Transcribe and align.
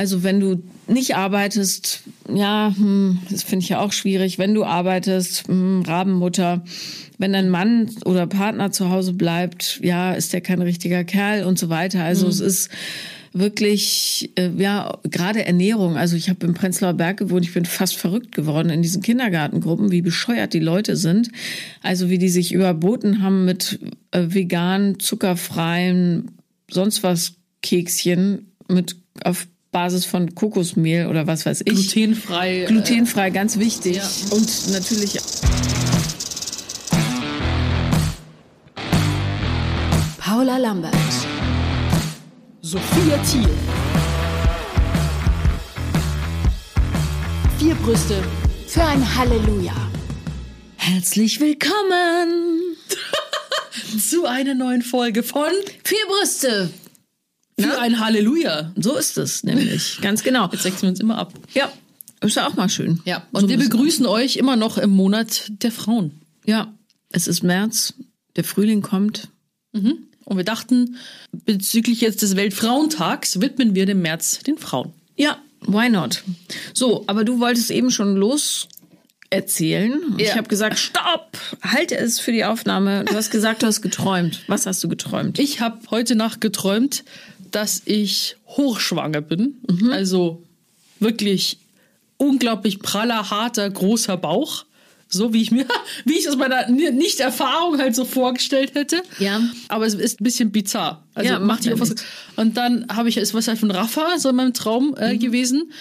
Also 0.00 0.22
wenn 0.22 0.40
du 0.40 0.62
nicht 0.86 1.14
arbeitest, 1.14 2.04
ja, 2.32 2.72
hm, 2.74 3.18
das 3.28 3.42
finde 3.42 3.64
ich 3.64 3.68
ja 3.68 3.80
auch 3.80 3.92
schwierig. 3.92 4.38
Wenn 4.38 4.54
du 4.54 4.64
arbeitest, 4.64 5.46
hm, 5.46 5.82
Rabenmutter. 5.86 6.64
Wenn 7.18 7.34
dein 7.34 7.50
Mann 7.50 7.90
oder 8.06 8.26
Partner 8.26 8.72
zu 8.72 8.88
Hause 8.88 9.12
bleibt, 9.12 9.78
ja, 9.82 10.14
ist 10.14 10.32
der 10.32 10.40
kein 10.40 10.62
richtiger 10.62 11.04
Kerl 11.04 11.44
und 11.44 11.58
so 11.58 11.68
weiter. 11.68 12.02
Also 12.02 12.24
mhm. 12.24 12.30
es 12.30 12.40
ist 12.40 12.70
wirklich, 13.34 14.32
äh, 14.36 14.48
ja, 14.56 14.96
gerade 15.02 15.44
Ernährung. 15.44 15.98
Also 15.98 16.16
ich 16.16 16.30
habe 16.30 16.46
im 16.46 16.54
Prenzlauer 16.54 16.94
Berg 16.94 17.18
gewohnt, 17.18 17.44
ich 17.44 17.52
bin 17.52 17.66
fast 17.66 17.98
verrückt 17.98 18.34
geworden 18.34 18.70
in 18.70 18.80
diesen 18.80 19.02
Kindergartengruppen, 19.02 19.90
wie 19.90 20.00
bescheuert 20.00 20.54
die 20.54 20.60
Leute 20.60 20.96
sind. 20.96 21.30
Also 21.82 22.08
wie 22.08 22.16
die 22.16 22.30
sich 22.30 22.54
überboten 22.54 23.22
haben 23.22 23.44
mit 23.44 23.78
äh, 24.12 24.22
vegan, 24.28 24.98
zuckerfreien, 24.98 26.30
sonst 26.70 27.02
was 27.02 27.34
Kekschen 27.60 28.46
mit 28.66 28.96
auf 29.24 29.46
Basis 29.72 30.04
von 30.04 30.34
Kokosmehl 30.34 31.06
oder 31.06 31.28
was 31.28 31.46
weiß 31.46 31.60
ich. 31.64 31.92
Glutenfrei. 31.92 32.62
Äh, 32.62 32.66
Glutenfrei, 32.66 33.30
ganz 33.30 33.58
wichtig. 33.58 33.96
Ja. 33.98 34.10
Und 34.30 34.72
natürlich. 34.72 35.16
Paula 40.18 40.56
Lambert. 40.56 40.94
Sophia 42.62 43.18
Thiel. 43.30 43.48
Vier 47.58 47.74
Brüste 47.76 48.22
für 48.66 48.82
ein 48.84 49.16
Halleluja. 49.16 49.74
Herzlich 50.76 51.40
willkommen 51.40 52.76
zu 54.10 54.26
einer 54.26 54.54
neuen 54.54 54.82
Folge 54.82 55.22
von 55.22 55.52
Vier 55.84 56.06
Brüste 56.08 56.70
für 57.60 57.68
Na? 57.68 57.78
ein 57.78 58.00
Halleluja. 58.00 58.72
So 58.76 58.96
ist 58.96 59.18
es 59.18 59.44
nämlich, 59.44 59.98
ganz 60.02 60.22
genau. 60.22 60.48
Jetzt 60.50 60.64
wechseln 60.64 60.82
wir 60.82 60.88
uns 60.90 61.00
immer 61.00 61.18
ab. 61.18 61.32
Ja, 61.54 61.70
ist 62.20 62.36
ja 62.36 62.46
auch 62.46 62.54
mal 62.54 62.68
schön. 62.68 63.00
Ja, 63.04 63.26
und 63.32 63.42
so 63.42 63.48
wir 63.48 63.58
begrüßen 63.58 64.06
euch 64.06 64.36
immer 64.36 64.56
noch 64.56 64.78
im 64.78 64.90
Monat 64.90 65.44
der 65.48 65.72
Frauen. 65.72 66.20
Ja, 66.44 66.72
es 67.12 67.26
ist 67.26 67.42
März, 67.42 67.94
der 68.36 68.44
Frühling 68.44 68.82
kommt. 68.82 69.28
Mhm. 69.72 70.06
Und 70.24 70.36
wir 70.36 70.44
dachten, 70.44 70.96
bezüglich 71.32 72.00
jetzt 72.00 72.22
des 72.22 72.36
Weltfrauentags 72.36 73.40
widmen 73.40 73.74
wir 73.74 73.86
dem 73.86 74.02
März 74.02 74.38
den 74.40 74.58
Frauen. 74.58 74.92
Ja, 75.16 75.38
why 75.62 75.88
not? 75.88 76.22
So, 76.72 77.04
aber 77.06 77.24
du 77.24 77.40
wolltest 77.40 77.70
eben 77.70 77.90
schon 77.90 78.16
los 78.16 78.68
erzählen. 79.30 80.00
Ja. 80.18 80.26
Ich 80.26 80.36
habe 80.36 80.48
gesagt, 80.48 80.78
stopp, 80.78 81.38
halte 81.62 81.96
es 81.96 82.18
für 82.20 82.32
die 82.32 82.44
Aufnahme. 82.44 83.04
Du 83.04 83.14
hast 83.14 83.30
gesagt, 83.30 83.62
du 83.62 83.66
hast 83.66 83.80
geträumt. 83.80 84.42
Was 84.48 84.66
hast 84.66 84.82
du 84.84 84.88
geträumt? 84.88 85.38
Ich 85.38 85.60
habe 85.60 85.78
heute 85.90 86.16
Nacht 86.16 86.40
geträumt, 86.40 87.04
dass 87.50 87.82
ich 87.84 88.36
hochschwanger 88.46 89.20
bin. 89.20 89.56
Mhm. 89.68 89.90
Also 89.90 90.42
wirklich 90.98 91.58
unglaublich 92.16 92.80
praller, 92.80 93.30
harter, 93.30 93.68
großer 93.68 94.16
Bauch 94.16 94.64
so 95.10 95.32
wie 95.32 95.42
ich 95.42 95.50
mir, 95.50 95.66
wie 96.04 96.14
ich 96.14 96.20
es 96.20 96.28
aus 96.28 96.36
meiner 96.36 96.68
Nicht-Erfahrung 96.68 97.78
halt 97.78 97.94
so 97.94 98.04
vorgestellt 98.04 98.74
hätte. 98.74 99.02
Ja. 99.18 99.40
Aber 99.68 99.86
es 99.86 99.94
ist 99.94 100.20
ein 100.20 100.24
bisschen 100.24 100.52
bizarr. 100.52 101.04
Also 101.14 101.32
ja, 101.32 101.38
macht 101.38 101.64
ja 101.66 101.78
was. 101.78 101.94
Und 102.36 102.56
dann 102.56 102.86
habe 102.88 103.08
ich, 103.08 103.16
es 103.16 103.34
was 103.34 103.48
halt 103.48 103.58
von 103.58 103.70
Rafa 103.70 104.18
so 104.18 104.30
in 104.30 104.36
meinem 104.36 104.54
Traum 104.54 104.94
äh, 104.96 105.14
mhm. 105.14 105.18
gewesen. 105.18 105.72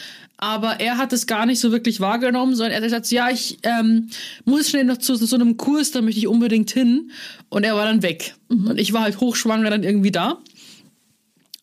Aber 0.41 0.79
er 0.79 0.97
hat 0.97 1.11
es 1.11 1.27
gar 1.27 1.45
nicht 1.45 1.59
so 1.59 1.71
wirklich 1.71 1.99
wahrgenommen, 1.99 2.55
sondern 2.55 2.71
er 2.71 2.77
hat 2.77 2.83
gesagt, 2.83 3.11
ja, 3.11 3.29
ich 3.29 3.59
ähm, 3.63 4.09
muss 4.45 4.69
schnell 4.69 4.85
noch 4.85 4.97
zu, 4.97 5.15
zu 5.15 5.25
so 5.25 5.35
einem 5.35 5.57
Kurs, 5.57 5.91
da 5.91 6.01
möchte 6.01 6.19
ich 6.19 6.27
unbedingt 6.27 6.71
hin. 6.71 7.11
Und 7.49 7.65
er 7.65 7.75
war 7.75 7.85
dann 7.85 8.01
weg. 8.01 8.35
Mhm. 8.47 8.67
Und 8.67 8.79
ich 8.79 8.93
war 8.93 9.01
halt 9.01 9.19
hochschwanger 9.19 9.69
dann 9.69 9.83
irgendwie 9.83 10.11
da. 10.11 10.37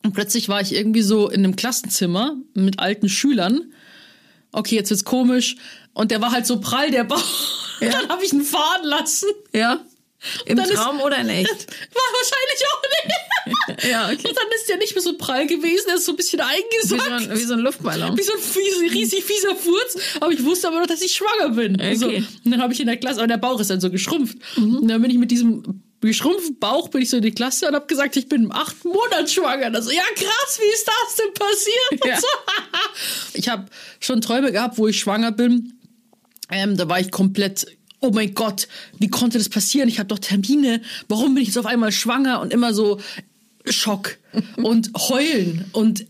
Und 0.07 0.13
plötzlich 0.13 0.47
war 0.47 0.61
ich 0.61 0.73
irgendwie 0.73 1.01
so 1.01 1.27
in 1.27 1.43
einem 1.43 1.57
Klassenzimmer 1.57 2.37
mit 2.53 2.79
alten 2.79 3.09
Schülern. 3.09 3.73
Okay, 4.53 4.75
jetzt 4.75 4.89
wird's 4.89 5.03
komisch. 5.03 5.57
Und 5.91 6.11
der 6.11 6.21
war 6.21 6.31
halt 6.31 6.47
so 6.47 6.61
prall, 6.61 6.91
der 6.91 7.03
Bauch. 7.03 7.21
Ja. 7.81 7.89
Dann 7.89 8.07
habe 8.07 8.23
ich 8.23 8.31
ihn 8.31 8.41
fahren 8.41 8.85
lassen. 8.85 9.27
Ja. 9.53 9.81
Im 10.45 10.55
Traum 10.55 10.97
ist, 10.97 11.03
oder 11.03 11.17
in 11.17 11.27
echt? 11.27 11.49
War 11.93 12.03
wahrscheinlich 12.13 12.63
auch 12.71 12.81
nicht. 13.75 13.83
ja, 13.91 14.05
okay. 14.05 14.29
Und 14.29 14.37
dann 14.37 14.47
ist 14.55 14.69
der 14.69 14.77
nicht 14.77 14.95
mehr 14.95 15.01
so 15.01 15.17
prall 15.17 15.45
gewesen, 15.45 15.89
er 15.89 15.95
ist 15.95 16.05
so 16.05 16.13
ein 16.13 16.15
bisschen 16.15 16.39
eingesackt. 16.39 17.03
Wie 17.03 17.25
so 17.25 17.31
ein, 17.31 17.37
wie 17.37 17.43
so 17.43 17.53
ein 17.53 17.59
Luftballon. 17.59 18.17
Wie 18.17 18.23
so 18.23 18.31
ein 18.31 18.39
fies, 18.39 18.93
riesig 18.93 19.25
fieser 19.25 19.55
Furz. 19.57 19.97
Aber 20.21 20.31
ich 20.31 20.43
wusste 20.43 20.69
aber 20.69 20.79
noch, 20.79 20.87
dass 20.87 21.01
ich 21.01 21.11
schwanger 21.11 21.49
bin. 21.49 21.75
Okay. 21.75 21.95
So. 21.95 22.07
Und 22.07 22.27
dann 22.45 22.61
habe 22.61 22.71
ich 22.71 22.79
in 22.79 22.87
der 22.87 22.97
Klasse, 22.97 23.19
aber 23.19 23.27
der 23.27 23.37
Bauch 23.37 23.59
ist 23.59 23.69
dann 23.69 23.81
so 23.81 23.91
geschrumpft. 23.91 24.37
Mhm. 24.55 24.77
Und 24.77 24.87
dann 24.87 25.01
bin 25.01 25.11
ich 25.11 25.17
mit 25.17 25.31
diesem 25.31 25.83
geschrumpften 26.01 26.59
Bauch 26.59 26.89
bin 26.89 27.01
ich 27.01 27.09
so 27.09 27.17
in 27.17 27.23
die 27.23 27.31
Klasse 27.31 27.67
und 27.67 27.75
habe 27.75 27.87
gesagt, 27.87 28.15
ich 28.17 28.29
bin 28.29 28.51
acht 28.51 28.85
Monate 28.85 29.27
schwanger. 29.27 29.73
Also, 29.73 29.91
ja 29.91 30.03
krass, 30.15 30.59
wie 30.59 30.73
ist 30.73 30.87
das 30.87 31.15
denn 31.15 31.33
passiert? 31.33 32.05
Ja. 32.05 32.19
So. 33.31 33.37
ich 33.37 33.49
habe 33.49 33.65
schon 33.99 34.21
Träume 34.21 34.51
gehabt, 34.51 34.77
wo 34.77 34.87
ich 34.87 34.99
schwanger 34.99 35.31
bin 35.31 35.77
ähm, 36.49 36.77
da 36.77 36.87
war 36.87 36.99
ich 36.99 37.11
komplett, 37.11 37.67
oh 37.99 38.11
mein 38.11 38.33
Gott, 38.33 38.67
wie 38.99 39.09
konnte 39.09 39.37
das 39.37 39.49
passieren? 39.49 39.89
Ich 39.89 39.99
habe 39.99 40.07
doch 40.07 40.19
Termine. 40.19 40.81
Warum 41.07 41.33
bin 41.33 41.43
ich 41.43 41.49
jetzt 41.49 41.57
auf 41.57 41.65
einmal 41.65 41.91
schwanger? 41.91 42.39
Und 42.39 42.53
immer 42.53 42.73
so 42.73 42.99
Schock 43.65 44.17
und 44.57 44.91
heulen 44.95 45.65
und 45.73 46.05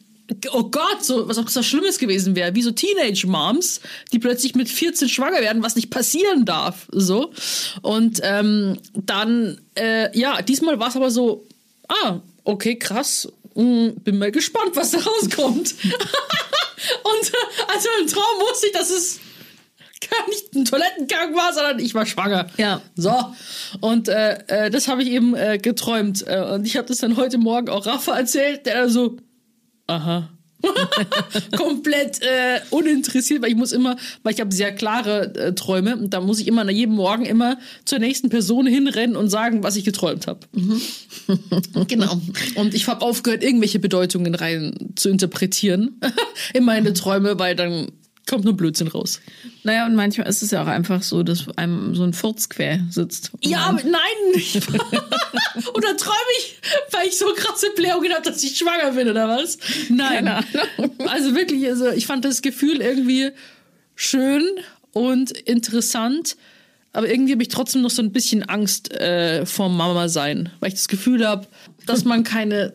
oh 0.51 0.63
Gott, 0.63 1.03
so 1.03 1.27
was 1.27 1.37
auch 1.37 1.47
so 1.47 1.63
Schlimmes 1.63 1.97
gewesen 1.99 2.35
wäre, 2.35 2.55
wie 2.55 2.61
so 2.61 2.71
Teenage 2.71 3.27
Moms, 3.27 3.81
die 4.11 4.19
plötzlich 4.19 4.55
mit 4.55 4.69
14 4.69 5.09
schwanger 5.09 5.41
werden, 5.41 5.63
was 5.63 5.75
nicht 5.75 5.89
passieren 5.89 6.45
darf, 6.45 6.87
so. 6.91 7.31
Und 7.81 8.19
ähm, 8.23 8.79
dann, 8.93 9.59
äh, 9.75 10.17
ja, 10.17 10.41
diesmal 10.41 10.79
war 10.79 10.89
es 10.89 10.95
aber 10.95 11.11
so, 11.11 11.47
ah, 11.87 12.19
okay, 12.43 12.77
krass, 12.77 13.27
hm, 13.55 13.95
bin 14.03 14.17
mal 14.17 14.31
gespannt, 14.31 14.75
was 14.75 14.91
da 14.91 14.99
rauskommt. 14.99 15.75
und 15.83 17.31
also 17.73 17.89
im 18.01 18.07
Traum 18.07 18.39
wusste 18.39 18.67
ich, 18.67 18.73
dass 18.73 18.89
es 18.89 19.19
gar 20.09 20.29
nicht 20.29 20.53
ein 20.55 20.65
Toilettengang 20.65 21.35
war, 21.35 21.53
sondern 21.53 21.79
ich 21.79 21.93
war 21.93 22.05
schwanger. 22.05 22.47
Ja. 22.57 22.81
So. 22.95 23.13
Und 23.81 24.07
äh, 24.07 24.37
äh, 24.47 24.69
das 24.69 24.87
habe 24.87 25.03
ich 25.03 25.09
eben 25.09 25.35
äh, 25.35 25.57
geträumt. 25.57 26.25
Äh, 26.27 26.43
und 26.53 26.65
ich 26.65 26.77
habe 26.77 26.87
das 26.87 26.99
dann 26.99 27.17
heute 27.17 27.37
Morgen 27.37 27.69
auch 27.69 27.85
Rafa 27.85 28.17
erzählt, 28.17 28.65
der 28.65 28.89
so, 28.89 29.17
aha. 29.87 30.29
komplett 31.55 32.21
äh, 32.21 32.59
uninteressiert, 32.71 33.41
weil 33.41 33.49
ich 33.49 33.55
muss 33.55 33.71
immer, 33.71 33.95
weil 34.23 34.33
ich 34.33 34.39
habe 34.39 34.53
sehr 34.53 34.73
klare 34.73 35.33
äh, 35.35 35.53
Träume 35.53 35.95
und 35.95 36.13
da 36.13 36.21
muss 36.21 36.39
ich 36.39 36.47
immer 36.47 36.63
nach 36.63 36.71
jedem 36.71 36.95
Morgen 36.95 37.25
immer 37.25 37.57
zur 37.85 37.99
nächsten 37.99 38.29
Person 38.29 38.65
hinrennen 38.65 39.15
und 39.15 39.29
sagen, 39.29 39.63
was 39.63 39.75
ich 39.75 39.83
geträumt 39.83 40.25
habe. 40.25 40.39
Mhm. 40.53 40.81
genau. 41.87 42.19
Und 42.55 42.73
ich 42.73 42.87
habe 42.87 43.01
aufgehört, 43.01 43.43
irgendwelche 43.43 43.79
Bedeutungen 43.79 44.33
rein 44.33 44.73
zu 44.95 45.09
interpretieren 45.09 45.99
in 46.53 46.65
meine 46.65 46.93
Träume, 46.93 47.37
weil 47.37 47.55
dann 47.55 47.91
kommt 48.27 48.43
nur 48.45 48.55
Blödsinn 48.55 48.87
raus. 48.87 49.21
Naja, 49.63 49.85
und 49.85 49.95
manchmal 49.95 50.27
ist 50.27 50.43
es 50.43 50.51
ja 50.51 50.61
auch 50.61 50.67
einfach 50.67 51.01
so, 51.01 51.23
dass 51.23 51.45
einem 51.57 51.95
so 51.95 52.03
ein 52.03 52.13
Furz 52.13 52.49
quer 52.49 52.79
sitzt. 52.89 53.31
Ja, 53.41 53.59
aber 53.59 53.81
nein! 53.83 54.01
Nicht. 54.35 54.67
oder 55.73 55.97
träume 55.97 56.33
ich, 56.39 56.59
weil 56.91 57.07
ich 57.07 57.17
so 57.17 57.25
krasse 57.35 57.67
Blähungen 57.75 58.13
habe, 58.13 58.23
dass 58.23 58.43
ich 58.43 58.57
schwanger 58.57 58.91
bin, 58.91 59.09
oder 59.09 59.27
was? 59.27 59.57
Nein. 59.89 60.27
Also 61.07 61.35
wirklich, 61.35 61.67
also 61.67 61.89
ich 61.89 62.05
fand 62.05 62.25
das 62.25 62.41
Gefühl 62.41 62.81
irgendwie 62.81 63.31
schön 63.95 64.43
und 64.93 65.31
interessant. 65.31 66.37
Aber 66.93 67.09
irgendwie 67.09 67.33
habe 67.33 67.43
ich 67.43 67.49
trotzdem 67.49 67.81
noch 67.81 67.91
so 67.91 68.01
ein 68.01 68.11
bisschen 68.11 68.43
Angst 68.43 68.91
äh, 68.91 69.45
vor 69.45 69.69
Mama 69.69 70.09
sein, 70.09 70.49
weil 70.59 70.69
ich 70.69 70.75
das 70.75 70.87
Gefühl 70.87 71.27
habe, 71.27 71.47
dass 71.85 72.05
man 72.05 72.23
keine 72.23 72.73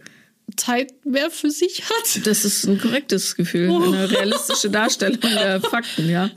Zeit 0.57 1.05
mehr 1.05 1.31
für 1.31 1.51
sich 1.51 1.85
hat. 1.85 2.27
Das 2.27 2.45
ist 2.45 2.65
ein 2.67 2.81
korrektes 2.81 3.37
Gefühl, 3.37 3.71
oh. 3.71 3.83
eine 3.83 4.11
realistische 4.11 4.71
Darstellung 4.71 5.21
der 5.21 5.61
Fakten, 5.71 6.09
ja. 6.09 6.31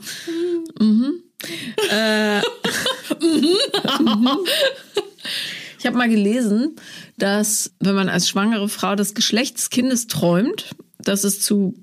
Mhm. 0.78 1.22
Äh, 1.90 2.38
mhm. 3.20 4.38
Ich 5.78 5.86
habe 5.86 5.96
mal 5.96 6.08
gelesen, 6.08 6.76
dass 7.18 7.72
wenn 7.80 7.94
man 7.94 8.08
als 8.08 8.28
schwangere 8.28 8.68
Frau 8.68 8.96
das 8.96 9.14
Geschlecht 9.14 9.58
des 9.58 9.70
Kindes 9.70 10.06
träumt, 10.06 10.70
dass 10.98 11.24
es 11.24 11.40
zu 11.40 11.74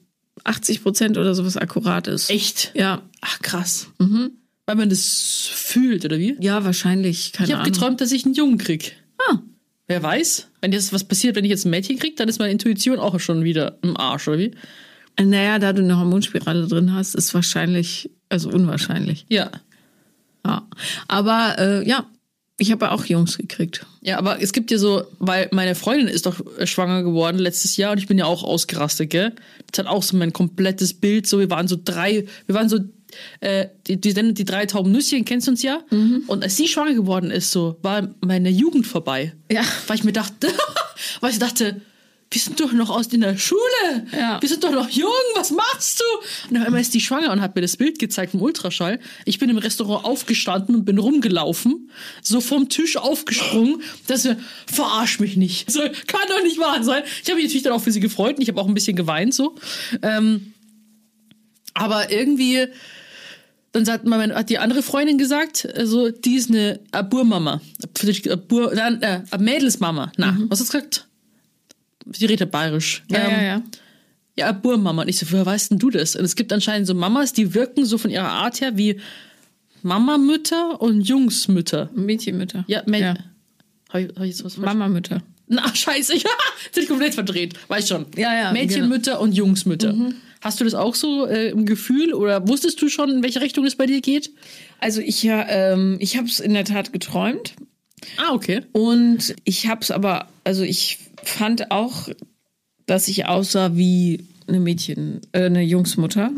80 0.43 0.83
Prozent 0.83 1.17
oder 1.17 1.35
sowas 1.35 1.57
akkurat 1.57 2.07
ist. 2.07 2.29
Echt? 2.29 2.71
Ja. 2.73 3.01
Ach 3.21 3.39
krass. 3.39 3.87
Mhm. 3.99 4.31
Weil 4.65 4.75
man 4.75 4.89
das 4.89 5.49
fühlt, 5.51 6.05
oder 6.05 6.17
wie? 6.17 6.37
Ja, 6.39 6.63
wahrscheinlich. 6.63 7.33
Keine 7.33 7.49
ich 7.49 7.55
habe 7.55 7.69
geträumt, 7.69 8.01
dass 8.01 8.11
ich 8.11 8.25
einen 8.25 8.33
Jungen 8.33 8.57
krieg. 8.57 8.95
Ah. 9.29 9.39
Wer 9.87 10.01
weiß? 10.01 10.47
Wenn 10.61 10.71
jetzt 10.71 10.93
was 10.93 11.03
passiert, 11.03 11.35
wenn 11.35 11.43
ich 11.43 11.51
jetzt 11.51 11.65
ein 11.65 11.69
Mädchen 11.69 11.99
kriege, 11.99 12.15
dann 12.15 12.29
ist 12.29 12.39
meine 12.39 12.51
Intuition 12.51 12.99
auch 12.99 13.19
schon 13.19 13.43
wieder 13.43 13.77
im 13.81 13.97
Arsch, 13.97 14.27
oder 14.27 14.39
wie? 14.39 14.51
Naja, 15.19 15.59
da 15.59 15.73
du 15.73 15.83
eine 15.83 15.97
Hormonspirale 15.97 16.67
drin 16.67 16.93
hast, 16.93 17.15
ist 17.15 17.33
wahrscheinlich, 17.33 18.09
also 18.29 18.49
unwahrscheinlich. 18.49 19.25
Ja. 19.29 19.51
Ja. 20.45 20.67
Aber 21.07 21.55
äh, 21.59 21.87
ja, 21.87 22.05
ich 22.57 22.71
habe 22.71 22.91
auch 22.91 23.05
Jungs 23.05 23.37
gekriegt. 23.37 23.85
Ja, 24.01 24.17
aber 24.17 24.41
es 24.41 24.53
gibt 24.53 24.71
ja 24.71 24.77
so, 24.77 25.03
weil 25.19 25.49
meine 25.51 25.75
Freundin 25.75 26.07
ist 26.07 26.25
doch 26.25 26.41
schwanger 26.65 27.03
geworden 27.03 27.37
letztes 27.37 27.77
Jahr 27.77 27.91
und 27.91 27.97
ich 27.97 28.07
bin 28.07 28.17
ja 28.17 28.25
auch 28.25 28.43
ausgerastet, 28.43 29.09
gell? 29.09 29.33
Das 29.71 29.79
hat 29.79 29.91
auch 29.91 30.03
so 30.03 30.15
mein 30.17 30.33
komplettes 30.33 30.93
Bild, 30.93 31.27
so 31.27 31.39
wir 31.39 31.49
waren 31.49 31.67
so 31.67 31.77
drei, 31.83 32.25
wir 32.45 32.55
waren 32.55 32.69
so 32.69 32.79
äh, 33.39 33.67
die, 33.87 33.99
die, 33.99 34.33
die 34.33 34.45
drei 34.45 34.65
tauben 34.65 34.91
Nüsschen, 34.91 35.25
kennst 35.25 35.47
du 35.47 35.51
uns 35.51 35.63
ja? 35.63 35.79
Mhm. 35.89 36.23
Und 36.27 36.43
als 36.43 36.57
sie 36.57 36.67
schwanger 36.67 36.93
geworden 36.93 37.31
ist, 37.31 37.51
so, 37.51 37.77
war 37.81 38.09
meine 38.21 38.49
Jugend 38.49 38.87
vorbei. 38.87 39.33
Ja. 39.51 39.63
Weil 39.87 39.97
ich 39.97 40.03
mir 40.03 40.13
dachte, 40.13 40.47
weil 41.21 41.31
ich 41.31 41.39
dachte, 41.39 41.81
wir 42.33 42.41
sind 42.41 42.59
doch 42.59 42.71
noch 42.71 42.89
aus 42.89 43.07
in 43.07 43.21
der 43.21 43.37
Schule. 43.37 43.61
Ja. 44.11 44.41
Wir 44.41 44.49
sind 44.49 44.63
doch 44.63 44.71
noch 44.71 44.89
jung. 44.89 45.11
Was 45.35 45.51
machst 45.51 45.99
du? 45.99 46.49
Und 46.49 46.57
auf 46.57 46.65
einmal 46.65 46.81
ist 46.81 46.93
die 46.93 46.99
schwanger 46.99 47.31
und 47.31 47.41
hat 47.41 47.55
mir 47.55 47.61
das 47.61 47.77
Bild 47.77 47.99
gezeigt 47.99 48.31
vom 48.31 48.41
Ultraschall. 48.41 48.99
Ich 49.25 49.37
bin 49.37 49.49
im 49.49 49.57
Restaurant 49.57 50.03
aufgestanden 50.03 50.75
und 50.75 50.85
bin 50.85 50.97
rumgelaufen, 50.97 51.91
so 52.21 52.41
vom 52.41 52.69
Tisch 52.69 52.97
aufgesprungen, 52.97 53.83
dass 54.07 54.23
wir, 54.23 54.37
verarsch 54.65 55.19
mich 55.19 55.37
nicht. 55.37 55.71
So, 55.71 55.81
kann 56.07 56.21
doch 56.27 56.43
nicht 56.43 56.59
wahr 56.59 56.83
sein. 56.83 57.03
Ich 57.21 57.29
habe 57.29 57.35
mich 57.35 57.45
natürlich 57.45 57.63
dann 57.63 57.73
auch 57.73 57.81
für 57.81 57.91
sie 57.91 57.99
gefreut 57.99 58.37
und 58.37 58.41
ich 58.41 58.49
habe 58.49 58.59
auch 58.59 58.67
ein 58.67 58.73
bisschen 58.73 58.95
geweint 58.95 59.33
so. 59.33 59.55
Ähm, 60.01 60.53
aber 61.75 62.11
irgendwie, 62.11 62.67
dann 63.73 63.85
sagt 63.85 64.05
man, 64.05 64.33
hat 64.33 64.49
die 64.49 64.59
andere 64.59 64.83
Freundin 64.83 65.17
gesagt, 65.17 65.67
also 65.75 66.09
die 66.11 66.35
ist 66.35 66.49
eine 66.49 66.79
Aburmama. 66.91 67.59
Abur, 68.29 68.71
äh, 68.71 69.21
Mädelsmama. 69.39 70.11
Na, 70.15 70.37
was 70.47 70.59
hast 70.59 70.73
du 70.73 70.77
gesagt? 70.77 71.07
Die 72.05 72.25
redet 72.25 72.51
bayerisch. 72.51 73.03
Ja, 73.09 73.19
Ähm, 73.19 73.31
ja, 73.31 73.41
ja. 73.41 73.63
ja, 74.37 74.47
Aburmama. 74.49 75.01
Und 75.01 75.07
ich 75.07 75.17
so, 75.17 75.25
woher 75.31 75.45
weißt 75.45 75.71
denn 75.71 75.79
du 75.79 75.89
das? 75.89 76.15
Und 76.15 76.23
es 76.23 76.35
gibt 76.35 76.53
anscheinend 76.53 76.85
so 76.85 76.93
Mamas, 76.93 77.33
die 77.33 77.55
wirken 77.55 77.83
so 77.85 77.97
von 77.97 78.11
ihrer 78.11 78.29
Art 78.29 78.61
her 78.61 78.77
wie 78.77 78.99
Mamamütter 79.81 80.79
und 80.79 81.01
Jungsmütter. 81.01 81.89
Mädchenmütter. 81.95 82.65
Ja, 82.67 82.83
Mä 82.85 82.99
ja. 82.99 83.15
Hab 83.89 84.01
ich, 84.01 84.07
hab 84.09 84.21
ich 84.21 84.29
jetzt 84.29 84.45
was? 84.45 84.57
Mamamütter. 84.57 85.23
Na, 85.47 85.63
scheiße, 85.75 86.13
ich 86.15 86.25
ich 86.75 86.87
komplett 86.87 87.15
verdreht. 87.15 87.55
Weiß 87.67 87.87
schon. 87.87 88.05
Ja, 88.15 88.35
ja, 88.35 88.51
Mädchenmütter 88.51 89.19
und 89.19 89.31
Jungsmütter. 89.33 89.95
Hast 90.43 90.59
du 90.59 90.65
das 90.65 90.73
auch 90.73 90.93
so 90.95 91.25
äh, 91.25 91.49
im 91.51 91.65
Gefühl 91.65 92.13
oder 92.13 92.47
wusstest 92.47 92.81
du 92.81 92.89
schon, 92.89 93.09
in 93.09 93.23
welche 93.23 93.39
Richtung 93.39 93.65
es 93.65 93.75
bei 93.75 93.85
dir 93.85 94.01
geht? 94.01 94.31
Also 94.79 94.99
ich 94.99 95.23
ja, 95.23 95.47
ähm, 95.47 95.95
ich 95.99 96.17
habe 96.17 96.27
es 96.27 96.39
in 96.41 96.53
der 96.53 96.65
Tat 96.65 96.91
geträumt 96.91 97.53
Ah, 98.17 98.33
okay. 98.33 98.61
und 98.73 99.35
ich 99.45 99.67
habe 99.67 99.81
es 99.81 99.89
aber, 99.91 100.27
also 100.43 100.63
ich 100.63 100.99
fand 101.23 101.71
auch, 101.71 102.09
dass 102.85 103.07
ich 103.07 103.25
aussah 103.25 103.77
wie 103.77 104.25
eine 104.47 104.59
Mädchen, 104.59 105.21
äh, 105.31 105.45
eine 105.45 105.61
Jungsmutter. 105.61 106.31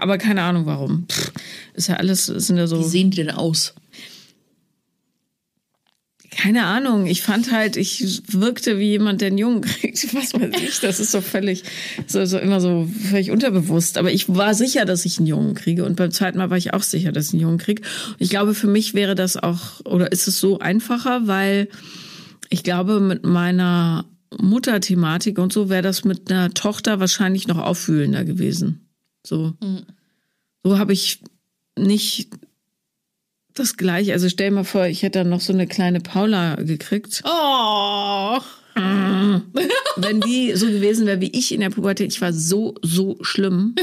Aber 0.00 0.18
keine 0.18 0.42
Ahnung 0.42 0.66
warum. 0.66 1.06
Pff, 1.08 1.32
ist 1.74 1.88
ja 1.88 1.96
alles, 1.96 2.26
sind 2.26 2.56
ja 2.56 2.66
so. 2.68 2.78
Wie 2.78 2.88
sehen 2.88 3.10
die 3.10 3.16
denn 3.16 3.30
aus? 3.30 3.74
Keine 6.30 6.64
Ahnung. 6.64 7.06
Ich 7.06 7.22
fand 7.22 7.52
halt, 7.52 7.76
ich 7.76 8.22
wirkte 8.28 8.78
wie 8.78 8.90
jemand, 8.90 9.20
der 9.20 9.28
einen 9.28 9.38
Jungen 9.38 9.60
kriegt. 9.62 10.14
Was 10.14 10.34
weiß 10.34 10.62
ich. 10.62 10.80
Das 10.80 11.00
ist 11.00 11.10
so 11.10 11.20
völlig, 11.20 11.64
so, 12.06 12.24
so 12.26 12.38
immer 12.38 12.60
so 12.60 12.88
völlig 13.10 13.30
unterbewusst. 13.30 13.98
Aber 13.98 14.12
ich 14.12 14.28
war 14.28 14.54
sicher, 14.54 14.84
dass 14.84 15.04
ich 15.04 15.18
einen 15.18 15.26
Jungen 15.26 15.54
kriege. 15.54 15.84
Und 15.84 15.96
beim 15.96 16.10
zweiten 16.10 16.38
Mal 16.38 16.50
war 16.50 16.56
ich 16.56 16.74
auch 16.74 16.82
sicher, 16.82 17.12
dass 17.12 17.28
ich 17.28 17.34
einen 17.34 17.42
Jungen 17.42 17.58
kriege. 17.58 17.82
Und 18.08 18.16
ich 18.20 18.30
glaube, 18.30 18.54
für 18.54 18.66
mich 18.66 18.94
wäre 18.94 19.14
das 19.14 19.36
auch, 19.36 19.84
oder 19.84 20.12
ist 20.12 20.28
es 20.28 20.38
so 20.38 20.58
einfacher, 20.58 21.26
weil 21.26 21.68
ich 22.50 22.62
glaube, 22.62 23.00
mit 23.00 23.24
meiner 23.24 24.04
Mutterthematik 24.36 25.38
und 25.38 25.52
so 25.52 25.70
wäre 25.70 25.82
das 25.82 26.04
mit 26.04 26.30
einer 26.30 26.50
Tochter 26.50 27.00
wahrscheinlich 27.00 27.48
noch 27.48 27.58
auffühlender 27.58 28.24
gewesen. 28.24 28.88
So. 29.26 29.54
So 30.62 30.78
habe 30.78 30.92
ich 30.92 31.20
nicht 31.78 32.28
das 33.58 33.76
gleiche. 33.76 34.12
Also 34.12 34.28
stell 34.28 34.50
dir 34.50 34.56
mal 34.56 34.64
vor, 34.64 34.86
ich 34.86 35.02
hätte 35.02 35.20
dann 35.20 35.28
noch 35.28 35.40
so 35.40 35.52
eine 35.52 35.66
kleine 35.66 36.00
Paula 36.00 36.56
gekriegt. 36.56 37.22
Oh. 37.24 38.38
Wenn 39.96 40.20
die 40.20 40.52
so 40.54 40.66
gewesen 40.66 41.06
wäre 41.06 41.20
wie 41.20 41.30
ich 41.36 41.52
in 41.52 41.60
der 41.60 41.70
Pubertät, 41.70 42.12
ich 42.12 42.20
war 42.20 42.32
so, 42.32 42.74
so 42.82 43.16
schlimm. 43.22 43.74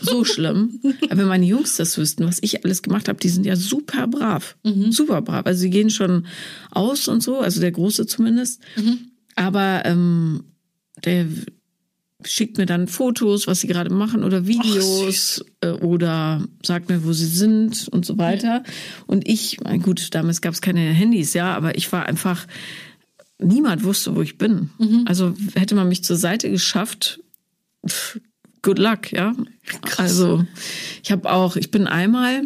So 0.00 0.24
schlimm. 0.24 0.80
Aber 1.10 1.18
wenn 1.18 1.26
meine 1.26 1.46
Jungs 1.46 1.76
das 1.76 1.98
wüssten, 1.98 2.24
was 2.24 2.38
ich 2.40 2.64
alles 2.64 2.82
gemacht 2.82 3.08
habe, 3.08 3.18
die 3.18 3.30
sind 3.30 3.46
ja 3.46 3.56
super 3.56 4.06
brav. 4.06 4.56
Super 4.90 5.22
brav. 5.22 5.44
Also 5.44 5.60
sie 5.60 5.70
gehen 5.70 5.90
schon 5.90 6.26
aus 6.70 7.08
und 7.08 7.20
so, 7.20 7.40
also 7.40 7.60
der 7.60 7.72
Große 7.72 8.06
zumindest. 8.06 8.60
Aber 9.34 9.82
ähm, 9.84 10.44
der 11.04 11.26
schickt 12.24 12.58
mir 12.58 12.66
dann 12.66 12.88
Fotos, 12.88 13.46
was 13.46 13.60
sie 13.60 13.68
gerade 13.68 13.92
machen 13.92 14.24
oder 14.24 14.46
Videos 14.46 15.44
äh, 15.60 15.70
oder 15.70 16.44
sagt 16.64 16.88
mir, 16.88 17.04
wo 17.04 17.12
sie 17.12 17.26
sind 17.26 17.88
und 17.88 18.04
so 18.04 18.18
weiter. 18.18 18.64
Und 19.06 19.28
ich, 19.28 19.58
gut, 19.82 20.14
damals 20.14 20.40
gab 20.40 20.52
es 20.52 20.60
keine 20.60 20.80
Handys, 20.80 21.34
ja, 21.34 21.54
aber 21.54 21.76
ich 21.76 21.90
war 21.92 22.06
einfach, 22.06 22.46
niemand 23.38 23.84
wusste, 23.84 24.16
wo 24.16 24.22
ich 24.22 24.36
bin. 24.36 24.70
Also 25.06 25.34
hätte 25.54 25.76
man 25.76 25.88
mich 25.88 26.02
zur 26.02 26.16
Seite 26.16 26.50
geschafft, 26.50 27.20
pff, 27.86 28.20
good 28.62 28.78
luck, 28.78 29.12
ja. 29.12 29.34
Also 29.96 30.44
ich 31.02 31.12
habe 31.12 31.30
auch, 31.30 31.54
ich 31.54 31.70
bin 31.70 31.86
einmal, 31.86 32.42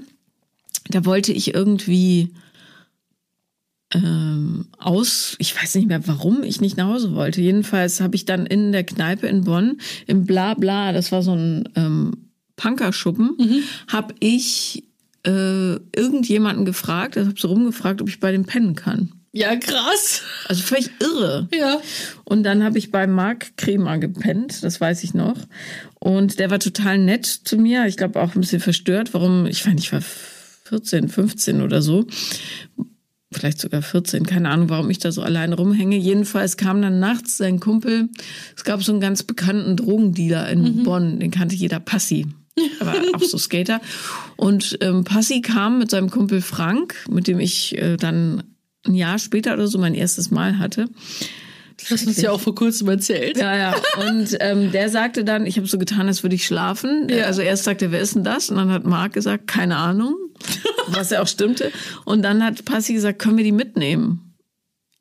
da 0.91 1.05
wollte 1.07 1.33
ich 1.33 1.55
irgendwie 1.55 2.35
ähm, 3.95 4.67
aus, 4.79 5.37
ich 5.39 5.61
weiß 5.61 5.75
nicht 5.75 5.89
mehr, 5.89 6.07
warum 6.07 6.43
ich 6.43 6.61
nicht 6.61 6.77
nach 6.77 6.89
Hause 6.89 7.15
wollte. 7.15 7.41
Jedenfalls 7.41 8.01
habe 8.01 8.17
ich 8.17 8.25
dann 8.25 8.47
in 8.47 8.73
der 8.73 8.85
Kneipe 8.85 9.27
in 9.27 9.45
Bonn, 9.45 9.79
im 10.07 10.25
Bla 10.25 10.55
Bla, 10.55 10.93
das 10.93 11.13
war 11.13 11.23
so 11.23 11.35
ein 11.35 11.69
ähm, 11.77 12.13
Punkerschuppen, 12.57 13.37
habe 13.89 14.15
ich 14.21 14.85
äh, 15.27 15.75
irgendjemanden 15.95 16.65
gefragt, 16.65 17.17
also 17.17 17.31
habe 17.31 17.41
so 17.41 17.49
rumgefragt, 17.49 18.03
ob 18.03 18.09
ich 18.09 18.21
bei 18.21 18.33
dem 18.33 18.45
pennen 18.45 18.75
kann. 18.75 19.13
Ja, 19.35 19.57
krass. 19.57 20.23
Also 20.47 20.63
völlig 20.63 20.91
irre. 21.01 21.49
Ja. 21.55 21.81
Und 22.25 22.43
dann 22.43 22.63
habe 22.63 22.77
ich 22.77 22.91
bei 22.91 23.07
Marc 23.07 23.57
Kremer 23.57 23.99
gepennt, 23.99 24.63
das 24.63 24.79
weiß 24.79 25.05
ich 25.05 25.15
noch. 25.15 25.37
Und 25.99 26.39
der 26.39 26.51
war 26.51 26.59
total 26.59 26.99
nett 26.99 27.25
zu 27.25 27.57
mir. 27.57 27.87
Ich 27.87 27.97
glaube 27.97 28.21
auch 28.21 28.35
ein 28.35 28.41
bisschen 28.43 28.61
verstört, 28.61 29.15
warum, 29.15 29.47
ich 29.47 29.63
fand, 29.63 29.81
ich 29.81 29.91
war 29.93 30.03
14, 30.65 31.09
15 31.09 31.63
oder 31.63 31.81
so. 31.81 32.07
Vielleicht 33.33 33.61
sogar 33.61 33.83
14, 33.83 34.25
keine 34.27 34.51
Ahnung, 34.51 34.69
warum 34.71 34.91
ich 34.91 34.99
da 34.99 35.13
so 35.13 35.23
allein 35.23 35.53
rumhänge. 35.53 35.97
Jedenfalls 35.97 36.57
kam 36.57 36.83
dann 36.83 37.01
nachts 37.01 37.37
sein 37.37 37.61
Kumpel. 37.61 38.09
Es 38.57 38.65
gab 38.65 38.83
so 38.83 38.93
einen 38.93 39.01
ganz 39.01 39.23
bekannten 39.23 39.77
Drogendealer 39.77 40.49
in 40.49 40.83
Bonn, 40.85 41.21
den 41.21 41.31
kannte 41.31 41.55
jeder 41.55 41.81
Passi. 41.81 42.27
Aber 42.81 42.95
auch 43.15 43.23
so 43.23 43.39
Skater. 43.39 43.81
Und 44.37 44.79
ähm, 44.81 45.05
Passi 45.05 45.41
kam 45.41 45.79
mit 45.79 45.91
seinem 45.91 46.11
Kumpel 46.11 46.43
Frank, 46.43 46.95
mit 47.09 47.27
dem 47.27 47.41
ich 47.41 47.77
äh, 47.79 47.97
dann 47.97 48.43
ein 48.87 48.95
Jahr 48.95 49.19
später 49.19 49.55
oder 49.55 49.69
so 49.69 49.79
mein 49.79 49.95
erstes 49.95 50.31
Mal 50.31 50.59
hatte. 50.59 50.89
Das 51.83 51.91
hast 51.91 52.05
du 52.05 52.09
uns 52.09 52.21
ja 52.21 52.31
auch 52.31 52.41
vor 52.41 52.55
kurzem 52.55 52.89
erzählt. 52.89 53.37
Ja, 53.37 53.57
ja. 53.57 53.75
Und 54.09 54.37
ähm, 54.41 54.73
der 54.73 54.89
sagte 54.89 55.25
dann, 55.25 55.47
ich 55.47 55.57
habe 55.57 55.67
so 55.67 55.79
getan, 55.79 56.07
als 56.07 56.23
würde 56.23 56.37
ich 56.37 56.47
schlafen. 56.47 57.09
Ja. 57.11 57.25
Also 57.25 57.43
erst 57.43 57.65
sagte 57.65 57.87
er, 57.87 57.93
wer 57.93 58.01
ist 58.01 58.15
denn 58.15 58.25
das? 58.25 58.51
Und 58.51 58.57
dann 58.57 58.71
hat 58.71 58.85
Marc 58.85 59.13
gesagt, 59.13 59.47
keine 59.47 59.77
Ahnung, 59.77 60.15
was 60.89 61.11
ja 61.11 61.23
auch 61.23 61.29
stimmte. 61.29 61.71
Und 62.05 62.23
dann 62.23 62.45
hat 62.45 62.65
Passi 62.65 62.95
gesagt, 62.95 63.19
können 63.19 63.37
wir 63.37 63.45
die 63.45 63.53
mitnehmen? 63.53 64.35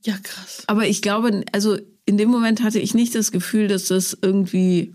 Ja, 0.04 0.16
krass. 0.22 0.64
Aber 0.68 0.88
ich 0.88 1.02
glaube, 1.02 1.44
also 1.52 1.78
in 2.06 2.18
dem 2.18 2.30
Moment 2.30 2.64
hatte 2.64 2.80
ich 2.80 2.94
nicht 2.94 3.14
das 3.16 3.32
Gefühl, 3.32 3.68
dass 3.68 3.86
das 3.86 4.18
irgendwie 4.22 4.94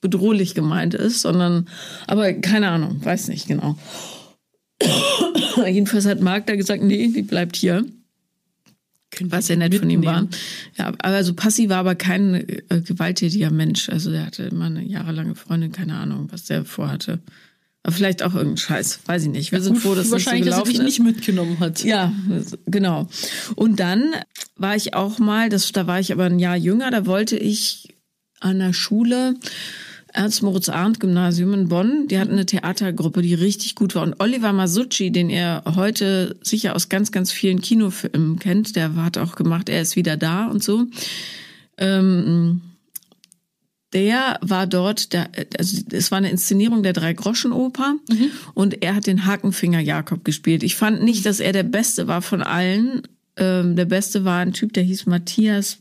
bedrohlich 0.00 0.54
gemeint 0.54 0.94
ist, 0.94 1.20
sondern, 1.22 1.68
aber 2.06 2.32
keine 2.32 2.68
Ahnung, 2.68 3.04
weiß 3.04 3.28
nicht 3.28 3.48
genau. 3.48 3.76
Jedenfalls 5.66 6.06
hat 6.06 6.20
Marc 6.20 6.46
da 6.46 6.56
gesagt, 6.56 6.82
nee, 6.82 7.08
die 7.08 7.22
bleibt 7.22 7.56
hier. 7.56 7.84
Was 9.24 9.46
sehr 9.46 9.56
nett 9.56 9.74
von 9.74 9.88
ihm 9.88 10.04
war. 10.04 10.26
Ja, 10.76 10.88
aber 10.88 11.04
also 11.04 11.34
Passi 11.34 11.68
war 11.68 11.78
aber 11.78 11.94
kein 11.94 12.34
äh, 12.34 12.80
gewalttätiger 12.82 13.50
Mensch. 13.50 13.88
Also 13.88 14.10
der 14.10 14.26
hatte 14.26 14.44
immer 14.44 14.66
eine 14.66 14.84
jahrelange 14.84 15.34
Freundin, 15.34 15.72
keine 15.72 15.96
Ahnung, 15.96 16.28
was 16.30 16.44
der 16.44 16.64
vorhatte. 16.64 17.20
Aber 17.82 17.94
vielleicht 17.94 18.24
auch 18.24 18.34
irgendein 18.34 18.56
Scheiß, 18.56 19.00
weiß 19.06 19.22
ich 19.24 19.28
nicht. 19.28 19.52
Wir 19.52 19.60
sind 19.60 19.78
froh, 19.78 19.94
dass 19.94 20.10
Wahrscheinlich, 20.10 20.46
das 20.46 20.56
so 20.56 20.64
dass 20.64 20.74
er 20.74 20.80
ist. 20.80 20.84
nicht 20.84 21.00
mitgenommen 21.00 21.60
hat. 21.60 21.84
Ja, 21.84 22.12
genau. 22.66 23.08
Und 23.54 23.78
dann 23.78 24.12
war 24.56 24.74
ich 24.74 24.94
auch 24.94 25.20
mal, 25.20 25.48
das, 25.48 25.70
da 25.70 25.86
war 25.86 26.00
ich 26.00 26.12
aber 26.12 26.24
ein 26.24 26.40
Jahr 26.40 26.56
jünger, 26.56 26.90
da 26.90 27.06
wollte 27.06 27.36
ich 27.36 27.94
an 28.40 28.58
der 28.58 28.72
Schule 28.72 29.36
Ernst-Moritz-Arndt-Gymnasium 30.16 31.54
in 31.54 31.68
Bonn. 31.68 32.08
Die 32.08 32.18
hatten 32.18 32.32
eine 32.32 32.46
Theatergruppe, 32.46 33.22
die 33.22 33.34
richtig 33.34 33.74
gut 33.74 33.94
war. 33.94 34.02
Und 34.02 34.20
Oliver 34.20 34.52
Masucci, 34.52 35.10
den 35.10 35.30
ihr 35.30 35.62
heute 35.66 36.36
sicher 36.42 36.74
aus 36.74 36.88
ganz, 36.88 37.12
ganz 37.12 37.30
vielen 37.30 37.60
Kinofilmen 37.60 38.38
kennt, 38.38 38.76
der 38.76 38.94
hat 38.96 39.18
auch 39.18 39.36
gemacht, 39.36 39.68
er 39.68 39.82
ist 39.82 39.96
wieder 39.96 40.16
da 40.16 40.46
und 40.46 40.62
so. 40.62 40.86
Ähm, 41.78 42.62
der 43.92 44.38
war 44.42 44.66
dort, 44.66 45.12
der, 45.12 45.30
also 45.58 45.80
es 45.90 46.10
war 46.10 46.18
eine 46.18 46.30
Inszenierung 46.30 46.82
der 46.82 46.92
Drei-Groschen-Oper 46.92 47.96
und 48.54 48.82
er 48.82 48.94
hat 48.94 49.06
den 49.06 49.26
Hakenfinger 49.26 49.80
Jakob 49.80 50.24
gespielt. 50.24 50.62
Ich 50.62 50.76
fand 50.76 51.02
nicht, 51.02 51.24
dass 51.24 51.40
er 51.40 51.52
der 51.52 51.62
Beste 51.62 52.06
war 52.06 52.20
von 52.20 52.42
allen. 52.42 53.02
Ähm, 53.36 53.76
der 53.76 53.84
Beste 53.84 54.24
war 54.24 54.40
ein 54.40 54.52
Typ, 54.52 54.72
der 54.72 54.82
hieß 54.82 55.06
Matthias, 55.06 55.78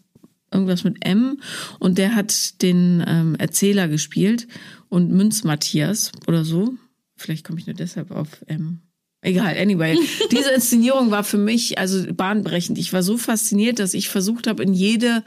irgendwas 0.55 0.83
mit 0.83 1.05
M 1.05 1.39
und 1.79 1.97
der 1.97 2.15
hat 2.15 2.61
den 2.61 3.03
ähm, 3.05 3.35
Erzähler 3.35 3.87
gespielt 3.87 4.47
und 4.89 5.11
Münz 5.11 5.43
Matthias 5.43 6.11
oder 6.27 6.43
so. 6.43 6.73
Vielleicht 7.17 7.45
komme 7.45 7.59
ich 7.59 7.67
nur 7.67 7.75
deshalb 7.75 8.11
auf 8.11 8.43
M. 8.47 8.81
Egal, 9.25 9.57
anyway. 9.57 9.97
Diese 10.31 10.51
Inszenierung 10.51 11.09
war 11.09 11.23
für 11.23 11.39
mich 11.39 11.79
also 11.79 12.05
bahnbrechend. 12.13 12.77
Ich 12.77 12.93
war 12.93 13.01
so 13.01 13.17
fasziniert, 13.17 13.79
dass 13.79 13.95
ich 13.95 14.09
versucht 14.09 14.45
habe, 14.45 14.61
in 14.61 14.73
jede 14.73 15.23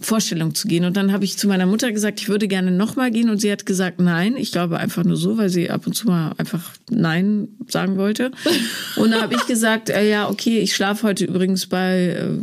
Vorstellung 0.00 0.54
zu 0.54 0.68
gehen. 0.68 0.84
Und 0.84 0.96
dann 0.96 1.12
habe 1.12 1.24
ich 1.24 1.36
zu 1.36 1.48
meiner 1.48 1.66
Mutter 1.66 1.90
gesagt, 1.90 2.20
ich 2.20 2.28
würde 2.28 2.46
gerne 2.46 2.70
nochmal 2.70 3.10
gehen. 3.10 3.30
Und 3.30 3.40
sie 3.40 3.50
hat 3.50 3.66
gesagt, 3.66 4.00
nein. 4.00 4.36
Ich 4.36 4.52
glaube 4.52 4.78
einfach 4.78 5.02
nur 5.02 5.16
so, 5.16 5.36
weil 5.36 5.48
sie 5.48 5.68
ab 5.68 5.84
und 5.86 5.94
zu 5.94 6.06
mal 6.06 6.32
einfach 6.38 6.72
Nein 6.90 7.48
sagen 7.66 7.96
wollte. 7.96 8.30
Und 8.96 9.10
da 9.10 9.22
habe 9.22 9.34
ich 9.34 9.46
gesagt, 9.46 9.90
äh, 9.90 10.08
ja, 10.08 10.28
okay, 10.28 10.60
ich 10.60 10.74
schlafe 10.74 11.06
heute 11.08 11.24
übrigens 11.24 11.66
bei 11.66 12.10
äh, 12.10 12.38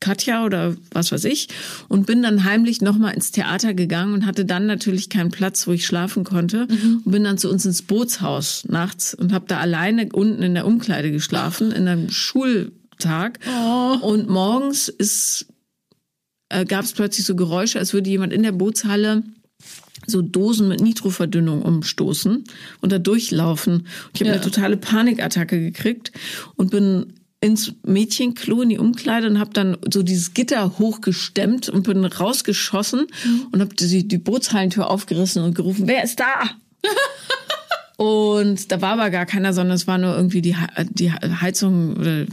Katja 0.00 0.44
oder 0.44 0.76
was 0.92 1.12
weiß 1.12 1.24
ich 1.24 1.48
und 1.88 2.06
bin 2.06 2.22
dann 2.22 2.44
heimlich 2.44 2.82
nochmal 2.82 3.14
ins 3.14 3.30
Theater 3.30 3.72
gegangen 3.74 4.12
und 4.12 4.26
hatte 4.26 4.44
dann 4.44 4.66
natürlich 4.66 5.08
keinen 5.08 5.30
Platz, 5.30 5.66
wo 5.66 5.72
ich 5.72 5.86
schlafen 5.86 6.24
konnte 6.24 6.66
und 7.04 7.10
bin 7.10 7.24
dann 7.24 7.38
zu 7.38 7.50
uns 7.50 7.64
ins 7.64 7.82
Bootshaus 7.82 8.64
nachts 8.68 9.14
und 9.14 9.32
habe 9.32 9.46
da 9.48 9.58
alleine 9.58 10.08
unten 10.12 10.42
in 10.42 10.54
der 10.54 10.66
Umkleide 10.66 11.10
geschlafen 11.10 11.72
in 11.72 11.88
einem 11.88 12.10
Schultag 12.10 13.38
und 14.02 14.28
morgens 14.28 14.88
ist 14.88 15.46
äh, 16.50 16.64
gab 16.66 16.84
es 16.84 16.92
plötzlich 16.92 17.24
so 17.26 17.34
Geräusche, 17.34 17.78
als 17.78 17.92
würde 17.94 18.10
jemand 18.10 18.32
in 18.32 18.42
der 18.42 18.52
Bootshalle 18.52 19.22
so 20.06 20.20
Dosen 20.20 20.68
mit 20.68 20.80
Nitroverdünnung 20.80 21.62
umstoßen 21.62 22.44
und 22.82 22.92
da 22.92 22.98
durchlaufen. 22.98 23.74
Und 23.76 23.86
ich 24.12 24.20
habe 24.20 24.28
Ja. 24.28 24.32
eine 24.34 24.42
totale 24.42 24.76
Panikattacke 24.76 25.58
gekriegt 25.58 26.12
und 26.56 26.70
bin 26.70 27.14
ins 27.44 27.74
Mädchenklo 27.84 28.62
in 28.62 28.70
die 28.70 28.78
Umkleide 28.78 29.26
und 29.26 29.38
habe 29.38 29.50
dann 29.52 29.76
so 29.92 30.02
dieses 30.02 30.32
Gitter 30.32 30.78
hochgestemmt 30.78 31.68
und 31.68 31.82
bin 31.82 32.02
rausgeschossen 32.02 33.06
und 33.52 33.60
habe 33.60 33.74
die, 33.74 34.08
die 34.08 34.16
Bootshallentür 34.16 34.88
aufgerissen 34.88 35.44
und 35.44 35.54
gerufen, 35.54 35.86
wer 35.86 36.02
ist 36.02 36.20
da? 36.20 36.44
und 38.02 38.72
da 38.72 38.80
war 38.80 38.94
aber 38.94 39.10
gar 39.10 39.26
keiner, 39.26 39.52
sondern 39.52 39.76
es 39.76 39.86
war 39.86 39.98
nur 39.98 40.16
irgendwie 40.16 40.40
die, 40.40 40.56
die 40.88 41.12
Heizung 41.12 41.98
oder 41.98 42.24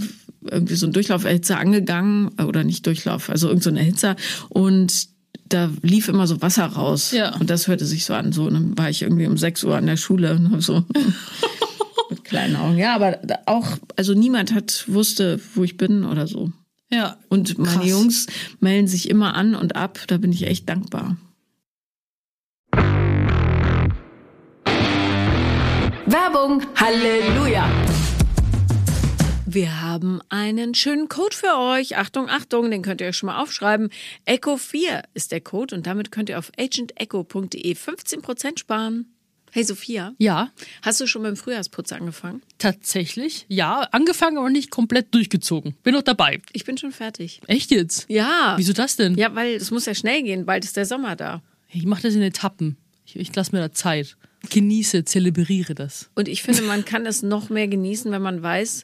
irgendwie 0.50 0.76
so 0.76 0.88
ein 0.88 0.94
Durchlauferhitzer 0.94 1.60
angegangen 1.60 2.30
oder 2.40 2.64
nicht 2.64 2.86
Durchlauf, 2.86 3.30
also 3.30 3.50
irgend 3.50 3.64
so 3.64 3.70
ein 3.70 3.78
Erhitzer 3.78 4.16
und 4.48 5.10
da 5.50 5.70
lief 5.82 6.08
immer 6.08 6.26
so 6.26 6.42
Wasser 6.42 6.68
raus. 6.68 7.12
Ja. 7.12 7.36
Und 7.36 7.50
das 7.50 7.68
hörte 7.68 7.84
sich 7.84 8.06
so 8.06 8.14
an. 8.14 8.32
So, 8.32 8.46
und 8.46 8.54
dann 8.54 8.78
war 8.78 8.90
ich 8.90 9.02
irgendwie 9.02 9.28
um 9.28 9.38
6 9.38 9.66
Uhr 9.66 9.76
an 9.76 9.86
der 9.86 9.98
Schule 9.98 10.34
und 10.34 10.54
hab 10.54 10.62
so 10.62 10.86
mit 12.12 12.24
kleinen 12.24 12.56
Augen. 12.56 12.78
Ja, 12.78 12.94
aber 12.94 13.20
auch, 13.48 13.78
also 13.96 14.14
niemand 14.14 14.54
hat 14.54 14.86
wusste, 14.88 15.40
wo 15.56 15.64
ich 15.64 15.78
bin 15.78 16.06
oder 16.06 16.28
so. 16.28 16.52
Ja. 16.92 17.18
Und 17.30 17.58
meine 17.58 17.78
Krass. 17.78 17.90
Jungs 17.90 18.28
melden 18.60 18.88
sich 18.88 19.10
immer 19.10 19.34
an 19.34 19.56
und 19.56 19.76
ab. 19.76 20.00
Da 20.08 20.18
bin 20.18 20.32
ich 20.32 20.46
echt 20.46 20.70
dankbar. 20.70 21.18
Werbung. 26.06 26.62
Halleluja. 26.76 27.70
Wir 29.46 29.82
haben 29.82 30.22
einen 30.30 30.76
schönen 30.76 31.10
Code 31.10 31.36
für 31.36 31.58
euch. 31.58 31.98
Achtung, 31.98 32.30
Achtung, 32.30 32.72
den 32.72 32.82
könnt 32.82 33.02
ihr 33.02 33.08
euch 33.08 33.18
schon 33.18 33.28
mal 33.28 33.42
aufschreiben. 33.42 33.90
Echo 34.26 34.58
4 34.58 35.04
ist 35.14 35.32
der 35.32 35.42
Code 35.42 35.76
und 35.76 35.88
damit 35.88 36.12
könnt 36.12 36.30
ihr 36.30 36.40
auf 36.40 36.52
agentecho.de 36.58 37.74
15% 37.74 38.60
sparen. 38.60 39.14
Hey 39.54 39.64
Sophia, 39.66 40.14
Ja, 40.18 40.50
hast 40.82 41.02
du 41.02 41.08
schon 41.08 41.24
beim 41.24 41.36
Frühjahrsputz 41.36 41.92
angefangen? 41.92 42.42
tatsächlich. 42.58 43.46
Ja, 43.50 43.82
angefangen, 43.92 44.38
aber 44.38 44.50
nicht 44.50 44.72
komplett 44.72 45.14
durchgezogen. 45.14 45.76
Bin 45.84 45.94
noch 45.94 46.04
dabei. 46.04 46.42
Ich 46.54 46.64
bin 46.64 46.78
schon 46.78 46.92
fertig. 46.94 47.42
Echt 47.48 47.70
jetzt? 47.72 48.06
Ja. 48.08 48.54
Wieso 48.58 48.72
das 48.74 48.96
denn? 48.96 49.16
Ja, 49.16 49.36
weil 49.36 49.56
es 49.56 49.70
muss 49.72 49.86
ja 49.86 49.94
schnell 49.94 50.24
gehen. 50.24 50.46
Bald 50.46 50.64
ist 50.64 50.78
der 50.78 50.86
Sommer 50.86 51.16
da. 51.18 51.42
Ich 51.70 51.86
mache 51.86 52.04
das 52.04 52.16
in 52.16 52.22
Etappen. 52.22 52.78
Ich, 53.06 53.16
ich 53.18 53.36
lasse 53.36 53.52
mir 53.54 53.60
da 53.62 53.74
Zeit. 53.74 54.16
Genieße, 54.50 55.04
zelebriere 55.06 55.76
das. 55.76 56.10
Und 56.16 56.28
ich 56.28 56.42
finde, 56.44 56.62
man 56.64 56.84
kann 56.86 57.06
es 57.06 57.22
noch 57.22 57.50
mehr 57.50 57.68
genießen, 57.68 58.12
wenn 58.12 58.22
man 58.22 58.42
weiß, 58.42 58.84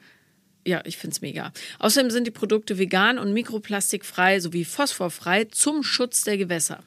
ja, 0.65 0.81
ich 0.85 0.97
find's 0.97 1.21
mega. 1.21 1.51
Außerdem 1.79 2.11
sind 2.11 2.27
die 2.27 2.31
Produkte 2.31 2.77
vegan 2.77 3.17
und 3.17 3.33
mikroplastikfrei 3.33 4.39
sowie 4.39 4.65
phosphorfrei 4.65 5.45
zum 5.45 5.83
Schutz 5.83 6.23
der 6.23 6.37
Gewässer. 6.37 6.83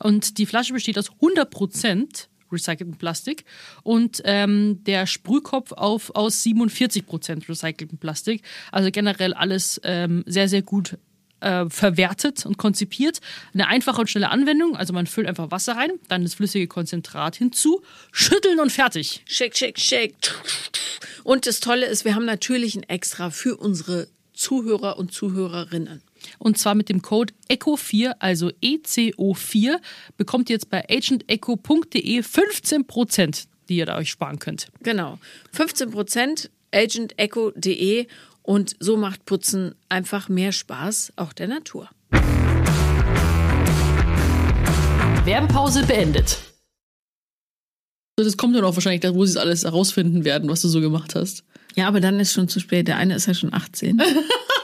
Und 0.00 0.38
die 0.38 0.46
Flasche 0.46 0.72
besteht 0.72 0.98
aus 0.98 1.10
100 1.10 1.50
Prozent 1.50 2.28
recyceltem 2.52 2.96
Plastik 2.96 3.44
und 3.82 4.22
ähm, 4.24 4.84
der 4.84 5.06
Sprühkopf 5.06 5.72
auf, 5.72 6.14
aus 6.14 6.42
47 6.44 7.04
Prozent 7.06 7.48
recyceltem 7.48 7.98
Plastik. 7.98 8.42
Also 8.70 8.90
generell 8.92 9.34
alles 9.34 9.80
ähm, 9.84 10.22
sehr, 10.26 10.48
sehr 10.48 10.62
gut 10.62 10.96
äh, 11.40 11.68
verwertet 11.68 12.46
und 12.46 12.56
konzipiert. 12.56 13.20
Eine 13.52 13.68
einfache 13.68 14.00
und 14.00 14.10
schnelle 14.10 14.30
Anwendung. 14.30 14.76
Also 14.76 14.92
man 14.92 15.06
füllt 15.06 15.26
einfach 15.26 15.50
Wasser 15.50 15.76
rein, 15.76 15.90
dann 16.08 16.22
das 16.22 16.34
flüssige 16.34 16.66
Konzentrat 16.66 17.36
hinzu, 17.36 17.82
schütteln 18.12 18.60
und 18.60 18.70
fertig. 18.70 19.22
Shake, 19.26 19.56
shake, 19.56 19.78
shake. 19.78 20.14
Und 21.26 21.48
das 21.48 21.58
Tolle 21.58 21.86
ist, 21.86 22.04
wir 22.04 22.14
haben 22.14 22.24
natürlich 22.24 22.76
ein 22.76 22.84
Extra 22.84 23.30
für 23.30 23.56
unsere 23.56 24.06
Zuhörer 24.32 24.96
und 24.96 25.12
Zuhörerinnen. 25.12 26.00
Und 26.38 26.56
zwar 26.56 26.76
mit 26.76 26.88
dem 26.88 27.02
Code 27.02 27.34
ECHO4, 27.50 28.14
also 28.20 28.52
ECO4, 28.62 29.80
bekommt 30.16 30.50
ihr 30.50 30.54
jetzt 30.54 30.70
bei 30.70 30.84
agentecho.de 30.88 32.20
15%, 32.20 33.46
die 33.68 33.76
ihr 33.76 33.86
da 33.86 33.96
euch 33.96 34.10
sparen 34.10 34.38
könnt. 34.38 34.68
Genau. 34.84 35.18
15 35.50 35.90
Prozent 35.90 36.48
agentecho.de 36.72 38.06
und 38.42 38.76
so 38.78 38.96
macht 38.96 39.24
Putzen 39.24 39.74
einfach 39.88 40.28
mehr 40.28 40.52
Spaß, 40.52 41.12
auch 41.16 41.32
der 41.32 41.48
Natur. 41.48 41.90
Werbepause 45.24 45.84
beendet. 45.86 46.38
Das 48.16 48.36
kommt 48.38 48.56
dann 48.56 48.64
auch 48.64 48.74
wahrscheinlich, 48.74 49.02
wo 49.14 49.24
sie 49.26 49.32
es 49.32 49.36
alles 49.36 49.64
herausfinden 49.64 50.24
werden, 50.24 50.48
was 50.48 50.62
du 50.62 50.68
so 50.68 50.80
gemacht 50.80 51.14
hast. 51.14 51.44
Ja, 51.76 51.88
aber 51.88 52.00
dann 52.00 52.18
ist 52.18 52.32
schon 52.32 52.48
zu 52.48 52.58
spät. 52.58 52.88
Der 52.88 52.96
eine 52.96 53.14
ist 53.14 53.26
ja 53.26 53.34
schon 53.34 53.52
18. 53.54 54.00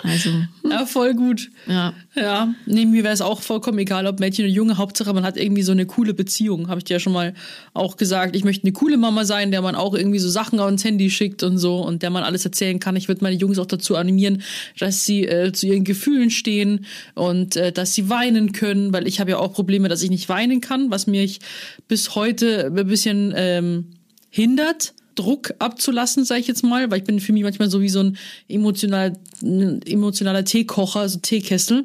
Also, 0.04 0.30
Ja, 0.68 0.84
voll 0.84 1.14
gut. 1.14 1.48
ja. 1.68 1.92
Ja, 2.16 2.52
nee, 2.66 2.86
mir 2.86 3.04
wäre 3.04 3.14
es 3.14 3.20
auch 3.20 3.40
vollkommen 3.40 3.78
egal, 3.78 4.08
ob 4.08 4.18
Mädchen 4.18 4.44
oder 4.44 4.52
Junge. 4.52 4.76
Hauptsache, 4.76 5.14
man 5.14 5.22
hat 5.22 5.36
irgendwie 5.36 5.62
so 5.62 5.70
eine 5.70 5.86
coole 5.86 6.12
Beziehung. 6.12 6.66
Habe 6.66 6.78
ich 6.78 6.84
dir 6.84 6.94
ja 6.94 6.98
schon 6.98 7.12
mal 7.12 7.34
auch 7.72 7.96
gesagt. 7.96 8.34
Ich 8.34 8.42
möchte 8.42 8.64
eine 8.64 8.72
coole 8.72 8.96
Mama 8.96 9.24
sein, 9.24 9.52
der 9.52 9.62
man 9.62 9.76
auch 9.76 9.94
irgendwie 9.94 10.18
so 10.18 10.28
Sachen 10.28 10.58
ans 10.58 10.82
Handy 10.82 11.08
schickt 11.08 11.44
und 11.44 11.56
so 11.56 11.76
und 11.86 12.02
der 12.02 12.10
man 12.10 12.24
alles 12.24 12.44
erzählen 12.44 12.80
kann. 12.80 12.96
Ich 12.96 13.06
würde 13.06 13.22
meine 13.22 13.36
Jungs 13.36 13.60
auch 13.60 13.66
dazu 13.66 13.94
animieren, 13.94 14.42
dass 14.76 15.04
sie 15.04 15.24
äh, 15.24 15.52
zu 15.52 15.68
ihren 15.68 15.84
Gefühlen 15.84 16.30
stehen 16.30 16.84
und 17.14 17.54
äh, 17.54 17.70
dass 17.70 17.94
sie 17.94 18.08
weinen 18.10 18.50
können, 18.50 18.92
weil 18.92 19.06
ich 19.06 19.20
habe 19.20 19.30
ja 19.30 19.38
auch 19.38 19.52
Probleme, 19.52 19.88
dass 19.88 20.02
ich 20.02 20.10
nicht 20.10 20.28
weinen 20.28 20.60
kann, 20.60 20.90
was 20.90 21.06
mich 21.06 21.38
bis 21.86 22.16
heute 22.16 22.72
ein 22.76 22.86
bisschen 22.88 23.32
ähm, 23.36 23.90
hindert. 24.30 24.94
Druck 25.14 25.54
abzulassen, 25.58 26.24
sage 26.24 26.40
ich 26.40 26.46
jetzt 26.46 26.62
mal, 26.62 26.90
weil 26.90 26.98
ich 26.98 27.04
bin 27.04 27.20
für 27.20 27.32
mich 27.32 27.42
manchmal 27.42 27.70
so 27.70 27.80
wie 27.80 27.88
so 27.88 28.00
ein 28.00 28.18
emotional, 28.48 29.12
ein 29.42 29.82
emotionaler 29.82 30.44
Teekocher, 30.44 31.08
so 31.08 31.18
Teekessel, 31.18 31.84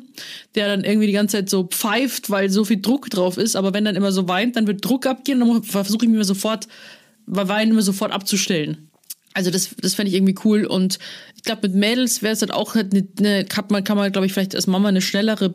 der 0.55 0.67
dann 0.67 0.83
irgendwie 0.83 1.07
die 1.07 1.13
ganze 1.13 1.37
Zeit 1.37 1.49
so 1.49 1.63
pfeift, 1.63 2.29
weil 2.29 2.49
so 2.49 2.65
viel 2.65 2.81
Druck 2.81 3.09
drauf 3.09 3.37
ist. 3.37 3.55
Aber 3.55 3.73
wenn 3.73 3.85
dann 3.85 3.95
immer 3.95 4.11
so 4.11 4.27
weint, 4.27 4.55
dann 4.55 4.67
wird 4.67 4.83
Druck 4.83 5.05
abgehen 5.05 5.41
und 5.41 5.49
dann 5.49 5.63
versuche 5.63 6.05
ich 6.05 6.11
mir 6.11 6.23
sofort, 6.23 6.67
bei 7.27 7.47
Weinen 7.47 7.71
immer 7.71 7.81
sofort 7.81 8.11
abzustellen. 8.11 8.89
Also 9.33 9.51
das, 9.51 9.75
das 9.79 9.93
fände 9.93 10.09
ich 10.09 10.15
irgendwie 10.15 10.35
cool. 10.45 10.65
Und 10.65 10.97
ich 11.35 11.43
glaube, 11.43 11.67
mit 11.67 11.75
Mädels 11.75 12.23
wäre 12.23 12.33
es 12.33 12.41
halt 12.41 12.51
auch 12.51 12.73
halt 12.73 12.93
eine, 12.93 13.07
eine, 13.19 13.45
kann 13.45 13.65
man, 13.69 13.83
kann 13.83 13.97
man, 13.97 14.11
glaube 14.11 14.25
ich, 14.25 14.33
vielleicht 14.33 14.55
als 14.55 14.65
Mama 14.65 14.89
eine 14.89 15.01
schnellere 15.01 15.53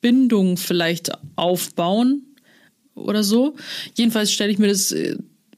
Bindung 0.00 0.56
vielleicht 0.56 1.10
aufbauen 1.36 2.34
oder 2.94 3.22
so. 3.22 3.56
Jedenfalls 3.94 4.32
stelle 4.32 4.50
ich 4.50 4.58
mir 4.58 4.68
das 4.68 4.92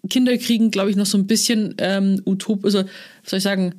äh, 0.05 0.09
Kinderkriegen, 0.09 0.71
glaube 0.71 0.91
ich, 0.91 0.97
noch 0.97 1.07
so 1.07 1.19
ein 1.19 1.27
bisschen 1.27 1.75
ähm, 1.79 2.21
utop, 2.27 2.65
also, 2.65 2.79
was 2.81 3.31
soll 3.31 3.39
ich 3.39 3.43
sagen, 3.43 3.75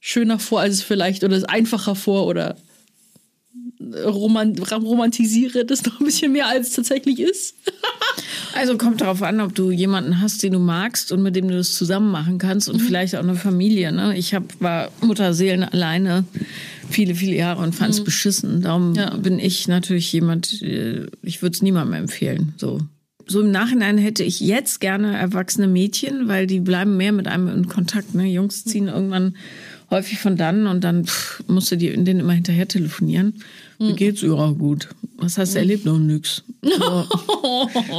schöner 0.00 0.38
vor, 0.38 0.60
als 0.60 0.74
es 0.74 0.82
vielleicht, 0.82 1.24
oder 1.24 1.36
es 1.36 1.44
einfacher 1.44 1.94
vor, 1.94 2.26
oder 2.26 2.56
roman 4.06 4.58
romantisiere 4.58 5.64
das 5.64 5.84
noch 5.84 6.00
ein 6.00 6.06
bisschen 6.06 6.32
mehr, 6.32 6.48
als 6.48 6.68
es 6.68 6.74
tatsächlich 6.74 7.20
ist. 7.20 7.54
Also 8.56 8.78
kommt 8.78 9.00
darauf 9.00 9.20
an, 9.22 9.40
ob 9.40 9.52
du 9.56 9.72
jemanden 9.72 10.20
hast, 10.20 10.40
den 10.44 10.52
du 10.52 10.60
magst 10.60 11.10
und 11.10 11.22
mit 11.22 11.34
dem 11.34 11.48
du 11.48 11.56
das 11.56 11.74
zusammen 11.74 12.12
machen 12.12 12.38
kannst 12.38 12.68
und 12.68 12.78
vielleicht 12.78 13.16
auch 13.16 13.22
eine 13.22 13.34
Familie. 13.34 13.90
Ne? 13.90 14.16
Ich 14.16 14.32
hab, 14.32 14.44
war 14.60 14.92
Mutterseelen 15.00 15.64
alleine 15.64 16.24
viele, 16.88 17.16
viele 17.16 17.34
Jahre 17.34 17.62
und 17.62 17.74
fand 17.74 17.94
es 17.94 18.04
beschissen. 18.04 18.62
Darum 18.62 18.94
Ja. 18.94 19.16
bin 19.16 19.40
ich 19.40 19.66
natürlich 19.66 20.12
jemand, 20.12 20.62
äh, 20.62 21.06
ich 21.22 21.42
würde 21.42 21.54
es 21.54 21.62
niemandem 21.62 21.94
empfehlen. 21.94 22.54
So. 22.56 22.78
So 23.26 23.40
im 23.40 23.50
Nachhinein 23.50 23.98
hätte 23.98 24.22
ich 24.22 24.40
jetzt 24.40 24.80
gerne 24.80 25.16
erwachsene 25.16 25.66
Mädchen, 25.66 26.28
weil 26.28 26.46
die 26.46 26.60
bleiben 26.60 26.96
mehr 26.96 27.12
mit 27.12 27.26
einem 27.28 27.48
in 27.48 27.68
Kontakt. 27.68 28.14
Ne? 28.14 28.24
Jungs 28.26 28.64
ziehen 28.64 28.88
irgendwann 28.88 29.36
häufig 29.90 30.18
von 30.18 30.36
dann 30.36 30.66
und 30.66 30.82
dann 30.84 31.04
pff, 31.06 31.42
musst 31.46 31.70
du 31.70 31.76
die 31.76 31.88
in 31.88 32.04
denen 32.04 32.20
immer 32.20 32.32
hinterher 32.32 32.66
telefonieren. 32.68 33.34
Wie 33.78 33.90
Hm. 33.90 33.96
geht's? 33.96 34.22
Ja, 34.22 34.50
gut. 34.50 34.88
Was 35.16 35.38
hast 35.38 35.54
du 35.54 35.58
erlebt? 35.58 35.84
Noch 35.84 35.98
nix. 35.98 36.42
So, 36.62 36.70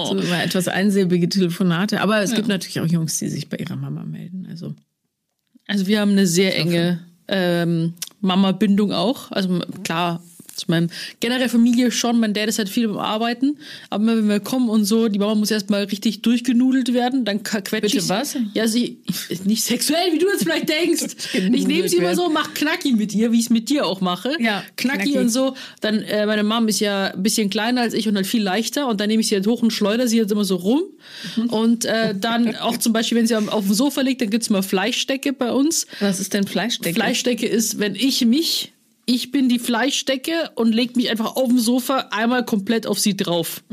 so 0.10 0.18
immer 0.18 0.44
etwas 0.44 0.68
einsilbige 0.68 1.30
Telefonate. 1.30 2.02
Aber 2.02 2.22
es 2.22 2.34
gibt 2.34 2.48
natürlich 2.48 2.80
auch 2.80 2.88
Jungs, 2.88 3.18
die 3.20 3.30
sich 3.30 3.50
bei 3.50 3.58
ihrer 3.58 3.76
Mama 3.76 4.04
melden. 4.04 4.48
Also 4.50 4.74
Also 5.68 5.88
wir 5.88 6.02
haben 6.02 6.12
eine 6.12 6.28
sehr 6.28 6.58
enge 6.58 7.00
ähm, 7.28 7.94
Mama-Bindung 8.22 8.92
auch. 8.92 9.32
Also 9.32 9.62
klar, 9.84 10.22
zu 10.56 10.66
meinem 10.70 10.90
generell 11.20 11.50
Familie 11.50 11.92
schon. 11.92 12.20
Mein 12.20 12.34
Dad 12.34 12.48
ist 12.48 12.58
halt 12.58 12.70
viel 12.70 12.88
beim 12.88 12.98
Arbeiten. 12.98 13.58
Aber 13.90 14.06
wenn 14.08 14.28
wir 14.30 14.40
kommen 14.40 14.70
und 14.70 14.86
so, 14.86 15.08
die 15.10 15.20
Mama 15.20 15.36
muss 15.36 15.52
erstmal 15.52 15.84
richtig 15.84 16.22
durchgenudelt 16.22 16.94
werden. 16.94 17.26
Dann 17.26 17.44
quetsche 17.44 17.82
Bitte 17.82 17.98
ich. 17.98 18.10
was? 18.10 18.36
Ja, 18.54 18.68
sie 18.68 18.98
nicht 19.44 19.64
sexuell, 19.64 20.14
wie 20.14 20.18
du 20.18 20.28
jetzt 20.28 20.44
vielleicht 20.44 20.70
denkst. 20.70 21.16
Ich 21.56 21.68
nehme 21.68 21.88
sie 21.90 21.98
immer 21.98 22.16
so, 22.16 22.30
mach 22.30 22.54
Knacki 22.54 22.94
mit 22.94 23.14
ihr, 23.14 23.32
wie 23.32 23.40
ich 23.40 23.46
es 23.46 23.50
mit 23.50 23.70
dir 23.70 23.86
auch 23.86 24.02
mache. 24.02 24.36
Ja, 24.40 24.64
Knacki, 24.78 25.12
Knacki. 25.12 25.18
und 25.20 25.30
so. 25.30 25.56
Dann, 25.82 26.02
äh, 26.04 26.26
meine 26.26 26.44
Mom 26.44 26.68
ist 26.68 26.80
ja 26.80 27.08
ein 27.14 27.24
bisschen 27.24 27.50
kleiner 27.50 27.82
als 27.82 27.94
ich 27.94 28.08
und 28.08 28.16
halt 28.16 28.28
viel 28.28 28.42
leichter. 28.42 28.88
Und 28.88 29.00
dann 29.02 29.08
nehme 29.10 29.22
ich 29.22 29.28
sie 29.28 29.36
halt 29.36 29.48
hoch 29.48 29.62
und 29.62 29.72
schleudere 29.72 30.08
sie 30.08 30.18
jetzt 30.18 30.32
immer 30.32 30.46
so 30.46 30.56
rum. 30.56 30.84
Und 31.50 31.86
äh, 31.86 32.14
dann 32.18 32.56
auch 32.56 32.78
zum 32.78 32.94
Beispiel, 32.94 33.18
wenn 33.18 33.28
sie 33.28 33.36
am- 33.36 33.50
auf 33.50 33.66
dem 33.66 33.74
Sofa 33.74 34.02
liegt, 34.02 34.22
dann 34.22 34.30
gibt's 34.30 34.50
mal 34.50 34.62
Fleischstecke 34.64 35.34
bei 35.34 35.52
uns. 35.52 35.86
was 36.00 36.20
ist 36.20 36.34
denn 36.34 36.46
Fleischdecke? 36.48 36.96
Fleischdecke 36.96 37.46
ist, 37.48 37.80
wenn 37.80 37.96
ich 37.96 38.26
mich, 38.26 38.72
ich 39.06 39.32
bin 39.32 39.50
die 39.50 39.60
Fleischdecke 39.60 40.52
und 40.56 40.74
leg 40.74 40.96
mich 40.96 41.10
einfach 41.12 41.36
auf 41.36 41.48
dem 41.48 41.60
Sofa 41.60 42.08
einmal 42.12 42.44
komplett 42.44 42.88
auf 42.88 43.00
sie 43.00 43.16
drauf. 43.16 43.64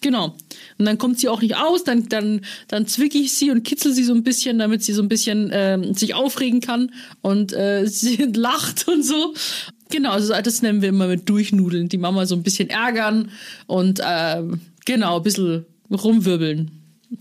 Genau. 0.00 0.36
Und 0.78 0.86
dann 0.86 0.96
kommt 0.96 1.20
sie 1.20 1.28
auch 1.28 1.42
nicht 1.42 1.56
aus, 1.56 1.84
dann, 1.84 2.08
dann, 2.08 2.40
dann 2.68 2.86
zwicke 2.86 3.18
ich 3.18 3.34
sie 3.34 3.50
und 3.50 3.62
kitzel 3.62 3.92
sie 3.92 4.04
so 4.04 4.14
ein 4.14 4.22
bisschen, 4.22 4.58
damit 4.58 4.82
sie 4.82 4.94
so 4.94 5.02
ein 5.02 5.08
bisschen 5.08 5.50
ähm, 5.52 5.94
sich 5.94 6.14
aufregen 6.14 6.60
kann 6.60 6.92
und 7.20 7.52
äh, 7.52 7.86
sie 7.86 8.16
lacht 8.34 8.88
und 8.88 9.04
so. 9.04 9.34
Genau, 9.90 10.12
also 10.12 10.32
das 10.42 10.62
nennen 10.62 10.80
wir 10.80 10.88
immer 10.88 11.08
mit 11.08 11.28
Durchnudeln. 11.28 11.88
Die 11.88 11.98
Mama 11.98 12.24
so 12.24 12.34
ein 12.34 12.42
bisschen 12.42 12.70
ärgern 12.70 13.30
und 13.66 14.00
ähm, 14.04 14.60
genau, 14.86 15.18
ein 15.18 15.22
bisschen 15.22 15.66
rumwirbeln. 15.90 16.70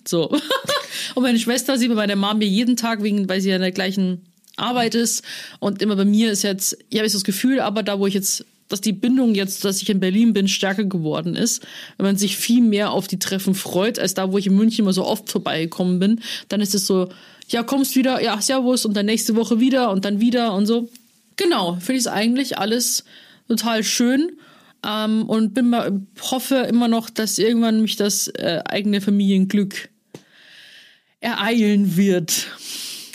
So. 0.07 0.29
und 1.15 1.23
meine 1.23 1.39
Schwester 1.39 1.77
sieht 1.77 1.89
bei 1.89 1.95
meiner 1.95 2.33
mir 2.35 2.47
jeden 2.47 2.77
Tag, 2.77 3.03
wegen, 3.03 3.27
weil 3.27 3.41
sie 3.41 3.49
ja 3.49 3.55
in 3.55 3.61
der 3.61 3.71
gleichen 3.71 4.28
Arbeit 4.59 4.95
ist. 4.95 5.23
Und 5.59 5.81
immer 5.81 5.95
bei 5.95 6.05
mir 6.05 6.31
ist 6.31 6.43
jetzt, 6.43 6.77
ich 6.89 6.97
habe 6.97 7.05
jetzt 7.05 7.15
das 7.15 7.23
Gefühl, 7.23 7.59
aber 7.59 7.83
da, 7.83 7.99
wo 7.99 8.07
ich 8.07 8.13
jetzt, 8.13 8.45
dass 8.67 8.81
die 8.81 8.93
Bindung 8.93 9.35
jetzt, 9.35 9.65
dass 9.65 9.81
ich 9.81 9.89
in 9.89 9.99
Berlin 9.99 10.33
bin, 10.33 10.47
stärker 10.47 10.85
geworden 10.85 11.35
ist, 11.35 11.65
wenn 11.97 12.05
man 12.05 12.17
sich 12.17 12.37
viel 12.37 12.61
mehr 12.61 12.91
auf 12.91 13.07
die 13.07 13.19
Treffen 13.19 13.55
freut, 13.55 13.99
als 13.99 14.13
da, 14.13 14.31
wo 14.31 14.37
ich 14.37 14.47
in 14.47 14.55
München 14.55 14.85
immer 14.85 14.93
so 14.93 15.05
oft 15.05 15.29
vorbeigekommen 15.29 15.99
bin, 15.99 16.21
dann 16.49 16.61
ist 16.61 16.75
es 16.75 16.85
so, 16.85 17.09
ja, 17.47 17.63
kommst 17.63 17.95
wieder, 17.95 18.21
ja, 18.21 18.39
servus, 18.41 18.85
und 18.85 18.95
dann 18.95 19.07
nächste 19.07 19.35
Woche 19.35 19.59
wieder 19.59 19.91
und 19.91 20.05
dann 20.05 20.19
wieder 20.19 20.53
und 20.53 20.67
so. 20.67 20.89
Genau, 21.35 21.75
finde 21.75 21.93
ich 21.93 22.01
es 22.01 22.07
eigentlich 22.07 22.57
alles 22.57 23.05
total 23.47 23.83
schön. 23.83 24.33
Ähm, 24.85 25.23
und 25.27 25.53
bin 25.53 25.69
mal, 25.69 26.01
hoffe 26.21 26.55
immer 26.55 26.87
noch, 26.87 27.09
dass 27.09 27.37
irgendwann 27.37 27.81
mich 27.81 27.95
das 27.95 28.27
äh, 28.27 28.61
eigene 28.65 29.01
Familienglück 29.01 29.89
ereilen 31.19 31.97
wird. 31.97 32.47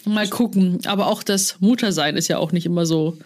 Mal 0.04 0.28
gucken. 0.28 0.80
Aber 0.86 1.06
auch 1.06 1.22
das 1.22 1.60
Muttersein 1.60 2.16
ist 2.16 2.28
ja 2.28 2.38
auch 2.38 2.52
nicht 2.52 2.66
immer 2.66 2.86
so 2.86 3.18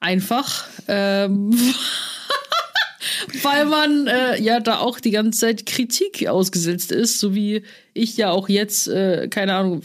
einfach. 0.00 0.66
Ähm, 0.88 1.52
weil 3.42 3.66
man 3.66 4.06
äh, 4.06 4.40
ja 4.40 4.60
da 4.60 4.78
auch 4.78 5.00
die 5.00 5.10
ganze 5.10 5.40
Zeit 5.40 5.66
Kritik 5.66 6.26
ausgesetzt 6.28 6.92
ist, 6.92 7.20
so 7.20 7.34
wie 7.34 7.62
ich 7.94 8.16
ja 8.16 8.30
auch 8.30 8.48
jetzt, 8.48 8.88
äh, 8.88 9.28
keine 9.28 9.54
Ahnung, 9.54 9.82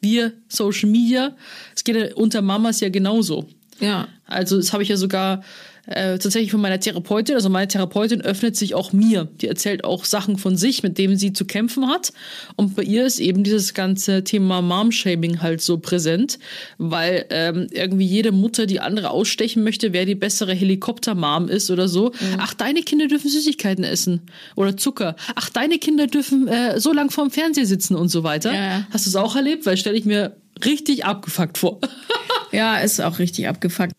wir, 0.00 0.32
Social 0.48 0.88
Media, 0.88 1.36
es 1.74 1.84
geht 1.84 1.96
ja 1.96 2.14
unter 2.14 2.42
Mamas 2.42 2.80
ja 2.80 2.88
genauso. 2.88 3.48
Ja. 3.80 4.08
Also 4.26 4.56
das 4.56 4.72
habe 4.72 4.82
ich 4.82 4.88
ja 4.88 4.96
sogar 4.96 5.42
äh, 5.86 6.18
tatsächlich 6.18 6.50
von 6.50 6.60
meiner 6.60 6.80
Therapeutin. 6.80 7.34
Also 7.34 7.48
meine 7.48 7.68
Therapeutin 7.68 8.20
öffnet 8.20 8.56
sich 8.56 8.74
auch 8.74 8.92
mir. 8.92 9.28
Die 9.40 9.48
erzählt 9.48 9.84
auch 9.84 10.04
Sachen 10.04 10.38
von 10.38 10.56
sich, 10.56 10.82
mit 10.82 10.98
denen 10.98 11.16
sie 11.16 11.32
zu 11.32 11.44
kämpfen 11.44 11.88
hat. 11.88 12.12
Und 12.56 12.76
bei 12.76 12.82
ihr 12.82 13.06
ist 13.06 13.20
eben 13.20 13.44
dieses 13.44 13.74
ganze 13.74 14.24
Thema 14.24 14.62
Mom-Shaming 14.62 15.42
halt 15.42 15.60
so 15.60 15.78
präsent, 15.78 16.38
weil 16.78 17.26
ähm, 17.30 17.68
irgendwie 17.70 18.06
jede 18.06 18.32
Mutter 18.32 18.66
die 18.66 18.80
andere 18.80 19.10
ausstechen 19.10 19.62
möchte, 19.62 19.92
wer 19.92 20.06
die 20.06 20.14
bessere 20.14 20.54
Helikopter-Mom 20.54 21.48
ist 21.48 21.70
oder 21.70 21.88
so. 21.88 22.12
Ach, 22.38 22.54
deine 22.54 22.82
Kinder 22.82 23.06
dürfen 23.06 23.30
Süßigkeiten 23.30 23.84
essen 23.84 24.22
oder 24.56 24.76
Zucker. 24.76 25.16
Ach, 25.34 25.50
deine 25.50 25.78
Kinder 25.78 26.06
dürfen 26.06 26.48
äh, 26.48 26.80
so 26.80 26.92
lang 26.92 27.10
vorm 27.10 27.30
Fernseher 27.30 27.66
sitzen 27.66 27.94
und 27.94 28.08
so 28.08 28.22
weiter. 28.24 28.52
Ja. 28.52 28.86
Hast 28.90 29.06
du 29.06 29.10
es 29.10 29.16
auch 29.16 29.36
erlebt? 29.36 29.66
Weil 29.66 29.76
stelle 29.76 29.96
ich 29.96 30.04
mir 30.04 30.36
richtig 30.64 31.04
abgefuckt 31.04 31.58
vor. 31.58 31.80
Ja, 32.52 32.78
ist 32.78 33.00
auch 33.00 33.18
richtig 33.18 33.48
abgefuckt. 33.48 33.92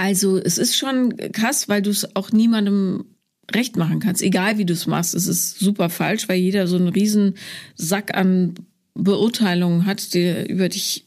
Also 0.00 0.38
es 0.38 0.56
ist 0.56 0.78
schon 0.78 1.14
krass, 1.32 1.68
weil 1.68 1.82
du 1.82 1.90
es 1.90 2.16
auch 2.16 2.32
niemandem 2.32 3.04
recht 3.52 3.76
machen 3.76 4.00
kannst. 4.00 4.22
Egal 4.22 4.56
wie 4.56 4.64
du 4.64 4.72
es 4.72 4.86
machst, 4.86 5.14
es 5.14 5.26
ist 5.26 5.58
super 5.58 5.90
falsch, 5.90 6.26
weil 6.26 6.38
jeder 6.38 6.66
so 6.66 6.76
einen 6.76 6.88
riesen 6.88 7.34
Sack 7.74 8.16
an 8.16 8.54
Beurteilungen 8.94 9.84
hat, 9.84 10.14
der 10.14 10.48
über 10.48 10.70
dich 10.70 11.04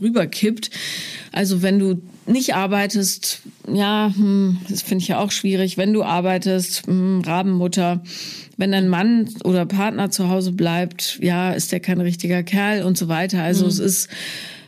rüberkippt. 0.00 0.70
Also 1.32 1.60
wenn 1.60 1.80
du 1.80 2.00
nicht 2.26 2.54
arbeitest, 2.54 3.40
ja, 3.66 4.12
hm, 4.14 4.58
das 4.68 4.82
finde 4.82 5.02
ich 5.02 5.08
ja 5.08 5.18
auch 5.18 5.32
schwierig. 5.32 5.76
Wenn 5.76 5.92
du 5.92 6.04
arbeitest, 6.04 6.86
hm, 6.86 7.22
Rabenmutter, 7.22 8.04
wenn 8.56 8.70
dein 8.70 8.88
Mann 8.88 9.28
oder 9.42 9.66
Partner 9.66 10.12
zu 10.12 10.28
Hause 10.28 10.52
bleibt, 10.52 11.18
ja, 11.20 11.50
ist 11.50 11.72
der 11.72 11.80
kein 11.80 12.00
richtiger 12.00 12.44
Kerl 12.44 12.84
und 12.84 12.96
so 12.96 13.08
weiter. 13.08 13.42
Also 13.42 13.66
es 13.66 13.80
ist 13.80 14.08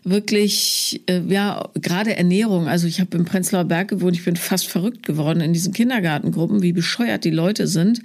wirklich, 0.04 1.02
äh, 1.06 1.20
ja, 1.28 1.68
gerade 1.74 2.16
Ernährung. 2.16 2.68
Also 2.68 2.86
ich 2.86 3.00
habe 3.00 3.16
im 3.16 3.24
Prenzlauer 3.24 3.64
Berg 3.64 3.88
gewohnt, 3.88 4.16
ich 4.16 4.24
bin 4.24 4.36
fast 4.36 4.66
verrückt 4.66 5.04
geworden 5.04 5.40
in 5.40 5.52
diesen 5.52 5.72
Kindergartengruppen, 5.72 6.62
wie 6.62 6.72
bescheuert 6.72 7.24
die 7.24 7.30
Leute 7.30 7.66
sind. 7.66 8.00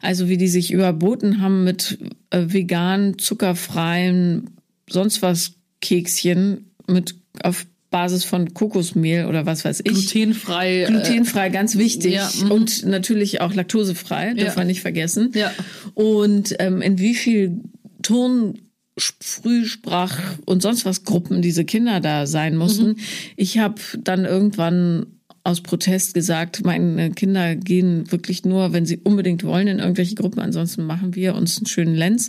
Also 0.00 0.28
wie 0.28 0.36
die 0.36 0.48
sich 0.48 0.70
überboten 0.72 1.40
haben 1.40 1.64
mit 1.64 1.98
äh, 2.30 2.44
vegan, 2.48 3.18
zuckerfreien, 3.18 4.50
sonst 4.88 5.22
was 5.22 5.52
Kekschen 5.80 6.70
mit 6.86 7.14
auf 7.42 7.66
Basis 7.90 8.24
von 8.24 8.52
Kokosmehl 8.52 9.24
oder 9.26 9.46
was 9.46 9.64
weiß 9.64 9.80
ich. 9.80 9.92
Glutenfrei. 9.92 10.82
äh, 10.82 10.86
Glutenfrei, 10.86 11.48
ganz 11.48 11.78
wichtig. 11.78 12.12
ja, 12.14 12.30
mhm. 12.42 12.50
und 12.50 12.84
natürlich 12.86 13.40
auch 13.40 13.54
laktosefrei, 13.54 14.34
darf 14.34 14.48
Ja. 14.48 14.54
man 14.56 14.66
nicht 14.66 14.82
vergessen. 14.82 15.30
Ja. 15.34 15.50
Und 15.94 16.54
ähm, 16.58 16.82
in 16.82 16.98
wie 16.98 17.14
viel 17.14 17.60
Turn, 18.02 18.58
Frühsprach 18.98 20.18
und 20.44 20.62
sonst 20.62 20.84
was 20.84 21.04
Gruppen 21.04 21.42
diese 21.42 21.64
Kinder 21.64 22.00
da 22.00 22.26
sein 22.26 22.56
mussten. 22.56 22.96
Ich 23.36 23.58
habe 23.58 23.80
dann 23.98 24.24
irgendwann 24.24 25.06
aus 25.44 25.62
Protest 25.62 26.14
gesagt, 26.14 26.64
meine 26.64 27.10
Kinder 27.10 27.56
gehen 27.56 28.10
wirklich 28.12 28.44
nur, 28.44 28.72
wenn 28.72 28.84
sie 28.84 28.98
unbedingt 28.98 29.44
wollen, 29.44 29.68
in 29.68 29.78
irgendwelche 29.78 30.14
Gruppen. 30.14 30.40
Ansonsten 30.40 30.84
machen 30.84 31.14
wir 31.14 31.34
uns 31.34 31.56
einen 31.56 31.66
schönen 31.66 31.94
Lenz, 31.94 32.28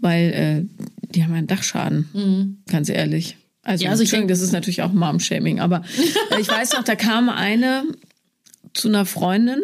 weil 0.00 0.32
äh, 0.32 0.84
die 1.14 1.24
haben 1.24 1.32
einen 1.32 1.46
Dachschaden, 1.46 2.62
ganz 2.68 2.90
ehrlich. 2.90 3.36
Also, 3.62 3.84
Ja, 3.84 3.90
also 3.90 4.02
ich 4.02 4.08
Entschuldigung, 4.08 4.28
das 4.28 4.40
ist 4.40 4.52
natürlich 4.52 4.82
auch 4.82 4.92
Mom-Shaming, 4.92 5.60
aber 5.60 5.82
äh, 6.30 6.40
ich 6.40 6.48
weiß 6.48 6.72
noch, 6.74 6.84
da 6.84 6.94
kam 6.94 7.28
eine 7.28 7.84
zu 8.74 8.88
einer 8.88 9.06
Freundin, 9.06 9.60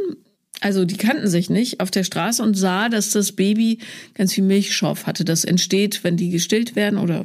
also 0.60 0.84
die 0.84 0.96
kannten 0.96 1.28
sich 1.28 1.50
nicht, 1.50 1.80
auf 1.80 1.90
der 1.90 2.04
Straße 2.04 2.42
und 2.42 2.54
sah, 2.54 2.88
dass 2.88 3.10
das 3.10 3.32
Baby 3.32 3.78
ganz 4.14 4.34
viel 4.34 4.44
Milchschorf 4.44 5.06
hatte. 5.06 5.24
Das 5.24 5.44
entsteht, 5.44 6.04
wenn 6.04 6.16
die 6.16 6.30
gestillt 6.30 6.76
werden 6.76 6.98
oder 6.98 7.24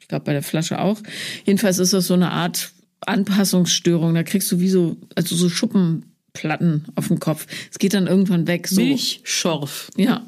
ich 0.00 0.08
glaube 0.08 0.24
bei 0.24 0.32
der 0.32 0.42
Flasche 0.42 0.80
auch. 0.80 1.00
Jedenfalls 1.44 1.78
ist 1.78 1.92
das 1.92 2.06
so 2.06 2.14
eine 2.14 2.30
Art 2.30 2.72
Anpassungsstörung. 3.00 4.14
Da 4.14 4.22
kriegst 4.22 4.50
du 4.52 4.60
wie 4.60 4.68
so, 4.68 4.96
also 5.14 5.36
so 5.36 5.48
Schuppenplatten 5.48 6.86
auf 6.94 7.08
dem 7.08 7.20
Kopf. 7.20 7.46
Es 7.70 7.78
geht 7.78 7.94
dann 7.94 8.06
irgendwann 8.06 8.46
weg. 8.46 8.68
So. 8.68 8.80
Milchschorf. 8.80 9.90
Ja. 9.96 10.26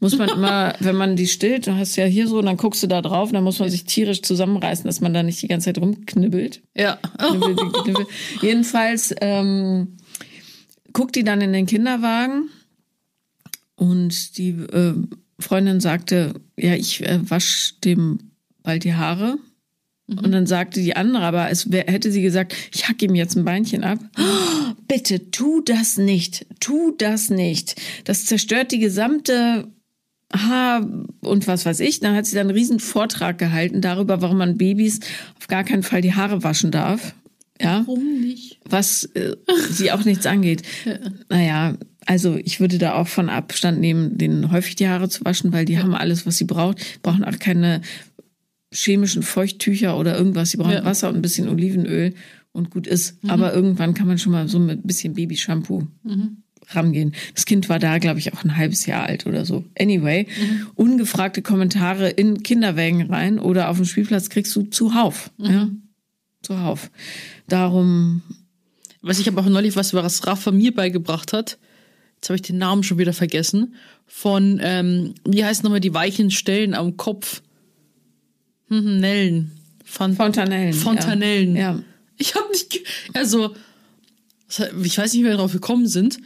Muss 0.00 0.16
man 0.16 0.28
immer, 0.30 0.74
wenn 0.80 0.96
man 0.96 1.16
die 1.16 1.26
stillt, 1.26 1.66
du 1.66 1.76
hast 1.76 1.96
ja 1.96 2.04
hier 2.04 2.26
so, 2.26 2.38
und 2.38 2.46
dann 2.46 2.56
guckst 2.56 2.82
du 2.82 2.86
da 2.86 3.02
drauf, 3.02 3.28
und 3.28 3.34
dann 3.34 3.44
muss 3.44 3.58
man 3.58 3.70
sich 3.70 3.84
tierisch 3.84 4.22
zusammenreißen, 4.22 4.84
dass 4.84 5.00
man 5.00 5.14
da 5.14 5.22
nicht 5.22 5.40
die 5.42 5.48
ganze 5.48 5.66
Zeit 5.66 5.78
rumknibbelt. 5.78 6.62
Ja. 6.76 6.98
Knibbel, 7.18 7.56
knibbel. 7.56 8.06
Jedenfalls 8.42 9.14
ähm, 9.20 9.96
guckt 10.98 11.14
die 11.14 11.22
dann 11.22 11.40
in 11.40 11.52
den 11.52 11.66
Kinderwagen 11.66 12.50
und 13.76 14.36
die 14.36 14.48
äh, 14.48 14.94
Freundin 15.38 15.78
sagte, 15.78 16.34
ja, 16.56 16.74
ich 16.74 17.06
äh, 17.06 17.20
wasch 17.30 17.74
dem 17.84 18.18
bald 18.64 18.82
die 18.82 18.94
Haare. 18.94 19.38
Und 20.08 20.32
dann 20.32 20.48
sagte 20.48 20.80
die 20.80 20.96
andere, 20.96 21.22
aber 21.22 21.50
es 21.50 21.70
wär, 21.70 21.84
hätte 21.84 22.10
sie 22.10 22.20
gesagt, 22.20 22.56
ich 22.74 22.88
hack 22.88 23.00
ihm 23.00 23.14
jetzt 23.14 23.36
ein 23.36 23.44
Beinchen 23.44 23.84
ab. 23.84 24.00
Oh, 24.18 24.72
bitte, 24.88 25.30
tu 25.30 25.60
das 25.60 25.98
nicht, 25.98 26.46
tu 26.58 26.90
das 26.98 27.30
nicht. 27.30 27.80
Das 28.02 28.24
zerstört 28.24 28.72
die 28.72 28.80
gesamte 28.80 29.68
Haar 30.34 30.84
und 31.20 31.46
was 31.46 31.64
weiß 31.64 31.78
ich. 31.78 32.00
Dann 32.00 32.16
hat 32.16 32.26
sie 32.26 32.34
dann 32.34 32.48
einen 32.48 32.58
riesen 32.58 32.80
Vortrag 32.80 33.38
gehalten 33.38 33.82
darüber, 33.82 34.20
warum 34.20 34.38
man 34.38 34.58
Babys 34.58 34.98
auf 35.38 35.46
gar 35.46 35.62
keinen 35.62 35.84
Fall 35.84 36.00
die 36.00 36.14
Haare 36.14 36.42
waschen 36.42 36.72
darf. 36.72 37.14
Ja 37.60 37.82
Warum 37.86 38.20
nicht? 38.20 38.58
was 38.68 39.04
äh, 39.14 39.34
sie 39.70 39.90
auch 39.92 40.04
nichts 40.04 40.26
angeht. 40.26 40.62
Naja, 41.28 41.74
Also 42.06 42.36
ich 42.36 42.60
würde 42.60 42.78
da 42.78 42.94
auch 42.94 43.08
von 43.08 43.28
Abstand 43.28 43.80
nehmen, 43.80 44.16
denen 44.18 44.50
häufig 44.52 44.76
die 44.76 44.88
Haare 44.88 45.08
zu 45.08 45.24
waschen, 45.24 45.52
weil 45.52 45.64
die 45.64 45.78
haben 45.78 45.94
alles, 45.94 46.24
was 46.26 46.36
sie 46.38 46.44
braucht. 46.44 47.02
Brauchen 47.02 47.24
auch 47.24 47.38
keine 47.38 47.80
chemischen 48.72 49.22
Feuchttücher 49.22 49.98
oder 49.98 50.16
irgendwas. 50.16 50.50
Sie 50.50 50.56
brauchen 50.56 50.72
Ja. 50.72 50.84
Wasser 50.84 51.08
und 51.08 51.16
ein 51.16 51.22
bisschen 51.22 51.48
Olivenöl 51.48 52.14
und 52.52 52.70
gut 52.70 52.86
ist. 52.86 53.18
Aber 53.28 53.52
irgendwann 53.54 53.94
kann 53.94 54.06
man 54.06 54.18
schon 54.18 54.32
mal 54.32 54.48
so 54.48 54.58
mit 54.58 54.84
ein 54.84 54.86
bisschen 54.86 55.14
Babyshampoo 55.14 55.86
rangehen. 56.70 57.14
Das 57.34 57.46
Kind 57.46 57.68
war 57.70 57.78
da, 57.78 57.96
glaube 57.98 58.18
ich, 58.18 58.32
auch 58.34 58.44
ein 58.44 58.56
halbes 58.56 58.84
Jahr 58.86 59.04
alt 59.04 59.26
oder 59.26 59.44
so. 59.46 59.64
Anyway, 59.78 60.26
ungefragte 60.74 61.40
Kommentare 61.40 62.10
in 62.10 62.42
Kinderwägen 62.42 63.02
rein 63.10 63.38
oder 63.38 63.70
auf 63.70 63.76
dem 63.76 63.86
Spielplatz 63.86 64.28
kriegst 64.28 64.54
du 64.54 64.62
zuhauf. 64.64 65.30
Ja, 65.38 65.70
zuhauf. 66.42 66.90
Darum, 67.48 68.22
Was 69.00 69.18
ich 69.18 69.28
aber 69.28 69.42
auch 69.42 69.46
neulich 69.46 69.76
was, 69.76 69.94
was 69.94 70.26
Rafa 70.26 70.50
mir 70.50 70.74
beigebracht 70.74 71.32
hat. 71.32 71.58
Jetzt 72.16 72.28
habe 72.30 72.36
ich 72.36 72.42
den 72.42 72.58
Namen 72.58 72.82
schon 72.82 72.98
wieder 72.98 73.12
vergessen. 73.12 73.74
Von, 74.06 74.58
ähm, 74.62 75.14
wie 75.24 75.44
heißen 75.44 75.62
nochmal 75.62 75.80
die 75.80 75.94
weichen 75.94 76.30
Stellen 76.30 76.74
am 76.74 76.96
Kopf? 76.96 77.42
Hm, 78.68 79.00
Nellen. 79.00 79.52
Fon 79.84 80.16
Fontanellen. 80.16 80.74
Fontanellen. 80.74 81.56
Ja. 81.56 81.72
ja. 81.72 81.82
Ich 82.16 82.34
habe 82.34 82.48
nicht, 82.50 82.80
also, 83.14 83.54
ich 84.82 84.98
weiß 84.98 85.12
nicht, 85.12 85.22
wie 85.22 85.26
wir 85.26 85.36
darauf 85.36 85.52
gekommen 85.52 85.86
sind. 85.86 86.18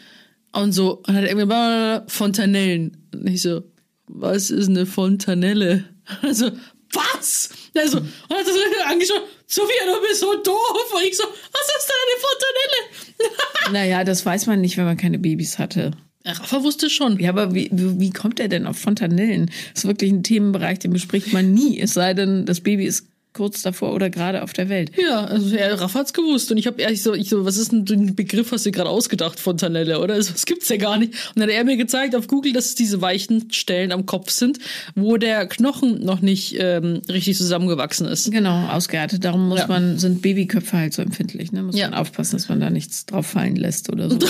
Und 0.53 0.73
so, 0.73 0.97
und 0.97 1.09
dann 1.09 1.17
hat 1.17 1.25
er 1.25 1.31
irgendwie 1.31 2.11
Fontanellen. 2.11 2.97
Und 3.13 3.29
ich 3.29 3.43
so, 3.43 3.63
was 4.07 4.51
ist 4.51 4.69
eine 4.69 4.87
Fontanelle? 4.87 5.85
Also, 6.21 6.51
was? 6.93 7.51
Also, 7.77 7.99
und 7.99 8.11
hat 8.31 8.45
so 8.45 8.91
angeschaut, 8.91 9.23
Sophia, 9.53 9.85
du 9.85 10.01
bist 10.09 10.21
so 10.21 10.35
doof. 10.43 10.95
Und 10.95 11.03
ich 11.07 11.15
so, 11.15 11.25
was 11.25 11.69
ist 11.79 11.89
denn 11.89 11.97
eine 12.07 12.21
Fontanelle? 12.21 13.73
Naja, 13.73 14.03
das 14.03 14.27
weiß 14.27 14.47
man 14.47 14.61
nicht, 14.61 14.77
wenn 14.77 14.87
man 14.87 14.97
keine 14.97 15.19
Babys 15.19 15.59
hatte. 15.59 15.93
Rafa 16.25 16.63
wusste 16.63 16.89
schon. 16.89 17.19
Ja, 17.21 17.31
aber 17.31 17.55
wie, 17.55 17.69
wie 17.73 18.01
wie 18.01 18.11
kommt 18.11 18.41
er 18.41 18.49
denn 18.49 18.67
auf 18.67 18.79
Fontanellen? 18.79 19.47
Das 19.75 19.85
ist 19.85 19.89
wirklich 19.89 20.11
ein 20.11 20.23
Themenbereich, 20.23 20.79
den 20.79 20.93
bespricht 20.93 21.33
man 21.33 21.53
nie, 21.53 21.81
es 21.81 21.95
sei 21.95 22.15
denn, 22.15 22.47
das 22.47 22.61
Baby 22.61 22.87
ist 22.87 23.07
kurz 23.33 23.63
davor 23.63 23.95
oder 23.95 24.11
gerade 24.11 24.43
auf 24.43 24.53
der 24.53 24.69
Welt. 24.69 24.93
Ja, 24.97 25.25
also 25.25 25.55
ja, 25.57 25.75
Rafa 25.75 26.01
hat's 26.01 26.13
gewusst. 26.13 26.51
Und 26.51 26.59
ich 26.59 26.67
habe 26.67 26.81
ehrlich 26.83 27.03
so, 27.03 27.15
ich 27.15 27.29
so, 27.29 27.45
was 27.45 27.57
ist 27.57 27.73
denn 27.73 27.85
ein 27.89 28.15
Begriff, 28.15 28.53
hast 28.53 28.67
du 28.67 28.71
gerade 28.71 28.91
ausgedacht, 28.91 29.41
Fontanelle, 29.41 30.01
oder? 30.01 30.15
Also, 30.15 30.33
das 30.33 30.45
gibt's 30.47 30.69
ja 30.69 30.77
gar 30.77 30.99
nicht. 30.99 31.13
Und 31.35 31.41
dann 31.41 31.49
hat 31.49 31.57
er 31.57 31.65
mir 31.65 31.77
gezeigt 31.77 32.15
auf 32.15 32.27
Google, 32.29 32.53
dass 32.53 32.67
es 32.67 32.75
diese 32.75 33.01
weichen 33.01 33.51
Stellen 33.53 33.93
am 33.93 34.07
Kopf 34.07 34.31
sind, 34.31 34.59
wo 34.95 35.17
der 35.17 35.47
Knochen 35.47 36.05
noch 36.05 36.21
nicht 36.21 36.57
ähm, 36.59 37.03
richtig 37.09 37.37
zusammengewachsen 37.39 38.07
ist. 38.07 38.31
Genau, 38.31 38.69
ausgehärtet. 38.69 39.25
Darum 39.25 39.49
muss 39.49 39.61
Ja. 39.61 39.67
man, 39.67 39.99
sind 39.99 40.23
Babyköpfe 40.23 40.77
halt 40.77 40.93
so 40.95 41.03
empfindlich, 41.03 41.53
ne? 41.53 41.63
Muss 41.63 41.77
Ja. 41.77 41.89
man 41.91 41.99
aufpassen, 41.99 42.37
dass 42.37 42.49
man 42.49 42.61
da 42.61 42.71
nichts 42.71 43.07
drauf 43.07 43.27
fallen 43.27 43.57
lässt 43.57 43.91
oder 43.93 44.11
so. 44.11 44.19
Drauf 44.19 44.29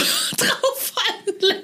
fallen 0.77 1.37
lässt. 1.41 1.63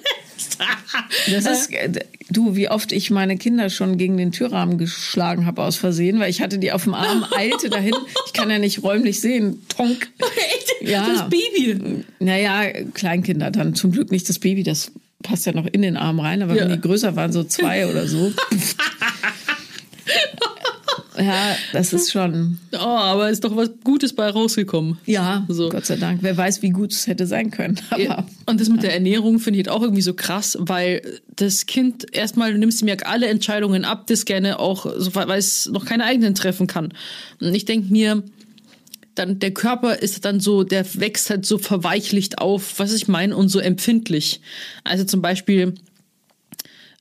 Das 1.33 1.47
ist, 1.47 1.73
äh, 1.73 1.91
du, 2.31 2.57
wie 2.57 2.69
oft 2.69 2.93
ich 2.93 3.11
meine 3.11 3.37
Kinder 3.37 3.71
schon 3.71 3.97
gegen 3.99 4.17
den 4.17 4.33
Türrahmen 4.33 4.79
geschlagen 4.79 5.47
habe 5.47 5.63
aus 5.63 5.77
Versehen, 5.77 6.21
weil 6.21 6.31
ich 6.31 6.41
hatte 6.43 6.59
die 6.59 6.73
auf 6.73 6.85
dem 6.85 6.95
Arm, 6.95 7.25
eilte 7.37 7.71
dahin. 7.71 7.95
Ich 8.27 8.33
kann 8.33 8.51
ja 8.51 8.59
nicht 8.59 8.83
räumlich 8.83 9.21
sehen. 9.21 9.63
Tonk. 9.69 10.09
Echt? 10.55 10.75
Ja. 10.89 11.07
Das 11.07 11.29
Baby. 11.29 12.05
Naja, 12.19 12.63
Kleinkinder 12.95 13.51
dann. 13.51 13.75
Zum 13.75 13.93
Glück 13.93 14.11
nicht 14.11 14.29
das 14.29 14.39
Baby, 14.39 14.63
das 14.63 14.91
passt 15.23 15.47
ja 15.47 15.53
noch 15.53 15.67
in 15.67 15.83
den 15.83 15.97
Arm 15.97 16.21
rein, 16.21 16.43
aber 16.43 16.55
Ja. 16.55 16.63
wenn 16.63 16.73
die 16.73 16.81
größer 16.81 17.17
waren, 17.17 17.33
so 17.33 17.45
zwei 17.45 17.87
oder 17.87 18.07
so. 18.07 18.33
ja, 21.21 21.57
das 21.73 21.93
ist 21.93 22.13
schon. 22.13 22.59
Oh, 22.73 22.77
aber 22.77 23.31
ist 23.31 23.45
doch 23.45 23.57
was 23.57 23.71
Gutes 23.85 24.13
bei 24.13 24.29
rausgekommen. 24.29 24.99
Ja, 25.07 25.45
So. 25.49 25.69
Gott 25.69 25.87
sei 25.87 25.97
Dank. 25.97 26.23
Wer 26.23 26.37
weiß, 26.37 26.63
wie 26.63 26.71
gut 26.71 26.93
es 26.93 27.07
hätte 27.07 27.27
sein 27.27 27.51
können. 27.51 27.81
Aber 27.91 28.03
Ja. 28.03 28.27
Und 28.47 28.61
das 28.61 28.69
mit 28.69 28.83
der 28.83 28.95
Ernährung 28.95 29.39
finde 29.39 29.61
ich 29.61 29.67
halt 29.67 29.77
auch 29.77 29.83
irgendwie 29.83 30.03
so 30.03 30.15
krass, 30.15 30.57
weil 30.61 31.03
das 31.37 31.67
Kind 31.67 32.07
erstmal, 32.13 32.53
du 32.53 32.59
nimmst 32.59 32.83
ihm 32.83 32.89
ja 32.89 32.97
alle 33.05 33.27
Entscheidungen 33.27 33.85
ab, 33.85 34.07
das 34.07 34.25
gerne 34.25 34.59
auch, 34.59 34.87
weil 34.87 35.39
es 35.39 35.67
noch 35.67 35.85
keine 35.85 36.05
eigenen 36.05 36.35
treffen 36.35 36.67
kann. 36.67 36.93
Und 37.41 37.55
ich 37.55 37.65
denke 37.65 37.93
mir, 37.93 38.23
dann 39.15 39.39
der 39.41 39.53
Körper 39.53 39.97
ist 39.97 40.25
dann 40.25 40.41
so, 40.41 40.63
der 40.63 40.87
wächst 40.95 41.31
halt 41.31 41.45
so 41.45 41.59
verweichlicht 41.59 42.39
auf, 42.39 42.79
was 42.79 42.93
ich 42.95 43.09
meine, 43.09 43.37
und 43.37 43.49
so 43.49 43.59
empfindlich. 43.59 44.41
Also 44.85 45.05
zum 45.05 45.21
Beispiel, 45.23 45.75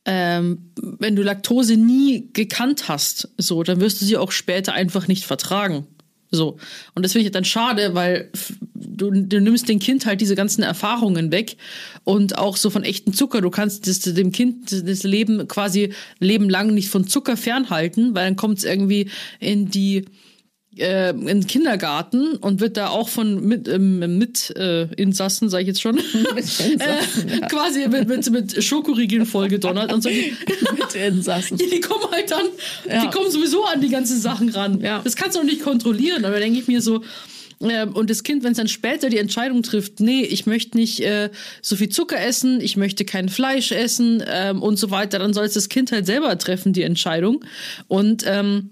ähm, 0.08 0.72
wenn 0.82 1.16
du 1.16 1.22
Laktose 1.22 1.76
nie 1.76 2.30
gekannt 2.34 2.88
hast, 2.88 3.30
so, 3.38 3.62
dann 3.62 3.82
wirst 3.82 4.02
du 4.02 4.06
sie 4.06 4.18
auch 4.18 4.32
später 4.32 4.74
einfach 4.74 5.08
nicht 5.08 5.26
vertragen. 5.26 5.86
So. 6.32 6.58
Und 6.96 7.04
das 7.04 7.14
finde 7.14 7.26
ich 7.26 7.32
dann 7.32 7.46
schade, 7.46 7.94
weil 7.94 8.32
du, 8.74 9.12
du 9.12 9.40
nimmst 9.40 9.70
dem 9.70 9.80
Kind 9.80 10.06
halt 10.06 10.20
diese 10.20 10.36
ganzen 10.36 10.64
Erfahrungen 10.64 11.32
weg 11.32 11.58
und 12.04 12.38
auch 12.38 12.58
so 12.58 12.70
von 12.70 12.84
echten 12.84 13.14
Zucker. 13.14 13.42
Du 13.42 13.50
kannst 13.50 13.88
das, 13.88 14.00
dem 14.00 14.32
Kind 14.32 14.72
das 14.72 15.04
Leben 15.04 15.48
quasi 15.48 15.94
Leben 16.20 16.50
lang 16.50 16.74
nicht 16.74 16.90
von 16.90 17.08
Zucker 17.08 17.38
fernhalten, 17.38 18.16
weil 18.16 18.26
dann 18.26 18.36
kommt 18.36 18.60
es 18.60 18.64
irgendwie 18.64 19.10
in 19.40 19.70
die 19.70 20.06
äh, 20.80 21.10
in 21.12 21.26
den 21.26 21.48
Kindergarten 21.48 22.36
und 22.36 22.60
wird 22.60 22.78
da 22.78 22.90
auch 22.90 23.10
von 23.10 23.46
mit, 23.46 23.68
ähm, 23.68 24.18
mit 24.18 24.56
äh, 24.56 24.84
Insassen, 24.96 25.50
sage 25.50 25.64
ich 25.64 25.68
jetzt 25.68 25.82
schon, 25.82 25.98
äh, 26.00 26.02
quasi 27.50 27.88
mit, 27.88 28.08
mit, 28.08 28.30
mit 28.30 28.64
Schokoriegeln 28.64 29.26
vollgedonnert 29.26 29.92
und 29.94 30.02
so. 30.04 30.10
Mit 30.78 30.96
Insassen. 30.96 31.58
die 31.58 31.80
kommen 31.80 32.06
halt 32.12 32.32
dann, 32.32 32.46
Ja. 32.90 33.02
die 33.02 33.10
kommen 33.10 33.32
sowieso 33.32 33.66
an 33.66 33.82
die 33.82 33.90
ganzen 33.90 34.20
Sachen 34.20 34.50
ran. 34.50 34.82
Ja. 34.82 35.02
Das 35.04 35.16
kannst 35.16 35.36
du 35.36 35.42
auch 35.42 35.46
nicht 35.46 35.62
kontrollieren. 35.62 36.26
Aber 36.26 36.36
da 36.36 36.40
denke 36.42 36.60
ich 36.60 36.68
mir 36.68 36.82
so, 36.82 37.04
äh, 37.62 37.86
und 37.86 38.10
das 38.10 38.24
Kind, 38.24 38.44
wenn 38.44 38.52
es 38.52 38.58
dann 38.58 38.68
später 38.68 39.10
die 39.10 39.18
Entscheidung 39.18 39.64
trifft, 39.64 40.00
nee, 40.00 40.22
ich 40.24 40.46
möchte 40.46 40.78
nicht 40.78 41.00
äh, 41.02 41.30
so 41.62 41.76
viel 41.76 41.90
Zucker 41.90 42.20
essen, 42.20 42.62
ich 42.62 42.78
möchte 42.78 43.06
kein 43.06 43.30
Fleisch 43.30 43.72
essen 43.72 44.24
ähm, 44.28 44.62
und 44.62 44.78
so 44.78 44.92
weiter, 44.92 45.20
dann 45.20 45.34
soll 45.34 45.46
es 45.46 45.54
das 45.54 45.70
Kind 45.70 45.92
halt 45.92 46.06
selber 46.06 46.38
treffen, 46.38 46.74
die 46.74 46.84
Entscheidung. 46.84 47.44
Und 47.88 48.24
ähm, 48.28 48.72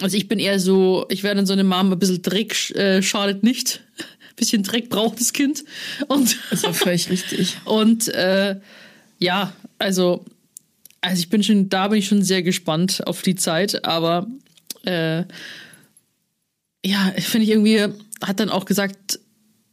also 0.00 0.16
ich 0.16 0.28
bin 0.28 0.38
eher 0.38 0.60
so, 0.60 1.06
ich 1.08 1.22
werde 1.22 1.36
dann 1.36 1.46
so 1.46 1.52
eine 1.52 1.64
Mama, 1.64 1.94
ein 1.94 1.98
bisschen 1.98 2.22
Dreck 2.22 2.70
äh, 2.70 3.02
schadet 3.02 3.42
nicht. 3.42 3.80
Ein 3.98 4.04
bisschen 4.36 4.62
Dreck 4.62 4.88
braucht 4.88 5.20
das 5.20 5.32
Kind. 5.32 5.64
Und 6.08 6.36
Das 6.50 6.62
ja 6.62 6.72
völlig 6.72 7.10
richtig. 7.10 7.56
und 7.64 8.08
äh, 8.08 8.56
ja, 9.18 9.52
also, 9.78 10.24
also 11.00 11.18
ich 11.18 11.28
bin 11.28 11.42
schon, 11.42 11.68
da 11.68 11.88
bin 11.88 11.98
ich 11.98 12.06
schon 12.06 12.22
sehr 12.22 12.42
gespannt 12.42 13.06
auf 13.06 13.22
die 13.22 13.34
Zeit, 13.34 13.84
aber 13.84 14.26
äh, 14.84 15.24
ja, 16.84 17.12
finde 17.18 17.44
ich 17.44 17.50
irgendwie, 17.50 17.86
hat 18.22 18.40
dann 18.40 18.50
auch 18.50 18.64
gesagt, 18.64 19.18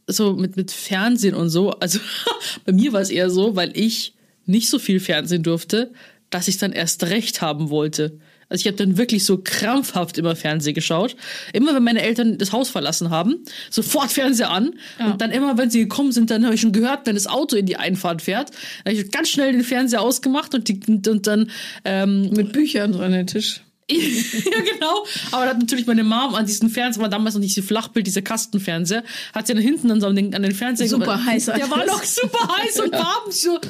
so 0.08 0.34
mit, 0.34 0.56
mit 0.56 0.70
Fernsehen 0.70 1.34
und 1.34 1.50
so, 1.50 1.70
also 1.70 1.98
bei 2.64 2.72
mir 2.72 2.92
war 2.92 3.00
es 3.00 3.10
eher 3.10 3.30
so, 3.30 3.56
weil 3.56 3.76
ich 3.76 4.14
nicht 4.44 4.68
so 4.68 4.78
viel 4.78 5.00
Fernsehen 5.00 5.42
durfte, 5.42 5.92
dass 6.30 6.48
ich 6.48 6.58
dann 6.58 6.72
erst 6.72 7.04
recht 7.04 7.40
haben 7.40 7.70
wollte. 7.70 8.18
Also 8.48 8.62
ich 8.62 8.66
habe 8.66 8.76
dann 8.76 8.96
wirklich 8.96 9.24
so 9.24 9.38
krampfhaft 9.42 10.18
immer 10.18 10.36
Fernsehen 10.36 10.74
geschaut. 10.74 11.16
Immer 11.52 11.74
wenn 11.74 11.82
meine 11.82 12.02
Eltern 12.02 12.38
das 12.38 12.52
Haus 12.52 12.68
verlassen 12.68 13.10
haben, 13.10 13.44
sofort 13.70 14.12
Fernseher 14.12 14.50
an. 14.50 14.74
Und 14.98 15.20
dann 15.20 15.30
immer, 15.30 15.58
wenn 15.58 15.70
sie 15.70 15.80
gekommen 15.80 16.12
sind, 16.12 16.30
dann 16.30 16.44
habe 16.44 16.54
ich 16.54 16.60
schon 16.60 16.72
gehört, 16.72 17.06
wenn 17.06 17.16
das 17.16 17.26
Auto 17.26 17.56
in 17.56 17.66
die 17.66 17.76
Einfahrt 17.76 18.22
fährt. 18.22 18.50
Dann 18.84 18.94
habe 18.94 19.02
ich 19.02 19.10
ganz 19.10 19.28
schnell 19.28 19.52
den 19.52 19.64
Fernseher 19.64 20.00
ausgemacht 20.00 20.54
und, 20.54 20.68
die, 20.68 20.80
und 20.86 21.26
dann 21.26 21.50
ähm, 21.84 22.30
Mit 22.30 22.52
Büchern 22.52 22.94
an 22.94 23.12
den 23.12 23.26
Tisch. 23.26 23.62
ja, 23.90 24.60
genau. 24.72 25.06
Aber 25.30 25.44
da 25.44 25.50
hat 25.50 25.58
natürlich 25.58 25.86
meine 25.86 26.02
Mom 26.02 26.34
an 26.34 26.44
diesen 26.44 26.70
Fernseher, 26.70 27.02
war 27.02 27.08
damals 27.08 27.34
noch 27.34 27.40
nicht 27.40 27.54
so 27.54 27.62
Flachbild, 27.62 28.06
dieser 28.06 28.22
Kastenfernseher, 28.22 29.04
hat 29.32 29.46
sie 29.46 29.54
dann 29.54 29.62
hinten 29.62 29.90
an, 29.92 30.00
so 30.00 30.08
an, 30.08 30.16
den, 30.16 30.34
an 30.34 30.42
den 30.42 30.54
Fernseher 30.54 30.88
Super 30.88 31.04
gemacht. 31.04 31.26
heiß 31.26 31.46
Der 31.46 31.70
war 31.70 31.86
noch 31.86 32.02
super 32.02 32.48
heiß 32.56 32.80
und 32.80 32.92
warm. 32.92 33.30
So, 33.30 33.60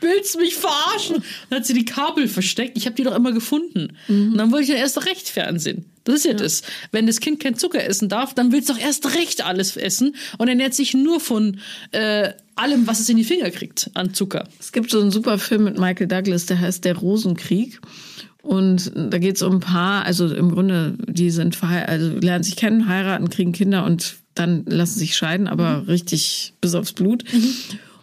willst 0.00 0.34
du 0.34 0.40
mich 0.40 0.54
verarschen? 0.54 1.22
Dann 1.50 1.60
hat 1.60 1.66
sie 1.66 1.74
die 1.74 1.84
Kabel 1.84 2.28
versteckt. 2.28 2.76
Ich 2.76 2.86
habe 2.86 2.96
die 2.96 3.04
doch 3.04 3.14
immer 3.14 3.32
gefunden. 3.32 3.96
Mhm. 4.08 4.32
Und 4.32 4.38
dann 4.38 4.52
wollte 4.52 4.64
ich 4.64 4.70
ja 4.70 4.76
erst 4.76 5.04
recht 5.06 5.28
Fernsehen. 5.28 5.84
Das 6.04 6.16
ist 6.16 6.24
ja, 6.24 6.34
das. 6.34 6.62
Wenn 6.92 7.06
das 7.06 7.20
Kind 7.20 7.40
kein 7.40 7.56
Zucker 7.56 7.84
essen 7.84 8.08
darf, 8.08 8.32
dann 8.32 8.52
will 8.52 8.60
es 8.60 8.66
doch 8.66 8.78
erst 8.78 9.14
recht 9.14 9.44
alles 9.44 9.76
essen 9.76 10.14
und 10.38 10.48
ernährt 10.48 10.74
sich 10.74 10.94
nur 10.94 11.20
von 11.20 11.58
äh, 11.90 12.32
allem, 12.54 12.86
was 12.86 13.00
es 13.00 13.08
in 13.08 13.16
die 13.16 13.24
Finger 13.24 13.50
kriegt 13.50 13.90
an 13.94 14.14
Zucker. 14.14 14.48
Es 14.60 14.72
gibt 14.72 14.90
so 14.90 15.00
einen 15.00 15.10
super 15.10 15.38
Film 15.38 15.64
mit 15.64 15.78
Michael 15.78 16.06
Douglas, 16.06 16.46
der 16.46 16.60
heißt 16.60 16.84
Der 16.84 16.96
Rosenkrieg. 16.96 17.80
Und 18.42 18.92
da 18.94 19.18
geht 19.18 19.36
es 19.36 19.42
um 19.42 19.54
ein 19.54 19.60
Paar, 19.60 20.04
also 20.04 20.32
im 20.32 20.52
Grunde, 20.52 20.96
die 21.08 21.30
sind 21.30 21.60
also 21.62 22.16
lernen 22.20 22.44
sich 22.44 22.54
kennen, 22.54 22.86
heiraten, 22.86 23.28
kriegen 23.28 23.50
Kinder 23.50 23.84
und 23.84 24.18
dann 24.34 24.64
lassen 24.66 25.00
sich 25.00 25.16
scheiden, 25.16 25.48
aber 25.48 25.88
richtig 25.88 26.54
bis 26.60 26.76
aufs 26.76 26.92
Blut. 26.92 27.24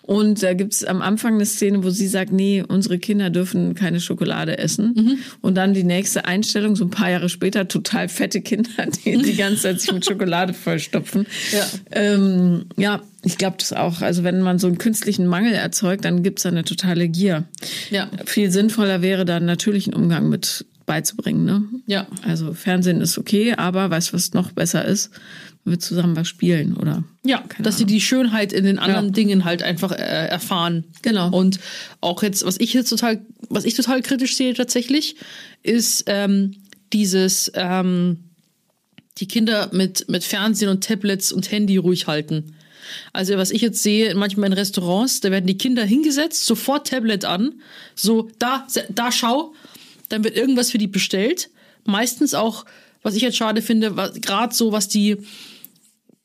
Und 0.05 0.43
da 0.43 0.53
gibt's 0.53 0.83
am 0.83 1.01
Anfang 1.01 1.35
eine 1.35 1.45
Szene, 1.45 1.83
wo 1.83 1.89
sie 1.89 2.07
sagt, 2.07 2.33
nee, 2.33 2.61
unsere 2.67 2.99
Kinder 2.99 3.29
dürfen 3.29 3.73
keine 3.73 4.01
Schokolade 4.01 4.57
essen. 4.57 4.93
Und 5.41 5.55
dann 5.55 5.73
die 5.73 5.85
nächste 5.85 6.25
Einstellung, 6.25 6.75
so 6.75 6.83
ein 6.83 6.89
paar 6.89 7.09
Jahre 7.09 7.29
später, 7.29 7.69
total 7.69 8.09
fette 8.09 8.41
Kinder, 8.41 8.69
die 9.05 9.17
die 9.17 9.35
ganze 9.35 9.61
Zeit 9.61 9.81
sich 9.81 9.93
mit 9.93 10.05
Schokolade 10.05 10.53
vollstopfen. 10.53 11.25
Ja. 11.53 11.65
Ähm, 11.91 12.65
ja, 12.75 13.01
ich 13.23 13.37
glaube 13.37 13.55
das 13.59 13.71
auch. 13.71 14.01
Also 14.01 14.25
wenn 14.25 14.41
man 14.41 14.59
so 14.59 14.67
einen 14.67 14.77
künstlichen 14.77 15.25
Mangel 15.25 15.53
erzeugt, 15.53 16.03
dann 16.03 16.21
gibt's 16.21 16.43
da 16.43 16.49
eine 16.49 16.65
totale 16.65 17.07
Gier. 17.07 17.45
Ja. 17.89 18.09
Viel 18.25 18.51
sinnvoller 18.51 19.01
wäre 19.01 19.23
dann 19.23 19.45
natürlich 19.45 19.87
ein 19.87 19.93
Umgang 19.93 20.27
mit 20.27 20.65
beizubringen. 20.85 21.45
Ne? 21.45 21.63
Ja. 21.87 22.07
Also 22.23 22.53
Fernsehen 22.53 22.99
ist 22.99 23.17
okay, 23.17 23.53
aber 23.53 23.89
weißt 23.89 24.09
du, 24.09 24.13
was 24.13 24.33
noch 24.33 24.51
besser 24.51 24.83
ist? 24.83 25.11
Wir 25.65 25.79
zusammen 25.79 26.15
was 26.15 26.27
spielen 26.27 26.75
oder 26.75 27.03
Ja, 27.23 27.39
Keine 27.39 27.63
dass 27.63 27.77
sie 27.77 27.85
die 27.85 28.01
Schönheit 28.01 28.51
in 28.51 28.65
den 28.65 28.79
anderen 28.79 29.07
Ja. 29.07 29.11
Dingen 29.11 29.45
halt 29.45 29.63
einfach 29.63 29.91
äh, 29.91 30.27
erfahren. 30.27 30.83
Genau. 31.01 31.29
Und 31.29 31.59
auch 32.01 32.21
jetzt, 32.21 32.45
was 32.45 32.59
ich 32.59 32.73
jetzt 32.73 32.89
total, 32.89 33.25
was 33.49 33.63
ich 33.63 33.73
total 33.73 34.01
kritisch 34.01 34.35
sehe 34.35 34.53
tatsächlich, 34.53 35.15
ist 35.61 36.03
ähm, 36.07 36.55
dieses 36.91 37.49
ähm, 37.55 38.25
die 39.19 39.27
Kinder 39.27 39.69
mit 39.71 40.09
mit 40.09 40.23
Fernsehen 40.25 40.69
und 40.69 40.83
Tablets 40.83 41.31
und 41.31 41.49
Handy 41.51 41.77
ruhig 41.77 42.07
halten. 42.07 42.55
Also 43.13 43.37
was 43.37 43.51
ich 43.51 43.61
jetzt 43.61 43.81
sehe, 43.81 44.13
manchmal 44.15 44.47
in 44.47 44.53
Restaurants, 44.53 45.21
da 45.21 45.31
werden 45.31 45.47
die 45.47 45.57
Kinder 45.57 45.85
hingesetzt, 45.85 46.45
sofort 46.45 46.87
Tablet 46.87 47.23
an, 47.23 47.53
so 47.95 48.29
da 48.39 48.67
da 48.89 49.11
schau, 49.13 49.53
dann 50.09 50.25
wird 50.25 50.35
irgendwas 50.35 50.71
für 50.71 50.77
die 50.77 50.87
bestellt. 50.87 51.49
Meistens 51.85 52.33
auch, 52.33 52.65
was 53.01 53.15
ich 53.15 53.21
jetzt 53.21 53.37
schade 53.37 53.61
finde, 53.61 53.91
gerade 54.21 54.53
so 54.53 54.71
was 54.73 54.89
die 54.89 55.17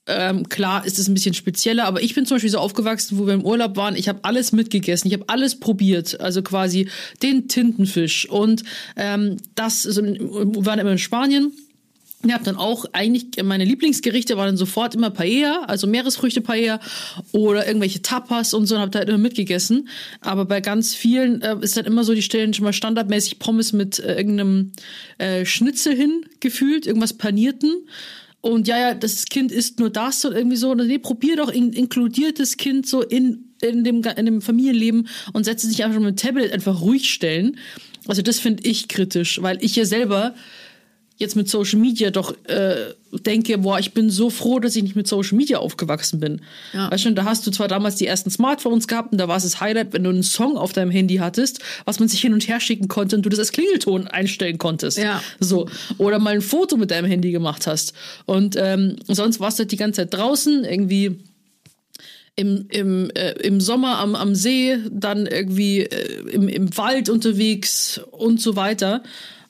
ähm, 0.08 0.48
klar 0.48 0.84
ist 0.84 0.98
es 0.98 1.08
ein 1.08 1.14
bisschen 1.14 1.34
spezieller, 1.34 1.84
aber 1.84 2.02
ich 2.02 2.14
bin 2.14 2.26
zum 2.26 2.36
Beispiel 2.36 2.50
so 2.50 2.58
aufgewachsen, 2.58 3.18
wo 3.18 3.26
wir 3.26 3.34
im 3.34 3.44
Urlaub 3.44 3.76
waren. 3.76 3.94
Ich 3.94 4.08
habe 4.08 4.20
alles 4.22 4.52
mitgegessen, 4.52 5.08
ich 5.08 5.14
habe 5.14 5.28
alles 5.28 5.60
probiert, 5.60 6.20
also 6.20 6.42
quasi 6.42 6.88
den 7.22 7.48
Tintenfisch 7.48 8.28
und 8.28 8.64
ähm, 8.96 9.36
das. 9.54 9.86
Also, 9.86 10.02
wir 10.02 10.66
waren 10.66 10.78
immer 10.78 10.92
in 10.92 10.98
Spanien. 10.98 11.52
Ich 12.24 12.32
habe 12.32 12.42
dann 12.42 12.56
auch 12.56 12.84
eigentlich 12.92 13.26
meine 13.44 13.64
Lieblingsgerichte 13.64 14.36
waren 14.36 14.46
dann 14.46 14.56
sofort 14.56 14.96
immer 14.96 15.10
Paella, 15.10 15.62
also 15.68 15.86
Meeresfrüchte 15.86 16.40
Paella 16.40 16.80
oder 17.30 17.64
irgendwelche 17.64 18.02
Tapas 18.02 18.54
und 18.54 18.66
so 18.66 18.74
und 18.74 18.80
habe 18.80 18.90
da 18.90 18.98
halt 18.98 19.08
immer 19.08 19.18
mitgegessen. 19.18 19.88
Aber 20.20 20.44
bei 20.44 20.60
ganz 20.60 20.96
vielen 20.96 21.42
äh, 21.42 21.54
ist 21.60 21.76
dann 21.76 21.84
immer 21.84 22.02
so, 22.02 22.14
die 22.14 22.22
stellen 22.22 22.54
schon 22.54 22.64
mal 22.64 22.72
standardmäßig 22.72 23.38
Pommes 23.38 23.72
mit 23.72 24.00
äh, 24.00 24.16
irgendeinem 24.16 24.72
äh, 25.18 25.44
Schnitzel 25.44 25.94
hin 25.94 26.24
gefühlt, 26.40 26.88
irgendwas 26.88 27.12
panierten. 27.12 27.86
Und 28.40 28.68
ja, 28.68 28.78
ja, 28.78 28.94
das 28.94 29.24
Kind 29.26 29.50
isst 29.50 29.80
nur 29.80 29.90
das 29.90 30.24
und 30.24 30.34
irgendwie 30.34 30.56
so. 30.56 30.74
Nee, 30.74 30.98
probier 30.98 31.36
doch, 31.36 31.50
in, 31.50 31.72
inkludiert 31.72 32.38
Kind 32.56 32.86
so 32.86 33.02
in, 33.02 33.52
in, 33.60 33.82
dem, 33.82 34.02
in 34.02 34.26
dem 34.26 34.40
Familienleben 34.40 35.08
und 35.32 35.44
setze 35.44 35.66
sich 35.66 35.84
einfach 35.84 36.00
mit 36.00 36.10
dem 36.10 36.16
Tablet 36.16 36.52
einfach 36.52 36.80
ruhig 36.80 37.10
stellen. 37.10 37.58
Also 38.06 38.22
das 38.22 38.38
finde 38.38 38.62
ich 38.68 38.88
kritisch, 38.88 39.42
weil 39.42 39.62
ich 39.62 39.76
ja 39.76 39.84
selber 39.84 40.34
jetzt 41.18 41.34
mit 41.34 41.48
Social 41.48 41.80
Media 41.80 42.10
doch 42.10 42.32
äh, 42.44 42.94
denke, 43.12 43.58
boah, 43.58 43.78
ich 43.78 43.92
bin 43.92 44.08
so 44.08 44.30
froh, 44.30 44.60
dass 44.60 44.76
ich 44.76 44.84
nicht 44.84 44.94
mit 44.94 45.08
Social 45.08 45.36
Media 45.36 45.58
aufgewachsen 45.58 46.20
bin. 46.20 46.40
Ja. 46.72 46.90
Weißt 46.90 47.04
du, 47.04 47.10
da 47.10 47.24
hast 47.24 47.46
du 47.46 47.50
zwar 47.50 47.66
damals 47.66 47.96
die 47.96 48.06
ersten 48.06 48.30
Smartphones 48.30 48.86
gehabt 48.86 49.12
und 49.12 49.18
da 49.18 49.26
war 49.26 49.36
es 49.36 49.42
das 49.42 49.60
Highlight, 49.60 49.92
wenn 49.92 50.04
du 50.04 50.10
einen 50.10 50.22
Song 50.22 50.56
auf 50.56 50.72
deinem 50.72 50.92
Handy 50.92 51.16
hattest, 51.16 51.60
was 51.84 51.98
man 51.98 52.08
sich 52.08 52.20
hin 52.20 52.32
und 52.32 52.46
her 52.46 52.60
schicken 52.60 52.86
konnte 52.86 53.16
und 53.16 53.22
du 53.22 53.28
das 53.28 53.40
als 53.40 53.52
Klingelton 53.52 54.06
einstellen 54.06 54.58
konntest. 54.58 54.98
Ja. 54.98 55.20
So. 55.40 55.68
Oder 55.98 56.20
mal 56.20 56.34
ein 56.34 56.40
Foto 56.40 56.76
mit 56.76 56.92
deinem 56.92 57.06
Handy 57.06 57.32
gemacht 57.32 57.66
hast. 57.66 57.94
Und 58.24 58.54
ähm, 58.56 58.96
sonst 59.08 59.40
warst 59.40 59.58
du 59.58 59.62
halt 59.62 59.72
die 59.72 59.76
ganze 59.76 60.02
Zeit 60.02 60.14
draußen, 60.14 60.64
irgendwie 60.64 61.18
im, 62.36 62.66
im, 62.68 63.10
äh, 63.10 63.32
im 63.42 63.60
Sommer 63.60 63.98
am, 63.98 64.14
am 64.14 64.36
See, 64.36 64.78
dann 64.92 65.26
irgendwie 65.26 65.80
äh, 65.80 66.30
im, 66.30 66.48
im 66.48 66.76
Wald 66.76 67.08
unterwegs 67.08 68.00
und 68.12 68.40
so 68.40 68.54
weiter. 68.54 69.02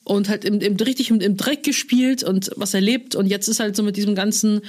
Und 0.09 0.29
halt 0.29 0.45
im, 0.45 0.61
im, 0.61 0.77
richtig 0.77 1.11
im, 1.11 1.21
im 1.21 1.37
Dreck 1.37 1.63
gespielt 1.63 2.23
und 2.25 2.51
was 2.57 2.75
erlebt. 2.75 3.15
Und 3.15 3.27
jetzt 3.27 3.47
ist 3.47 3.61
halt 3.61 3.77
so 3.77 3.83
mit 3.83 3.97
diesem 3.97 4.15
ganzen 4.15 4.63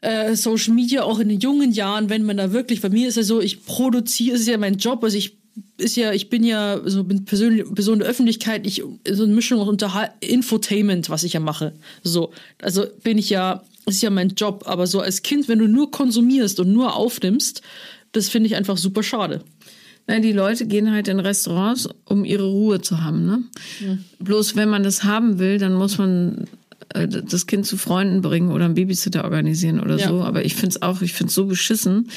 äh, 0.00 0.34
Social 0.36 0.74
Media 0.74 1.04
auch 1.04 1.18
in 1.18 1.28
den 1.28 1.40
jungen 1.40 1.72
Jahren, 1.72 2.10
wenn 2.10 2.24
man 2.24 2.36
da 2.36 2.52
wirklich, 2.52 2.80
bei 2.80 2.88
mir 2.88 3.08
ist 3.08 3.16
ja 3.16 3.22
so, 3.22 3.40
ich 3.40 3.64
produziere, 3.64 4.34
es 4.34 4.42
ist 4.42 4.48
ja 4.48 4.58
mein 4.58 4.76
Job, 4.76 5.02
also 5.02 5.16
ich 5.16 5.36
ist 5.78 5.96
ja, 5.96 6.12
ich 6.12 6.28
bin 6.28 6.44
ja 6.44 6.80
so 6.84 7.04
bin 7.04 7.24
Person, 7.24 7.74
Person 7.74 7.98
der 7.98 8.08
Öffentlichkeit, 8.08 8.66
ich 8.66 8.82
so 9.08 9.24
eine 9.24 9.32
Mischung 9.32 9.60
aus 9.60 10.08
Infotainment, 10.20 11.08
was 11.08 11.24
ich 11.24 11.32
ja 11.32 11.40
mache. 11.40 11.72
So, 12.02 12.32
also 12.60 12.84
bin 13.02 13.16
ich 13.16 13.30
ja, 13.30 13.62
ist 13.86 14.02
ja 14.02 14.10
mein 14.10 14.30
Job, 14.30 14.64
aber 14.66 14.86
so 14.86 15.00
als 15.00 15.22
Kind, 15.22 15.48
wenn 15.48 15.58
du 15.58 15.66
nur 15.66 15.90
konsumierst 15.90 16.60
und 16.60 16.72
nur 16.72 16.94
aufnimmst, 16.94 17.62
das 18.12 18.28
finde 18.28 18.48
ich 18.48 18.56
einfach 18.56 18.76
super 18.76 19.02
schade. 19.02 19.42
Nein, 20.06 20.22
die 20.22 20.32
Leute 20.32 20.66
gehen 20.66 20.92
halt 20.92 21.08
in 21.08 21.18
Restaurants, 21.20 21.88
um 22.04 22.24
ihre 22.24 22.44
Ruhe 22.46 22.80
zu 22.80 23.02
haben. 23.02 23.26
Ne? 23.26 23.42
Bloß 24.20 24.54
wenn 24.56 24.68
man 24.68 24.82
das 24.82 25.02
haben 25.04 25.38
will, 25.38 25.58
dann 25.58 25.74
muss 25.74 25.98
man 25.98 26.44
äh, 26.94 27.08
das 27.08 27.46
Kind 27.48 27.66
zu 27.66 27.76
Freunden 27.76 28.22
bringen 28.22 28.52
oder 28.52 28.66
einen 28.66 28.74
Babysitter 28.74 29.24
organisieren 29.24 29.80
oder 29.80 29.96
Ja. 29.98 30.08
so. 30.08 30.22
Aber 30.22 30.44
ich 30.44 30.54
find's 30.54 30.80
auch, 30.80 31.02
ich 31.02 31.12
find's 31.12 31.34
so 31.34 31.46
beschissen, 31.46 32.08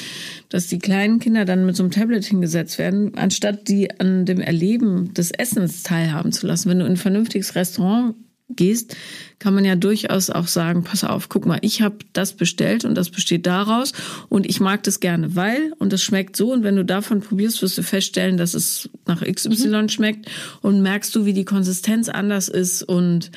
dass 0.50 0.68
die 0.68 0.78
kleinen 0.78 1.18
Kinder 1.18 1.44
dann 1.44 1.66
mit 1.66 1.74
so 1.74 1.82
einem 1.82 1.90
Tablet 1.90 2.24
hingesetzt 2.24 2.78
werden, 2.78 3.16
anstatt 3.16 3.66
die 3.68 3.90
an 3.98 4.24
dem 4.24 4.40
Erleben 4.40 5.12
des 5.14 5.32
Essens 5.32 5.82
teilhaben 5.82 6.30
zu 6.30 6.46
lassen. 6.46 6.70
Wenn 6.70 6.78
du 6.78 6.84
in 6.84 6.92
ein 6.92 6.96
vernünftiges 6.96 7.56
Restaurant 7.56 8.14
gehst, 8.56 8.96
kann 9.38 9.54
man 9.54 9.64
ja 9.64 9.74
durchaus 9.76 10.30
auch 10.30 10.46
sagen, 10.46 10.84
pass 10.84 11.04
auf, 11.04 11.28
guck 11.28 11.46
mal, 11.46 11.58
ich 11.62 11.82
habe 11.82 11.96
das 12.12 12.34
bestellt 12.34 12.84
und 12.84 12.94
das 12.94 13.10
besteht 13.10 13.46
daraus 13.46 13.92
und 14.28 14.46
ich 14.46 14.60
mag 14.60 14.82
das 14.82 15.00
gerne, 15.00 15.34
weil 15.36 15.72
und 15.78 15.92
das 15.92 16.02
schmeckt 16.02 16.36
so 16.36 16.52
und 16.52 16.62
wenn 16.62 16.76
du 16.76 16.84
davon 16.84 17.20
probierst, 17.20 17.62
wirst 17.62 17.78
du 17.78 17.82
feststellen, 17.82 18.36
dass 18.36 18.54
es 18.54 18.90
nach 19.06 19.22
XY 19.22 19.88
schmeckt 19.88 20.26
und 20.62 20.82
merkst 20.82 21.14
du, 21.14 21.24
wie 21.24 21.32
die 21.32 21.44
Konsistenz 21.44 22.08
anders 22.08 22.48
ist 22.48 22.82
und 22.82 23.30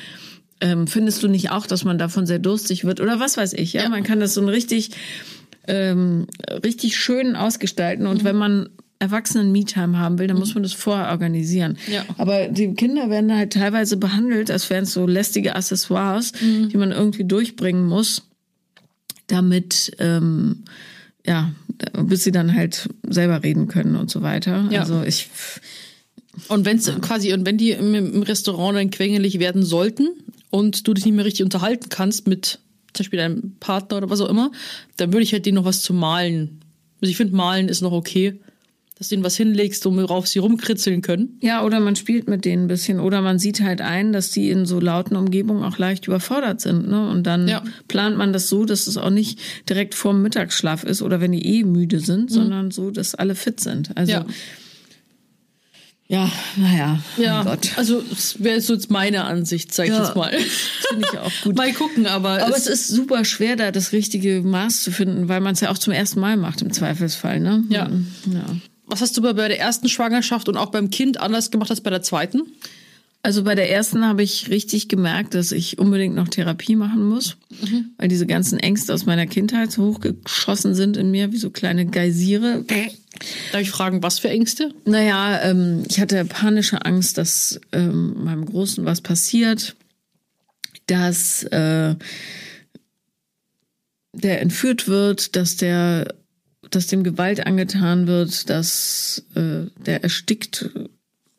ähm, 0.60 0.86
findest 0.86 1.22
du 1.22 1.28
nicht 1.28 1.50
auch, 1.50 1.66
dass 1.66 1.84
man 1.84 1.98
davon 1.98 2.26
sehr 2.26 2.38
durstig 2.38 2.84
wird 2.84 3.00
oder 3.00 3.18
was 3.20 3.36
weiß 3.36 3.54
ich, 3.54 3.72
ja, 3.72 3.82
Ja. 3.82 3.88
man 3.88 4.02
kann 4.04 4.20
das 4.20 4.34
so 4.34 4.40
ein 4.40 4.48
richtig 4.48 4.90
ähm, 5.66 6.26
richtig 6.62 6.96
schön 6.96 7.36
ausgestalten 7.36 8.06
und 8.06 8.22
wenn 8.24 8.36
man 8.36 8.68
Erwachsenen 8.98 9.52
Me-Time 9.52 9.98
haben 9.98 10.18
will, 10.18 10.26
dann 10.28 10.38
muss 10.38 10.54
man 10.54 10.62
das 10.62 10.72
vorher 10.72 11.10
organisieren. 11.10 11.76
Ja. 11.90 12.04
Aber 12.16 12.48
die 12.48 12.74
Kinder 12.74 13.10
werden 13.10 13.34
halt 13.34 13.52
teilweise 13.52 13.96
behandelt, 13.96 14.50
als 14.50 14.70
wären 14.70 14.84
es 14.84 14.92
so 14.92 15.06
lästige 15.06 15.56
Accessoires, 15.56 16.32
die 16.40 16.76
man 16.76 16.92
irgendwie 16.92 17.24
durchbringen 17.24 17.86
muss, 17.86 18.22
damit 19.26 19.94
ähm, 19.98 20.64
ja, 21.26 21.52
bis 21.92 22.24
sie 22.24 22.32
dann 22.32 22.54
halt 22.54 22.88
selber 23.08 23.42
reden 23.42 23.66
können 23.68 23.96
und 23.96 24.10
so 24.10 24.22
weiter. 24.22 24.68
Ja. 24.70 24.80
Also 24.80 25.02
ich 25.02 25.28
Und 26.48 26.64
wenn's 26.64 26.90
quasi, 27.00 27.32
und 27.32 27.46
wenn 27.46 27.58
die 27.58 27.70
im, 27.70 27.94
im 27.94 28.22
Restaurant 28.22 28.76
dann 28.76 28.90
quengelig 28.90 29.38
werden 29.38 29.62
sollten 29.62 30.08
und 30.50 30.86
du 30.86 30.94
dich 30.94 31.04
nicht 31.04 31.14
mehr 31.14 31.24
richtig 31.24 31.44
unterhalten 31.44 31.88
kannst 31.88 32.26
mit 32.26 32.58
zum 32.92 33.04
Beispiel 33.04 33.18
deinem 33.18 33.56
Partner 33.58 33.96
oder 33.98 34.10
was 34.10 34.20
auch 34.20 34.28
immer, 34.28 34.52
dann 34.96 35.12
würde 35.12 35.24
ich 35.24 35.32
halt 35.32 35.46
denen 35.46 35.56
noch 35.56 35.64
was 35.64 35.82
zu 35.82 35.92
malen. 35.92 36.60
Also 37.00 37.10
ich 37.10 37.16
finde, 37.16 37.34
malen 37.34 37.68
ist 37.68 37.80
noch 37.80 37.92
okay. 37.92 38.38
Dass 39.04 39.10
du 39.10 39.16
denen 39.16 39.24
was 39.24 39.36
hinlegst, 39.36 39.84
worauf 39.84 40.26
sie 40.26 40.38
rumkritzeln 40.38 41.02
können. 41.02 41.36
Ja, 41.42 41.62
oder 41.62 41.78
man 41.78 41.94
spielt 41.94 42.26
mit 42.26 42.46
denen 42.46 42.64
ein 42.64 42.68
bisschen. 42.68 43.00
Oder 43.00 43.20
man 43.20 43.38
sieht 43.38 43.60
halt 43.60 43.82
ein, 43.82 44.14
dass 44.14 44.30
die 44.30 44.48
in 44.48 44.64
so 44.64 44.80
lauten 44.80 45.14
Umgebungen 45.14 45.62
auch 45.62 45.76
leicht 45.76 46.06
überfordert 46.06 46.62
sind. 46.62 46.88
Ne? 46.88 47.06
Und 47.10 47.24
dann 47.26 47.46
Ja. 47.46 47.62
plant 47.86 48.16
man 48.16 48.32
das 48.32 48.48
so, 48.48 48.64
dass 48.64 48.86
es 48.86 48.96
auch 48.96 49.10
nicht 49.10 49.38
direkt 49.68 49.94
vorm 49.94 50.22
Mittagsschlaf 50.22 50.84
ist 50.84 51.02
oder 51.02 51.20
wenn 51.20 51.32
die 51.32 51.44
eh 51.58 51.64
müde 51.64 52.00
sind, 52.00 52.30
sondern 52.30 52.70
so, 52.70 52.90
dass 52.90 53.14
alle 53.14 53.34
fit 53.34 53.60
sind. 53.60 53.94
Also 53.94 54.12
Ja. 54.12 54.26
ja, 56.08 56.30
naja, 56.56 56.98
Ja, 57.18 57.42
Gott. 57.42 57.76
also 57.76 58.00
das 58.08 58.42
wäre 58.42 58.60
so 58.62 58.72
jetzt 58.72 58.90
meine 58.90 59.24
Ansicht, 59.24 59.74
sag 59.74 59.84
ich 59.86 59.92
Ja. 59.92 60.02
jetzt 60.04 60.16
mal. 60.16 60.30
Das 60.32 60.88
finde 60.88 61.08
ich 61.12 61.18
auch 61.18 61.32
gut. 61.42 61.56
mal 61.56 61.72
gucken, 61.74 62.06
aber, 62.06 62.42
Aber 62.42 62.56
es 62.56 62.66
ist 62.66 62.88
super 62.88 63.24
schwer, 63.26 63.56
da 63.56 63.70
das 63.70 63.92
richtige 63.92 64.40
Maß 64.42 64.82
zu 64.82 64.92
finden, 64.92 65.28
weil 65.28 65.40
man 65.40 65.52
es 65.52 65.60
ja 65.60 65.70
auch 65.70 65.78
zum 65.78 65.92
ersten 65.92 66.20
Mal 66.20 66.38
macht 66.38 66.62
im 66.62 66.72
Zweifelsfall. 66.72 67.40
Ne? 67.40 67.64
Ja. 67.68 67.90
ja. 68.32 68.44
Was 68.86 69.00
hast 69.00 69.16
du 69.16 69.22
bei 69.22 69.32
der 69.32 69.58
ersten 69.58 69.88
Schwangerschaft 69.88 70.48
und 70.48 70.56
auch 70.56 70.70
beim 70.70 70.90
Kind 70.90 71.20
anders 71.20 71.50
gemacht 71.50 71.70
als 71.70 71.80
bei 71.80 71.90
der 71.90 72.02
zweiten? 72.02 72.42
Also 73.22 73.42
bei 73.42 73.54
der 73.54 73.70
ersten 73.70 74.04
habe 74.04 74.22
ich 74.22 74.50
richtig 74.50 74.88
gemerkt, 74.88 75.32
dass 75.32 75.50
ich 75.50 75.78
unbedingt 75.78 76.14
noch 76.14 76.28
Therapie 76.28 76.76
machen 76.76 77.08
muss, 77.08 77.38
weil 77.96 78.08
diese 78.08 78.26
ganzen 78.26 78.58
Ängste 78.58 78.92
aus 78.92 79.06
meiner 79.06 79.26
Kindheit 79.26 79.72
so 79.72 79.94
hochgeschossen 79.94 80.74
sind 80.74 80.98
in 80.98 81.10
mir, 81.10 81.32
wie 81.32 81.38
so 81.38 81.48
kleine 81.48 81.86
Geysire. 81.86 82.62
Darf 83.52 83.62
ich 83.62 83.70
fragen, 83.70 84.02
was 84.02 84.18
für 84.18 84.28
Ängste? 84.28 84.74
Naja, 84.84 85.40
ähm, 85.42 85.84
ich 85.88 86.00
hatte 86.00 86.22
panische 86.26 86.84
Angst, 86.84 87.16
dass 87.16 87.58
ähm, 87.72 88.24
meinem 88.24 88.44
Großen 88.44 88.84
was 88.84 89.00
passiert, 89.00 89.74
dass 90.86 91.44
äh, 91.44 91.94
der 94.12 94.40
entführt 94.42 94.86
wird, 94.86 95.34
dass 95.34 95.56
der, 95.56 96.14
dass 96.70 96.86
dem 96.86 97.02
Gewalt 97.04 97.46
angetan 97.46 98.06
wird, 98.06 98.50
dass 98.50 99.24
äh, 99.34 99.66
der 99.84 100.02
erstickt, 100.02 100.70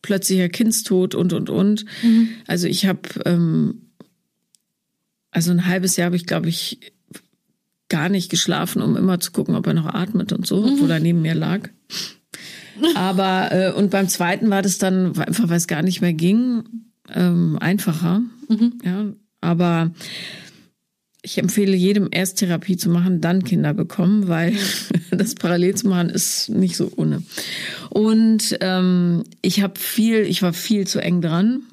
plötzlicher 0.01 0.49
Kindstod 0.49 1.15
und 1.15 1.33
und 1.33 1.49
und. 1.49 1.85
Also 2.47 2.67
ich 2.67 2.85
habe 2.85 3.01
ähm, 3.25 3.81
also 5.31 5.51
ein 5.51 5.65
halbes 5.65 5.97
Jahr 5.97 6.07
habe 6.07 6.15
ich 6.15 6.25
glaube 6.25 6.49
ich 6.49 6.79
gar 7.89 8.09
nicht 8.09 8.29
geschlafen, 8.29 8.81
um 8.81 8.95
immer 8.95 9.19
zu 9.19 9.31
gucken, 9.31 9.55
ob 9.55 9.67
er 9.67 9.73
noch 9.73 9.93
atmet 9.93 10.31
und 10.33 10.47
so, 10.47 10.63
obwohl 10.63 10.89
er 10.91 10.99
neben 10.99 11.21
mir 11.21 11.35
lag. 11.35 11.69
Aber 12.95 13.51
äh, 13.51 13.71
und 13.71 13.91
beim 13.91 14.09
zweiten 14.09 14.49
war 14.49 14.61
das 14.61 14.77
dann 14.77 15.17
einfach, 15.17 15.49
weil 15.49 15.57
es 15.57 15.67
gar 15.67 15.81
nicht 15.81 16.01
mehr 16.01 16.13
ging, 16.13 16.63
ähm, 17.13 17.57
einfacher. 17.59 18.21
Ja, 18.83 19.05
aber 19.41 19.91
ich 21.25 21.39
empfehle 21.39 21.75
jedem 21.75 22.07
erst 22.11 22.37
Therapie 22.37 22.77
zu 22.77 22.89
machen, 22.89 23.19
dann 23.19 23.43
Kinder 23.43 23.73
bekommen, 23.73 24.27
weil 24.27 24.53
das 25.11 25.33
parallel 25.33 25.73
zu 25.75 25.87
machen 25.87 26.09
ist 26.09 26.49
nicht 26.49 26.77
so 26.77 26.91
ohne. 26.95 27.23
Und 27.89 28.55
ähm, 28.61 29.23
ich 29.41 29.61
habe 29.61 29.79
viel, 29.79 30.19
ich 30.19 30.43
war 30.43 30.53
viel 30.53 30.85
zu 30.85 30.99
eng 30.99 31.21
dran. 31.21 31.63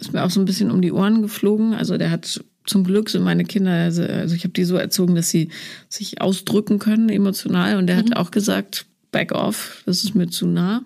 ist 0.00 0.12
mir 0.12 0.24
auch 0.24 0.30
so 0.30 0.40
ein 0.40 0.46
bisschen 0.46 0.72
um 0.72 0.82
die 0.82 0.90
Ohren 0.90 1.22
geflogen. 1.22 1.74
Also 1.74 1.96
der 1.96 2.10
hat 2.10 2.44
zum 2.66 2.84
Glück 2.84 3.08
sind 3.08 3.22
meine 3.22 3.44
Kinder, 3.44 3.70
also, 3.70 4.02
also 4.02 4.34
ich 4.34 4.42
habe 4.42 4.52
die 4.52 4.64
so 4.64 4.76
erzogen, 4.76 5.14
dass 5.14 5.30
sie 5.30 5.48
sich 5.88 6.20
ausdrücken 6.20 6.80
können 6.80 7.08
emotional. 7.08 7.78
Und 7.78 7.86
der 7.86 7.96
hat 7.96 8.16
auch 8.16 8.32
gesagt, 8.32 8.86
back 9.12 9.32
off, 9.32 9.82
das 9.86 10.02
ist 10.02 10.16
mir 10.16 10.28
zu 10.28 10.46
nah. 10.46 10.82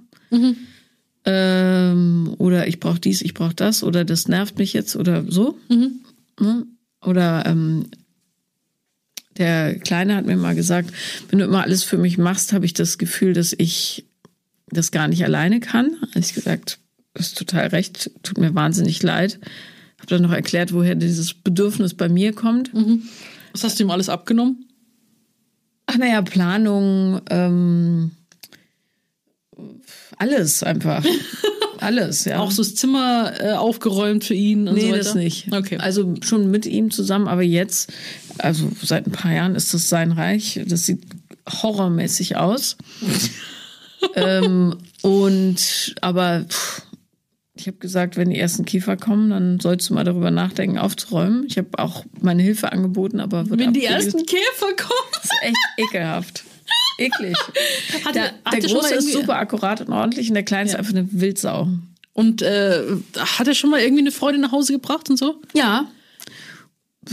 Ähm, 1.24 2.34
oder 2.36 2.68
ich 2.68 2.78
brauche 2.78 3.00
dies, 3.00 3.22
ich 3.22 3.32
brauche 3.32 3.54
das, 3.54 3.82
oder 3.82 4.04
das 4.04 4.28
nervt 4.28 4.58
mich 4.58 4.74
jetzt 4.74 4.96
oder 4.96 5.24
so. 5.28 5.56
Ne? 6.40 6.66
Oder 7.04 7.46
ähm, 7.46 7.86
der 9.38 9.78
Kleine 9.78 10.16
hat 10.16 10.26
mir 10.26 10.36
mal 10.36 10.54
gesagt, 10.54 10.92
wenn 11.30 11.38
du 11.38 11.44
immer 11.44 11.62
alles 11.62 11.82
für 11.82 11.98
mich 11.98 12.18
machst, 12.18 12.52
habe 12.52 12.64
ich 12.64 12.74
das 12.74 12.98
Gefühl, 12.98 13.32
dass 13.32 13.54
ich 13.56 14.06
das 14.68 14.90
gar 14.90 15.08
nicht 15.08 15.24
alleine 15.24 15.60
kann. 15.60 15.96
Habe 16.00 16.20
ich 16.20 16.34
gesagt, 16.34 16.78
du 17.14 17.20
hast 17.20 17.38
total 17.38 17.68
recht, 17.68 18.10
tut 18.22 18.38
mir 18.38 18.54
wahnsinnig 18.54 19.02
leid. 19.02 19.38
Habe 19.98 20.08
dann 20.08 20.22
noch 20.22 20.32
erklärt, 20.32 20.72
woher 20.72 20.94
dieses 20.94 21.34
Bedürfnis 21.34 21.94
bei 21.94 22.08
mir 22.08 22.32
kommt. 22.32 22.70
Was 23.52 23.64
hast 23.64 23.78
du 23.78 23.84
ihm 23.84 23.90
alles 23.90 24.08
abgenommen? 24.08 24.66
Ach 25.86 25.96
naja, 25.96 26.22
Planung, 26.22 27.20
ähm, 27.30 28.12
alles 30.18 30.62
einfach. 30.62 31.04
alles, 31.82 32.24
ja. 32.24 32.38
Auch 32.40 32.50
so 32.50 32.62
das 32.62 32.74
Zimmer 32.74 33.32
äh, 33.40 33.52
aufgeräumt 33.52 34.24
für 34.24 34.34
ihn 34.34 34.68
und 34.68 34.74
Nee, 34.74 34.82
so 34.82 34.86
weiter? 34.88 34.98
das 34.98 35.14
nicht. 35.14 35.52
Okay. 35.52 35.78
Also 35.78 36.14
schon 36.22 36.50
mit 36.50 36.66
ihm 36.66 36.90
zusammen, 36.90 37.28
aber 37.28 37.42
jetzt, 37.42 37.92
also 38.38 38.70
seit 38.82 39.06
ein 39.06 39.12
paar 39.12 39.32
Jahren 39.32 39.54
ist 39.54 39.74
das 39.74 39.88
sein 39.88 40.12
Reich. 40.12 40.60
Das 40.66 40.86
sieht 40.86 41.02
horrormäßig 41.62 42.36
aus. 42.36 42.76
ähm, 44.14 44.78
und 45.02 45.94
aber 46.00 46.44
pff, 46.48 46.82
ich 47.54 47.66
habe 47.66 47.76
gesagt, 47.78 48.16
wenn 48.16 48.30
die 48.30 48.38
ersten 48.38 48.64
Kiefer 48.64 48.96
kommen, 48.96 49.30
dann 49.30 49.60
sollst 49.60 49.90
du 49.90 49.94
mal 49.94 50.04
darüber 50.04 50.30
nachdenken, 50.30 50.78
aufzuräumen. 50.78 51.44
Ich 51.48 51.58
habe 51.58 51.68
auch 51.78 52.04
meine 52.20 52.42
Hilfe 52.42 52.72
angeboten, 52.72 53.20
aber 53.20 53.48
wird 53.50 53.60
Wenn 53.60 53.72
die 53.72 53.88
abgewiesen. 53.88 54.18
ersten 54.20 54.26
Käfer 54.26 54.74
kommen. 54.76 55.10
Das 55.12 55.24
ist 55.24 55.32
echt 55.42 55.56
ekelhaft. 55.76 56.44
Eklig. 56.98 57.36
Hatte, 58.04 58.12
Der, 58.14 58.24
hatte 58.44 58.60
der 58.66 58.70
Große 58.70 58.94
ist 58.94 59.12
super 59.12 59.36
akkurat 59.36 59.80
und 59.80 59.92
ordentlich 59.92 60.28
und 60.28 60.34
der 60.34 60.42
Kleine 60.44 60.66
ist 60.66 60.72
Ja. 60.72 60.78
einfach 60.78 60.92
eine 60.92 61.08
Wildsau. 61.10 61.68
Und 62.14 62.42
äh, 62.42 62.82
hat 63.16 63.48
er 63.48 63.54
schon 63.54 63.70
mal 63.70 63.80
irgendwie 63.80 64.02
eine 64.02 64.10
Freude 64.12 64.38
nach 64.38 64.52
Hause 64.52 64.72
gebracht 64.74 65.08
und 65.08 65.16
so? 65.18 65.40
Ja. 65.54 65.86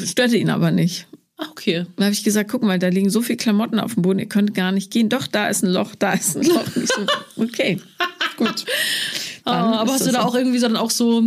Störte 0.04 0.38
ihn 0.38 0.50
aber 0.50 0.72
nicht. 0.72 1.08
Ah, 1.38 1.48
okay. 1.52 1.86
Dann 1.96 2.06
habe 2.06 2.14
ich 2.14 2.24
gesagt, 2.26 2.52
guck 2.52 2.64
mal, 2.64 2.78
da 2.80 2.90
liegen 2.90 3.10
so 3.10 3.22
viele 3.22 3.38
Klamotten 3.38 3.80
auf 3.80 3.94
dem 3.94 4.04
Boden, 4.04 4.20
ihr 4.20 4.26
könnt 4.28 4.54
gar 4.54 4.74
nicht 4.74 4.92
gehen. 4.92 5.08
Doch, 5.08 5.26
da 5.26 5.48
ist 5.48 5.64
ein 5.64 5.70
Loch, 5.72 5.96
da 5.96 6.14
ist 6.14 6.36
ein 6.36 6.44
Loch. 6.46 6.66
So, 6.76 7.06
okay, 7.44 7.80
gut. 8.36 8.66
Dann 9.46 9.56
Ah, 9.56 9.80
aber 9.80 9.96
ist 9.96 10.02
hast 10.02 10.08
du 10.08 10.12
da 10.12 10.22
so. 10.24 10.28
auch 10.28 10.36
irgendwie 10.36 10.60
so 10.60 10.68
dann 10.68 10.76
auch 10.76 10.92
so, 10.92 11.24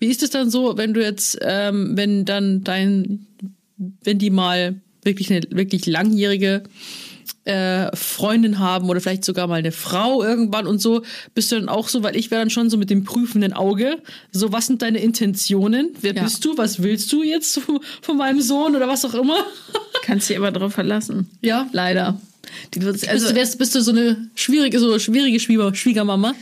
wie 0.00 0.06
ist 0.06 0.22
es 0.24 0.30
dann 0.30 0.50
so, 0.50 0.76
wenn 0.76 0.92
du 0.92 1.00
jetzt, 1.02 1.38
ähm, 1.42 1.92
wenn 1.96 2.24
dann 2.24 2.64
dein, 2.64 3.26
wenn 4.02 4.18
die 4.18 4.30
mal 4.30 4.80
wirklich 5.04 5.30
eine 5.30 5.42
wirklich 5.50 5.86
langjährige 5.86 6.64
äh, 7.44 7.94
Freundin 7.96 8.58
haben 8.58 8.88
oder 8.88 9.00
vielleicht 9.00 9.24
sogar 9.24 9.46
mal 9.48 9.56
eine 9.56 9.72
Frau 9.72 10.22
irgendwann 10.22 10.66
und 10.66 10.80
so, 10.80 11.02
bist 11.34 11.50
du 11.50 11.56
dann 11.56 11.68
auch 11.68 11.88
so, 11.88 12.02
weil 12.02 12.14
ich 12.16 12.30
wäre 12.30 12.40
dann 12.42 12.50
schon 12.50 12.70
so 12.70 12.76
mit 12.76 12.88
dem 12.90 13.04
prüfenden 13.04 13.52
Auge, 13.52 13.98
so 14.30 14.52
was 14.52 14.66
sind 14.68 14.82
deine 14.82 14.98
Intentionen? 14.98 15.90
Wer 16.00 16.14
Ja. 16.14 16.22
bist 16.22 16.44
du? 16.44 16.56
Was 16.56 16.82
willst 16.82 17.12
du 17.12 17.22
jetzt 17.22 17.60
von, 18.02 18.16
meinem 18.16 18.40
Sohn 18.40 18.76
oder 18.76 18.86
was 18.88 19.04
auch 19.04 19.14
immer? 19.14 19.44
Kannst 20.02 20.28
dich 20.30 20.36
aber 20.36 20.52
drauf 20.52 20.72
verlassen. 20.74 21.28
Ja. 21.40 21.68
Leider. 21.72 22.20
Die 22.74 22.80
Also, 22.80 22.90
also, 22.90 23.08
bist, 23.10 23.30
du, 23.30 23.34
wärst, 23.34 23.58
bist 23.58 23.74
du 23.74 23.80
so 23.82 23.90
eine 23.92 24.30
schwierige, 24.34 24.78
so 24.78 24.98
schwierige 24.98 25.40
Schwieger, 25.40 25.74
Schwiegermama? 25.74 26.34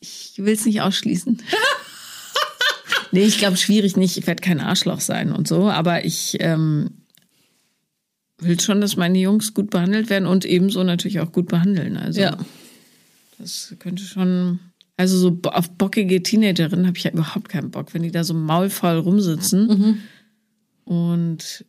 ich 0.00 0.32
will 0.36 0.52
es 0.54 0.64
nicht 0.66 0.80
ausschließen. 0.80 1.42
nee, 3.12 3.24
ich 3.24 3.38
glaube, 3.38 3.56
schwierig 3.56 3.96
nicht. 3.96 4.16
Ich 4.16 4.26
werde 4.26 4.40
kein 4.42 4.60
Arschloch 4.60 5.00
sein 5.00 5.32
und 5.32 5.46
so, 5.48 5.68
aber 5.70 6.04
ich 6.04 6.36
ähm, 6.40 6.90
will 8.44 8.58
schon, 8.60 8.80
dass 8.80 8.96
meine 8.96 9.18
Jungs 9.18 9.54
gut 9.54 9.70
behandelt 9.70 10.10
werden 10.10 10.26
und 10.26 10.44
ebenso 10.44 10.82
natürlich 10.84 11.20
auch 11.20 11.32
gut 11.32 11.48
behandeln. 11.48 11.96
Also 11.96 12.20
Ja. 12.20 12.36
Das 13.38 13.74
könnte 13.78 14.02
schon. 14.04 14.60
Also 14.96 15.18
so 15.18 15.38
auf 15.50 15.70
bockige 15.72 16.22
Teenagerinnen 16.22 16.86
habe 16.86 16.96
ich 16.96 17.02
ja 17.04 17.10
überhaupt 17.10 17.48
keinen 17.48 17.70
Bock, 17.72 17.92
wenn 17.94 18.02
die 18.02 18.12
da 18.12 18.22
so 18.22 18.32
maulfaul 18.32 18.98
rumsitzen 18.98 20.00
und 20.84 21.64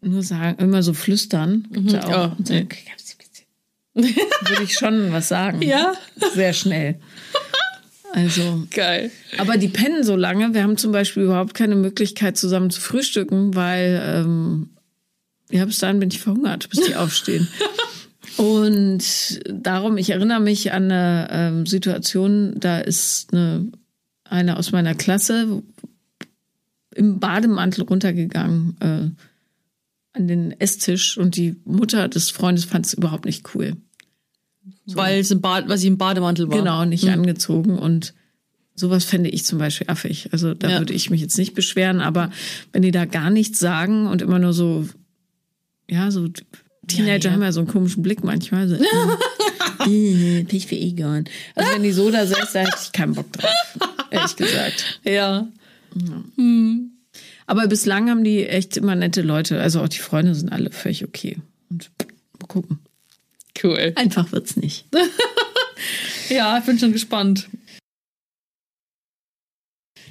nur 0.00 0.22
sagen, 0.22 0.62
immer 0.62 0.82
so 0.84 0.92
flüstern. 0.94 1.66
Gibt's 1.72 1.92
ja 1.92 2.26
auch. 2.26 2.38
Und 2.38 2.46
so, 2.46 2.54
Würde 3.94 4.62
ich 4.62 4.74
schon 4.74 5.12
was 5.12 5.28
sagen. 5.28 5.62
Ja. 5.62 5.94
Sehr 6.34 6.52
schnell. 6.52 6.98
Also, 8.14 8.66
Geil. 8.70 9.10
aber 9.38 9.56
die 9.56 9.68
pennen 9.68 10.04
so 10.04 10.16
lange. 10.16 10.52
Wir 10.52 10.62
haben 10.62 10.76
zum 10.76 10.92
Beispiel 10.92 11.22
überhaupt 11.24 11.54
keine 11.54 11.76
Möglichkeit, 11.76 12.36
zusammen 12.36 12.70
zu 12.70 12.80
frühstücken, 12.80 13.54
weil 13.54 14.02
ähm, 14.04 14.70
ja, 15.52 15.64
bis 15.64 15.78
dahin 15.78 16.00
bin 16.00 16.10
ich 16.10 16.20
verhungert, 16.20 16.68
bis 16.70 16.80
die 16.80 16.96
aufstehen. 16.96 17.46
Und 18.38 19.40
darum, 19.50 19.98
ich 19.98 20.10
erinnere 20.10 20.40
mich 20.40 20.72
an 20.72 20.84
eine 20.90 21.28
ähm, 21.30 21.66
Situation, 21.66 22.54
da 22.58 22.78
ist 22.78 23.32
eine, 23.32 23.70
eine 24.24 24.56
aus 24.56 24.72
meiner 24.72 24.94
Klasse 24.94 25.62
im 26.94 27.20
Bademantel 27.20 27.84
runtergegangen 27.84 28.76
äh, 28.80 29.10
an 30.14 30.28
den 30.28 30.58
Esstisch 30.60 31.16
und 31.16 31.36
die 31.36 31.56
Mutter 31.64 32.08
des 32.08 32.30
Freundes 32.30 32.64
fand 32.64 32.86
es 32.86 32.94
überhaupt 32.94 33.24
nicht 33.24 33.54
cool. 33.54 33.76
Bad, 35.40 35.68
weil 35.68 35.78
sie 35.78 35.86
im 35.88 35.98
Bademantel 35.98 36.48
war. 36.48 36.58
Genau, 36.58 36.84
nicht 36.84 37.08
angezogen 37.08 37.78
und 37.78 38.14
sowas 38.74 39.04
fände 39.04 39.30
ich 39.30 39.44
zum 39.44 39.58
Beispiel 39.58 39.88
affig. 39.88 40.28
Also 40.32 40.54
da 40.54 40.68
Ja. 40.70 40.78
würde 40.78 40.92
ich 40.94 41.10
mich 41.10 41.20
jetzt 41.20 41.38
nicht 41.38 41.54
beschweren, 41.54 42.00
aber 42.00 42.30
wenn 42.72 42.82
die 42.82 42.90
da 42.90 43.04
gar 43.04 43.30
nichts 43.30 43.58
sagen 43.58 44.06
und 44.06 44.22
immer 44.22 44.38
nur 44.38 44.52
so, 44.52 44.86
ja, 45.88 46.10
so 46.10 46.28
Teenager 46.86 47.28
ja. 47.28 47.34
haben 47.34 47.42
ja 47.42 47.52
so 47.52 47.60
einen 47.60 47.68
komischen 47.68 48.02
Blick 48.02 48.24
manchmal. 48.24 48.68
So, 48.68 48.74
äh, 48.74 50.44
Pech 50.44 50.66
für 50.66 50.74
Egon. 50.74 51.24
Also 51.54 51.72
wenn 51.72 51.82
die 51.82 51.92
so 51.92 52.10
da 52.10 52.26
säß, 52.26 52.52
da 52.52 52.60
hätte 52.60 52.78
ich 52.82 52.92
keinen 52.92 53.14
Bock 53.14 53.32
drauf, 53.32 53.50
ehrlich 54.10 54.36
gesagt. 54.36 55.00
Ja. 55.04 55.48
Aber 57.46 57.66
bislang 57.66 58.10
haben 58.10 58.24
die 58.24 58.46
echt 58.46 58.76
immer 58.76 58.94
nette 58.94 59.22
Leute. 59.22 59.60
Also 59.60 59.80
auch 59.80 59.88
die 59.88 59.98
Freunde 59.98 60.34
sind 60.34 60.50
alle 60.50 60.70
völlig 60.70 61.04
okay. 61.04 61.38
Und 61.70 61.90
mal 62.40 62.46
gucken. 62.46 62.78
Cool. 63.62 63.92
Einfach 63.96 64.32
wird's 64.32 64.56
nicht. 64.56 64.86
Ja, 66.32 66.58
ich 66.58 66.64
bin 66.64 66.78
schon 66.78 66.92
gespannt. 66.92 67.48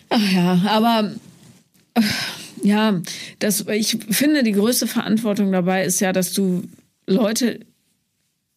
Ach 0.10 0.32
ja, 0.32 0.62
aber 0.68 1.12
äh, 1.94 2.02
ja, 2.64 3.02
das, 3.40 3.66
ich 3.68 3.98
finde, 4.10 4.44
die 4.44 4.52
größte 4.52 4.88
Verantwortung 4.88 5.52
dabei 5.52 5.86
ist 5.86 6.00
ja, 6.00 6.14
dass 6.14 6.34
du 6.34 6.64
Leute, 7.08 7.60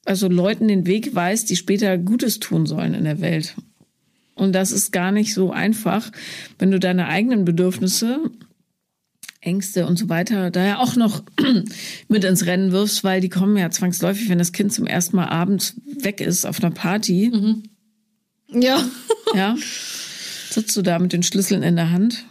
also 0.05 0.29
Leuten 0.29 0.69
den 0.69 0.87
Weg 0.87 1.15
weist, 1.15 1.51
die 1.51 1.57
später 1.57 1.97
Gutes 1.99 2.41
tun 2.41 2.67
sollen 2.67 2.95
in 2.95 3.05
der 3.05 3.21
Welt. 3.21 3.55
Und 4.35 4.53
das 4.53 4.73
ist 4.73 4.93
gar 4.93 5.13
nicht 5.13 5.33
so 5.33 5.53
einfach, 5.53 6.11
wenn 6.59 6.71
du 6.71 6.81
deine 6.81 7.07
eigenen 7.07 7.45
Bedürfnisse, 7.45 8.31
Ängste 9.41 9.87
und 9.87 9.99
so 9.99 10.09
weiter 10.09 10.51
da 10.51 10.65
ja 10.65 10.79
auch 10.79 10.97
noch 10.97 11.23
mit 12.09 12.25
ins 12.25 12.47
Rennen 12.47 12.73
wirfst, 12.73 13.05
weil 13.05 13.21
die 13.21 13.29
kommen 13.29 13.57
ja 13.57 13.71
zwangsläufig, 13.71 14.29
wenn 14.29 14.39
das 14.39 14.53
Kind 14.53 14.73
zum 14.73 14.87
ersten 14.87 15.17
Mal 15.17 15.29
abends 15.29 15.75
weg 16.01 16.21
ist 16.21 16.47
auf 16.47 16.63
einer 16.63 16.75
Party. 16.75 17.31
Ja. 18.51 18.83
Ja. 19.35 19.57
Sitzt 20.51 20.77
du 20.77 20.83
da 20.83 20.99
mit 20.99 21.13
den 21.13 21.23
Schlüsseln 21.23 21.63
in 21.63 21.77
der 21.77 21.91
Hand 21.91 22.25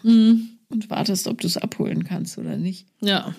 und 0.73 0.89
wartest, 0.89 1.27
ob 1.27 1.39
du 1.39 1.47
es 1.47 1.57
abholen 1.57 2.03
kannst 2.03 2.37
oder 2.37 2.57
nicht. 2.57 2.85
Ja. 2.99 3.33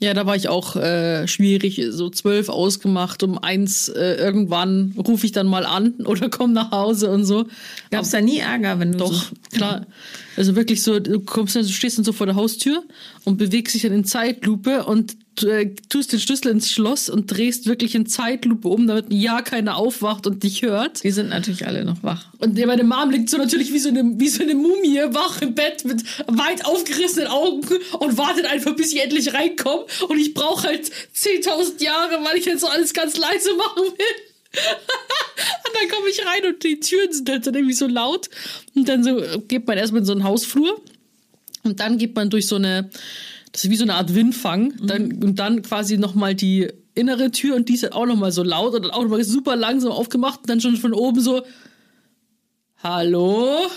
Ja, 0.00 0.12
da 0.12 0.26
war 0.26 0.34
ich 0.34 0.48
auch 0.48 0.74
äh, 0.74 1.28
schwierig, 1.28 1.80
so 1.90 2.10
zwölf 2.10 2.48
ausgemacht. 2.48 3.22
Um 3.22 3.38
eins 3.38 3.88
äh, 3.88 4.14
irgendwann 4.16 4.92
rufe 4.98 5.24
ich 5.24 5.32
dann 5.32 5.46
mal 5.46 5.64
an 5.64 5.94
oder 6.04 6.28
komm 6.28 6.52
nach 6.52 6.72
Hause 6.72 7.10
und 7.10 7.24
so. 7.24 7.46
Gab 7.90 8.02
es 8.02 8.10
da 8.10 8.20
nie 8.20 8.38
Ärger, 8.38 8.80
wenn 8.80 8.92
du 8.92 8.98
Doch, 8.98 9.12
so, 9.12 9.34
klar. 9.52 9.86
Also 10.36 10.56
wirklich 10.56 10.82
so, 10.82 10.98
du 10.98 11.20
kommst 11.20 11.54
dann, 11.54 11.62
du 11.62 11.68
stehst 11.68 11.96
dann 11.96 12.04
so 12.04 12.12
vor 12.12 12.26
der 12.26 12.34
Haustür 12.34 12.82
und 13.24 13.36
bewegst 13.36 13.74
dich 13.74 13.82
dann 13.82 13.92
in 13.92 14.04
Zeitlupe 14.04 14.84
und 14.84 15.16
äh, 15.42 15.74
tust 15.88 16.12
den 16.12 16.20
Schlüssel 16.20 16.50
ins 16.52 16.70
Schloss 16.70 17.08
und 17.08 17.26
drehst 17.26 17.66
wirklich 17.66 17.94
in 17.94 18.06
Zeitlupe 18.06 18.68
um, 18.68 18.86
damit 18.86 19.06
ja 19.10 19.42
keiner 19.42 19.76
aufwacht 19.76 20.26
und 20.26 20.42
dich 20.42 20.62
hört. 20.62 21.02
Die 21.02 21.10
sind 21.10 21.30
natürlich 21.30 21.66
alle 21.66 21.84
noch 21.84 22.02
wach. 22.02 22.26
Und 22.38 22.58
meine 22.66 22.84
Mom 22.84 23.10
liegt 23.10 23.30
so 23.30 23.36
natürlich 23.36 23.72
wie 23.72 23.78
so 23.78 23.88
eine, 23.88 24.02
wie 24.16 24.28
so 24.28 24.42
eine 24.42 24.54
Mumie 24.54 25.00
wach 25.10 25.42
im 25.42 25.54
Bett 25.54 25.84
mit 25.84 26.04
weit 26.26 26.64
aufgerissenen 26.64 27.28
Augen 27.28 27.62
und 27.98 28.16
wartet 28.18 28.46
einfach, 28.46 28.76
bis 28.76 28.92
ich 28.92 29.02
endlich 29.02 29.34
reinkomme. 29.34 29.86
Und 30.08 30.18
ich 30.18 30.34
brauche 30.34 30.68
halt 30.68 30.90
10.000 31.16 31.82
Jahre, 31.82 32.24
weil 32.24 32.38
ich 32.38 32.44
jetzt 32.44 32.60
so 32.60 32.68
alles 32.68 32.92
ganz 32.94 33.16
leise 33.16 33.54
machen 33.54 33.82
will. 33.82 34.14
und 34.54 35.74
dann 35.74 35.88
komme 35.88 36.08
ich 36.10 36.24
rein 36.24 36.52
und 36.52 36.62
die 36.62 36.78
Türen 36.80 37.12
sind 37.12 37.28
halt 37.28 37.46
dann 37.46 37.54
irgendwie 37.54 37.74
so 37.74 37.86
laut. 37.86 38.28
Und 38.74 38.88
dann 38.88 39.02
so 39.02 39.20
geht 39.48 39.66
man 39.66 39.78
erstmal 39.78 40.00
in 40.00 40.06
so 40.06 40.12
einen 40.12 40.24
Hausflur. 40.24 40.80
Und 41.64 41.80
dann 41.80 41.98
geht 41.98 42.14
man 42.14 42.30
durch 42.30 42.46
so 42.46 42.56
eine, 42.56 42.90
das 43.54 43.62
ist 43.62 43.70
wie 43.70 43.76
so 43.76 43.84
eine 43.84 43.94
Art 43.94 44.16
Windfang. 44.16 44.74
Dann, 44.82 45.22
und 45.22 45.38
dann 45.38 45.62
quasi 45.62 45.96
nochmal 45.96 46.34
die 46.34 46.72
innere 46.96 47.30
Tür 47.30 47.54
und 47.54 47.68
die 47.68 47.74
ist 47.74 47.84
halt 47.84 47.92
auch 47.92 48.04
nochmal 48.04 48.32
so 48.32 48.42
laut 48.42 48.74
und 48.74 48.82
dann 48.82 48.90
auch 48.90 49.02
nochmal 49.02 49.22
super 49.22 49.54
langsam 49.54 49.92
aufgemacht 49.92 50.40
und 50.40 50.50
dann 50.50 50.60
schon 50.60 50.76
von 50.76 50.92
oben 50.92 51.20
so, 51.20 51.42
hallo? 52.82 53.70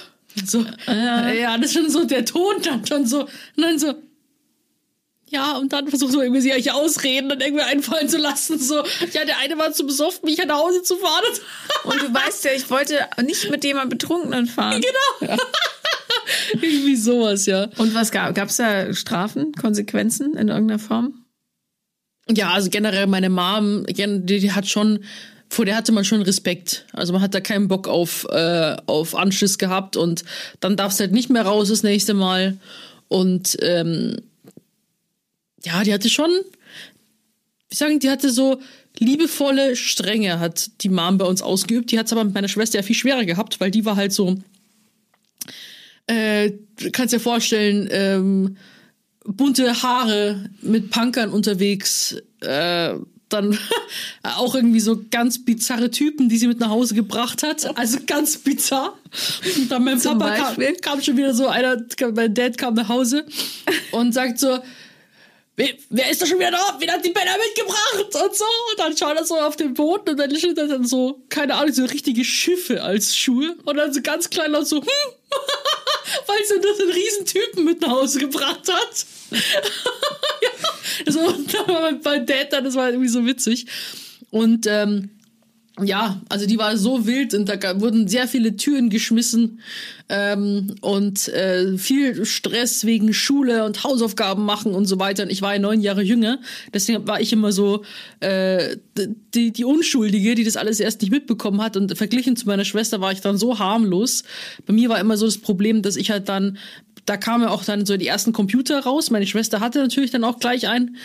So, 0.46 0.66
ja, 0.88 1.58
das 1.60 1.68
ist 1.68 1.74
schon 1.74 1.92
so 1.92 2.06
der 2.06 2.26
Ton 2.26 2.56
dann 2.64 2.88
schon 2.88 3.06
so. 3.06 3.22
Und 3.22 3.30
dann 3.56 3.78
so, 3.78 3.94
ja, 5.30 5.58
und 5.58 5.74
dann 5.74 5.88
versucht 5.90 6.12
so 6.12 6.22
irgendwie 6.24 6.42
sie 6.42 6.54
euch 6.54 6.72
ausreden 6.72 7.32
und 7.32 7.44
irgendwie 7.44 7.64
einfallen 7.64 8.10
zu 8.10 8.18
lassen. 8.18 8.58
So, 8.58 8.78
ja, 9.14 9.26
der 9.26 9.38
eine 9.38 9.60
war 9.60 9.74
zu 9.74 9.86
besoffen, 9.86 10.22
mich 10.24 10.44
nach 10.44 10.58
Hause 10.58 10.82
zu 10.82 10.98
fahren. 10.98 11.24
Und 11.84 12.02
du 12.02 12.12
weißt 12.12 12.46
ja, 12.46 12.52
ich 12.54 12.68
wollte 12.72 12.98
nicht 13.24 13.52
mit 13.52 13.64
jemandem 13.64 14.00
Betrunkenen 14.00 14.48
fahren. 14.48 14.84
Genau. 15.20 15.38
irgendwie 16.54 16.96
sowas, 16.96 17.46
ja. 17.46 17.70
Und 17.78 17.94
was 17.94 18.12
gab 18.12 18.36
gab's 18.36 18.58
da 18.58 18.94
Strafen, 18.94 19.52
Konsequenzen 19.54 20.36
in 20.36 20.50
irgendeiner 20.50 20.80
Form? 20.80 21.26
Ja, 22.30 22.52
also 22.52 22.70
generell 22.70 23.08
meine 23.08 23.30
Mom, 23.30 23.86
die, 23.86 24.40
die 24.40 24.52
hat 24.52 24.68
schon, 24.68 25.00
vor 25.50 25.66
der 25.66 25.78
hatte 25.78 25.92
man 25.92 26.04
schon 26.04 26.22
Respekt. 26.22 26.86
Also 26.92 27.14
man 27.14 27.22
hat 27.22 27.34
da 27.34 27.40
keinen 27.40 27.68
Bock 27.68 27.88
auf, 27.88 28.26
äh, 28.30 28.76
auf 28.86 29.16
Anschiss 29.16 29.58
gehabt 29.58 29.96
und 29.96 30.26
dann 30.60 30.76
darfst 30.76 31.00
halt 31.00 31.14
nicht 31.14 31.30
mehr 31.30 31.44
raus 31.44 31.70
das 31.70 31.84
nächste 31.84 32.14
Mal. 32.14 32.58
Und 33.08 33.58
ähm, 33.62 34.18
ja, 35.64 35.84
die 35.84 35.94
hatte 35.94 36.10
schon, 36.10 36.30
wie 37.70 37.76
sagen, 37.76 38.00
die 38.00 38.10
hatte 38.10 38.30
so 38.30 38.60
liebevolle 39.00 39.76
Strenge, 39.76 40.40
hat 40.40 40.82
die 40.82 40.90
Mom 40.90 41.18
bei 41.18 41.26
uns 41.26 41.42
ausgeübt. 41.42 41.92
Die 41.92 42.00
hat 42.00 42.08
es 42.08 42.12
aber 42.12 42.26
mit 42.26 42.34
meiner 42.34 42.48
Schwester 42.50 42.80
ja 42.80 42.84
viel 42.84 42.96
schwerer 42.96 43.26
gehabt, 43.26 43.60
weil 43.62 43.72
die 43.72 43.86
war 43.86 43.96
halt 43.96 44.12
so, 44.12 44.38
äh, 46.08 46.52
du 46.80 46.92
kannst 46.92 47.14
dir 47.14 47.20
vorstellen, 47.20 47.88
ähm, 47.92 48.58
bunte 49.26 49.82
Haare 49.84 50.50
mit 50.62 50.90
Punkern 50.90 51.32
unterwegs, 51.32 52.16
äh, 52.42 52.96
dann 53.30 53.60
auch 54.24 54.56
irgendwie 54.56 54.80
so 54.80 55.02
ganz 55.12 55.44
bizarre 55.44 55.92
Typen, 55.92 56.30
die 56.30 56.38
sie 56.38 56.48
mit 56.48 56.60
nach 56.60 56.70
Hause 56.70 56.96
gebracht 56.96 57.44
hat. 57.44 57.78
Also 57.78 58.00
ganz 58.08 58.38
bizarr. 58.38 58.98
Und 59.58 59.70
dann 59.70 59.84
mein 59.84 60.00
Zum 60.00 60.18
Papa 60.18 60.36
kam, 60.36 60.56
Beispiel? 60.56 60.76
kam 60.78 61.02
schon 61.02 61.18
wieder 61.18 61.34
so 61.34 61.48
einer, 61.48 61.78
mein 62.16 62.34
Dad 62.34 62.58
kam 62.58 62.74
nach 62.76 62.88
Hause 62.88 63.26
und 63.92 64.14
sagt 64.14 64.40
so, 64.40 64.60
Wer, 65.60 65.70
wer 65.90 66.12
ist 66.12 66.22
da 66.22 66.28
schon 66.28 66.38
wieder 66.38 66.52
da? 66.52 66.78
Wen 66.78 66.92
hat 66.92 67.04
die 67.04 67.10
Männer 67.12 67.32
mitgebracht? 67.44 68.06
Und 68.06 68.36
so. 68.36 68.46
Und 68.46 68.78
dann 68.78 68.96
schaut 68.96 69.18
er 69.18 69.26
so 69.26 69.40
auf 69.40 69.56
den 69.56 69.74
Boden 69.74 70.12
und 70.12 70.18
dann 70.18 70.36
steht 70.36 70.56
da 70.56 70.68
dann 70.68 70.86
so, 70.86 71.24
keine 71.30 71.56
Ahnung, 71.56 71.74
so 71.74 71.84
richtige 71.86 72.24
Schiffe 72.24 72.84
als 72.84 73.18
Schuhe. 73.18 73.56
Und 73.66 73.76
dann 73.76 73.92
so 73.92 74.04
ganz 74.04 74.30
klein 74.30 74.52
laut 74.52 74.68
so, 74.68 74.78
hm, 74.78 75.14
weil 76.28 76.46
sie 76.46 76.60
das 76.62 76.80
einen 76.80 76.92
riesen 76.92 77.26
Typen 77.26 77.66
mit 77.66 77.82
nach 77.82 77.90
Hause 77.90 78.20
gebracht 78.20 78.72
hat. 78.72 79.06
ja, 80.42 80.50
dann 81.06 81.68
war 81.68 81.92
mein 82.04 82.26
Dad 82.26 82.54
dann, 82.54 82.64
das 82.64 82.76
war 82.76 82.90
irgendwie 82.90 83.10
so 83.10 83.26
witzig. 83.26 83.66
Und 84.30 84.66
ähm, 84.68 85.10
ja, 85.84 86.22
also 86.30 86.48
die 86.48 86.58
war 86.58 86.76
so 86.78 87.06
wild 87.06 87.34
und 87.34 87.48
da 87.50 87.80
wurden 87.80 88.08
sehr 88.08 88.28
viele 88.28 88.56
Türen 88.56 88.90
geschmissen 88.90 89.60
ähm, 90.10 90.76
und 90.82 91.28
äh, 91.28 91.78
viel 91.78 92.26
Stress 92.26 92.86
wegen 92.86 93.14
Schule 93.14 93.64
und 93.64 93.84
Hausaufgaben 93.84 94.44
machen 94.44 94.74
und 94.74 94.86
so 94.86 95.00
weiter. 95.00 95.24
Und 95.24 95.32
ich 95.32 95.42
war 95.42 95.54
ja 95.54 95.60
neun 95.60 95.82
Jahre 95.82 96.02
jünger, 96.02 96.40
deswegen 96.74 97.08
war 97.08 97.22
ich 97.22 97.32
immer 97.32 97.52
so 97.52 97.84
äh, 98.22 98.78
die, 99.36 99.52
die 99.52 99.66
Unschuldige, 99.66 100.34
die 100.34 100.44
das 100.44 100.58
alles 100.58 100.80
erst 100.80 101.02
nicht 101.02 101.12
mitbekommen 101.12 101.62
hat. 101.62 101.78
Und 101.78 101.96
verglichen 101.96 102.36
zu 102.36 102.48
meiner 102.48 102.66
Schwester 102.66 103.00
war 103.00 103.12
ich 103.12 103.22
dann 103.22 103.38
so 103.38 103.60
harmlos. 103.60 104.24
Bei 104.66 104.74
mir 104.74 104.90
war 104.90 105.00
immer 105.00 105.18
so 105.18 105.26
das 105.28 105.38
Problem, 105.38 105.84
dass 105.84 105.96
ich 105.96 106.10
halt 106.10 106.28
dann 106.28 106.58
da 107.08 107.16
kamen 107.16 107.46
ja 107.46 107.50
auch 107.50 107.64
dann 107.64 107.86
so 107.86 107.96
die 107.96 108.06
ersten 108.06 108.34
Computer 108.34 108.82
raus. 108.82 109.12
Meine 109.12 109.26
Schwester 109.26 109.62
hatte 109.62 109.80
natürlich 109.80 110.12
dann 110.12 110.26
auch 110.26 110.40
gleich 110.40 110.68
einen. 110.68 110.98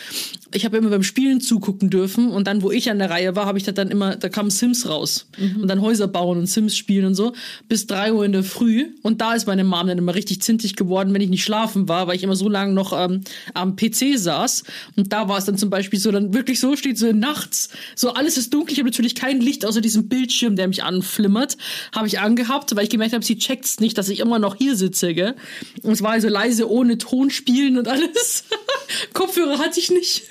Ich 0.54 0.64
habe 0.64 0.76
immer 0.76 0.90
beim 0.90 1.02
Spielen 1.02 1.40
zugucken 1.40 1.90
dürfen 1.90 2.30
und 2.30 2.46
dann, 2.46 2.62
wo 2.62 2.70
ich 2.70 2.90
an 2.90 2.98
der 2.98 3.10
Reihe 3.10 3.36
war, 3.36 3.46
habe 3.46 3.58
ich 3.58 3.64
da 3.64 3.72
dann 3.72 3.90
immer, 3.90 4.16
da 4.16 4.28
kamen 4.28 4.50
Sims 4.50 4.88
raus 4.88 5.26
und 5.60 5.68
dann 5.68 5.80
Häuser 5.80 6.08
bauen 6.08 6.38
und 6.38 6.46
Sims 6.46 6.76
spielen 6.76 7.06
und 7.06 7.14
so 7.14 7.32
bis 7.68 7.86
drei 7.86 8.12
Uhr 8.12 8.24
in 8.24 8.32
der 8.32 8.44
Früh. 8.44 8.90
Und 9.02 9.20
da 9.20 9.34
ist 9.34 9.46
meine 9.46 9.64
Mom 9.64 9.86
dann 9.86 9.98
immer 9.98 10.14
richtig 10.14 10.42
zintig 10.42 10.76
geworden, 10.76 11.14
wenn 11.14 11.20
ich 11.20 11.30
nicht 11.30 11.44
schlafen 11.44 11.88
war, 11.88 12.06
weil 12.06 12.16
ich 12.16 12.22
immer 12.22 12.36
so 12.36 12.48
lange 12.48 12.72
noch 12.72 12.92
ähm, 12.92 13.22
am 13.54 13.76
PC 13.76 14.16
saß. 14.18 14.64
Und 14.96 15.12
da 15.12 15.28
war 15.28 15.38
es 15.38 15.44
dann 15.44 15.56
zum 15.56 15.70
Beispiel 15.70 15.98
so, 15.98 16.10
dann 16.10 16.34
wirklich 16.34 16.60
so 16.60 16.76
steht 16.76 16.98
so 16.98 17.10
nachts, 17.12 17.70
so 17.94 18.10
alles 18.14 18.36
ist 18.36 18.52
dunkel. 18.52 18.72
Ich 18.72 18.78
habe 18.78 18.90
natürlich 18.90 19.14
kein 19.14 19.40
Licht 19.40 19.64
außer 19.64 19.80
diesem 19.80 20.08
Bildschirm, 20.08 20.56
der 20.56 20.68
mich 20.68 20.82
anflimmert, 20.82 21.56
habe 21.94 22.06
ich 22.06 22.20
angehabt, 22.20 22.74
weil 22.76 22.84
ich 22.84 22.90
gemerkt 22.90 23.14
habe, 23.14 23.24
sie 23.24 23.38
checkt's 23.38 23.80
nicht, 23.80 23.98
dass 23.98 24.08
ich 24.08 24.20
immer 24.20 24.38
noch 24.38 24.56
hier 24.56 24.76
sitze, 24.76 25.14
gell? 25.14 25.34
Und 25.82 25.92
es 25.92 26.02
war 26.02 26.12
also 26.12 26.28
leise 26.28 26.70
ohne 26.70 26.98
Ton 26.98 27.30
spielen 27.30 27.78
und 27.78 27.88
alles. 27.88 28.44
Kopfhörer 29.14 29.58
hatte 29.58 29.80
ich 29.80 29.90
nicht. 29.90 30.24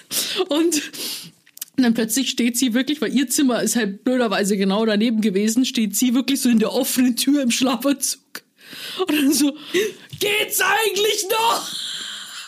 Und 0.50 0.82
dann 1.78 1.94
plötzlich 1.94 2.30
steht 2.30 2.58
sie 2.58 2.74
wirklich, 2.74 3.02
weil 3.02 3.14
ihr 3.14 3.28
Zimmer 3.28 3.62
ist 3.62 3.76
halt 3.76 4.04
blöderweise 4.04 4.58
genau 4.58 4.86
daneben 4.86 5.22
gewesen, 5.22 5.66
steht 5.66 5.96
sie 5.96 6.14
wirklich 6.14 6.42
so 6.42 6.50
in 6.50 6.60
der 6.60 6.74
offenen 6.74 7.16
Tür 7.16 7.42
im 7.42 7.52
Schlafanzug. 7.52 8.22
Und 9.00 9.12
dann 9.12 9.34
so, 9.34 9.58
geht's 10.20 10.62
eigentlich 10.62 11.26
noch? 11.30 11.72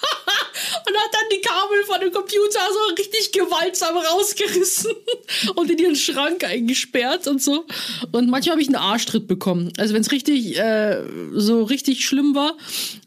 und 0.87 0.97
hat 0.97 1.13
dann 1.13 1.29
die 1.31 1.41
Kabel 1.41 1.83
von 1.85 1.99
dem 1.99 2.11
Computer 2.11 2.59
so 2.71 2.95
richtig 2.95 3.31
gewaltsam 3.31 3.97
rausgerissen 3.97 4.91
und 5.55 5.71
in 5.71 5.77
ihren 5.77 5.95
Schrank 5.95 6.43
eingesperrt 6.43 7.27
und 7.27 7.41
so. 7.41 7.65
Und 8.11 8.29
manchmal 8.29 8.53
habe 8.53 8.61
ich 8.61 8.67
einen 8.67 8.75
Arschtritt 8.75 9.27
bekommen. 9.27 9.71
Also 9.77 9.93
wenn 9.93 10.01
es 10.01 10.11
richtig 10.11 10.57
äh, 10.57 11.03
so 11.33 11.63
richtig 11.63 12.05
schlimm 12.05 12.35
war, 12.35 12.57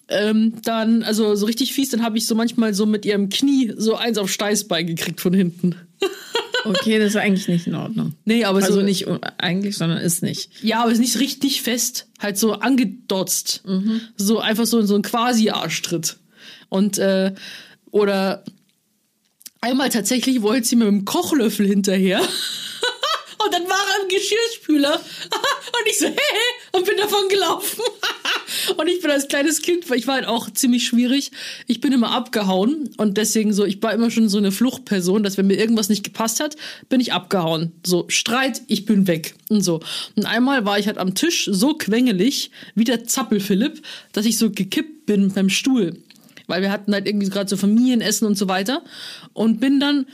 ähm, 0.09 0.54
dann, 0.62 1.02
also 1.02 1.34
so 1.34 1.46
richtig 1.46 1.72
fies, 1.72 1.90
dann 1.90 2.02
habe 2.02 2.18
ich 2.18 2.26
so 2.26 2.34
manchmal 2.34 2.74
so 2.74 2.86
mit 2.86 3.04
ihrem 3.04 3.28
Knie 3.28 3.72
so 3.76 3.96
eins 3.96 4.18
auf 4.18 4.30
Steißbein 4.30 4.86
gekriegt 4.86 5.20
von 5.20 5.32
hinten. 5.32 5.74
Okay, 6.64 6.98
das 6.98 7.11
ist 7.11 7.16
eigentlich 7.16 7.46
nicht 7.46 7.68
in 7.68 7.76
Ordnung. 7.76 8.14
Nee, 8.24 8.44
aber 8.44 8.59
Also 8.59 8.74
so, 8.74 8.82
nicht 8.82 9.07
eigentlich, 9.38 9.76
sondern 9.76 9.98
ist 9.98 10.24
nicht. 10.24 10.50
Ja, 10.64 10.82
aber 10.82 10.90
ist 10.90 10.98
nicht 10.98 11.20
richtig 11.20 11.62
fest. 11.62 12.09
Halt 12.18 12.38
so 12.38 12.54
angedotzt. 12.54 13.62
So 14.16 14.40
einfach 14.40 14.66
so, 14.66 14.82
so 14.82 14.96
ein 14.96 15.02
Quasi-Arschtritt. 15.02 16.16
Und, 16.68 16.98
äh, 16.98 17.32
oder 17.92 18.44
einmal 19.61 19.90
tatsächlich 19.90 20.42
wollte 20.42 20.66
sie 20.66 20.74
mir 20.74 20.86
mit 20.86 21.02
dem 21.02 21.04
Kochlöffel 21.04 21.66
hinterher. 21.66 22.20
Und 23.44 23.54
dann 23.54 23.62
war 23.68 23.78
er 23.78 24.02
im 24.02 24.09
Geschirrspüler. 24.09 24.94
Und 24.96 25.88
ich 25.88 25.98
so, 25.98 26.07
hey, 26.07 26.16
und 26.72 26.84
bin 26.84 26.96
davon 26.96 27.28
gelaufen. 27.28 27.82
Und 28.76 28.88
ich 28.88 29.00
bin 29.00 29.10
als 29.10 29.28
kleines 29.28 29.62
Kind, 29.62 29.88
weil 29.88 29.98
ich 29.98 30.06
war 30.06 30.14
halt 30.16 30.26
auch 30.26 30.50
ziemlich 30.50 30.86
schwierig. 30.86 31.30
Ich 31.66 31.80
bin 31.80 31.92
immer 31.92 32.10
abgehauen 32.12 32.90
und 32.96 33.16
deswegen 33.16 33.52
so, 33.52 33.64
ich 33.64 33.82
war 33.82 33.92
immer 33.92 34.10
schon 34.10 34.28
so 34.28 34.38
eine 34.38 34.52
Fluchtperson, 34.52 35.22
dass 35.22 35.36
wenn 35.38 35.46
mir 35.46 35.58
irgendwas 35.58 35.88
nicht 35.88 36.04
gepasst 36.04 36.40
hat, 36.40 36.56
bin 36.88 37.00
ich 37.00 37.12
abgehauen. 37.12 37.72
So, 37.84 38.06
Streit, 38.08 38.62
ich 38.66 38.84
bin 38.84 39.06
weg 39.06 39.34
und 39.48 39.62
so. 39.62 39.80
Und 40.16 40.26
einmal 40.26 40.64
war 40.64 40.78
ich 40.78 40.86
halt 40.86 40.98
am 40.98 41.14
Tisch 41.14 41.48
so 41.52 41.74
quengelig, 41.74 42.50
wie 42.74 42.84
der 42.84 43.04
Zappel-Philipp, 43.04 43.82
dass 44.12 44.26
ich 44.26 44.38
so 44.38 44.50
gekippt 44.50 45.06
bin 45.06 45.32
beim 45.32 45.48
Stuhl. 45.48 45.98
Weil 46.46 46.62
wir 46.62 46.70
hatten 46.70 46.92
halt 46.92 47.06
irgendwie 47.06 47.28
gerade 47.28 47.48
so 47.48 47.56
Familienessen 47.56 48.26
und 48.26 48.38
so 48.38 48.48
weiter. 48.48 48.82
Und 49.32 49.60
bin 49.60 49.80
dann 49.80 50.06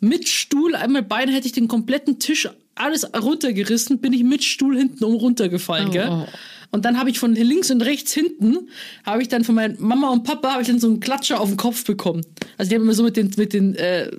mit 0.00 0.28
Stuhl, 0.28 0.74
einmal 0.74 1.02
beide 1.02 1.32
hätte 1.32 1.46
ich 1.46 1.52
den 1.52 1.68
kompletten 1.68 2.18
Tisch 2.18 2.48
alles 2.74 3.06
runtergerissen, 3.14 3.98
bin 4.00 4.12
ich 4.12 4.22
mit 4.22 4.44
Stuhl 4.44 4.76
hinten 4.76 5.04
um 5.04 5.14
runtergefallen, 5.14 5.88
Oh, 5.88 5.92
gell? 5.92 6.08
oh. 6.10 6.26
Und 6.76 6.84
dann 6.84 6.98
habe 6.98 7.08
ich 7.08 7.18
von 7.18 7.34
links 7.34 7.70
und 7.70 7.80
rechts 7.80 8.12
hinten, 8.12 8.68
habe 9.02 9.22
ich 9.22 9.28
dann 9.28 9.44
von 9.44 9.54
meiner 9.54 9.74
Mama 9.78 10.10
und 10.10 10.24
Papa, 10.24 10.52
habe 10.52 10.60
ich 10.60 10.68
dann 10.68 10.78
so 10.78 10.88
einen 10.88 11.00
Klatscher 11.00 11.40
auf 11.40 11.48
den 11.48 11.56
Kopf 11.56 11.86
bekommen. 11.86 12.20
Also 12.58 12.68
die 12.68 12.74
haben 12.74 12.82
immer 12.82 12.92
so 12.92 13.02
mit 13.02 13.16
den, 13.16 13.32
mit 13.38 13.54
den 13.54 13.74
äh, 13.76 14.10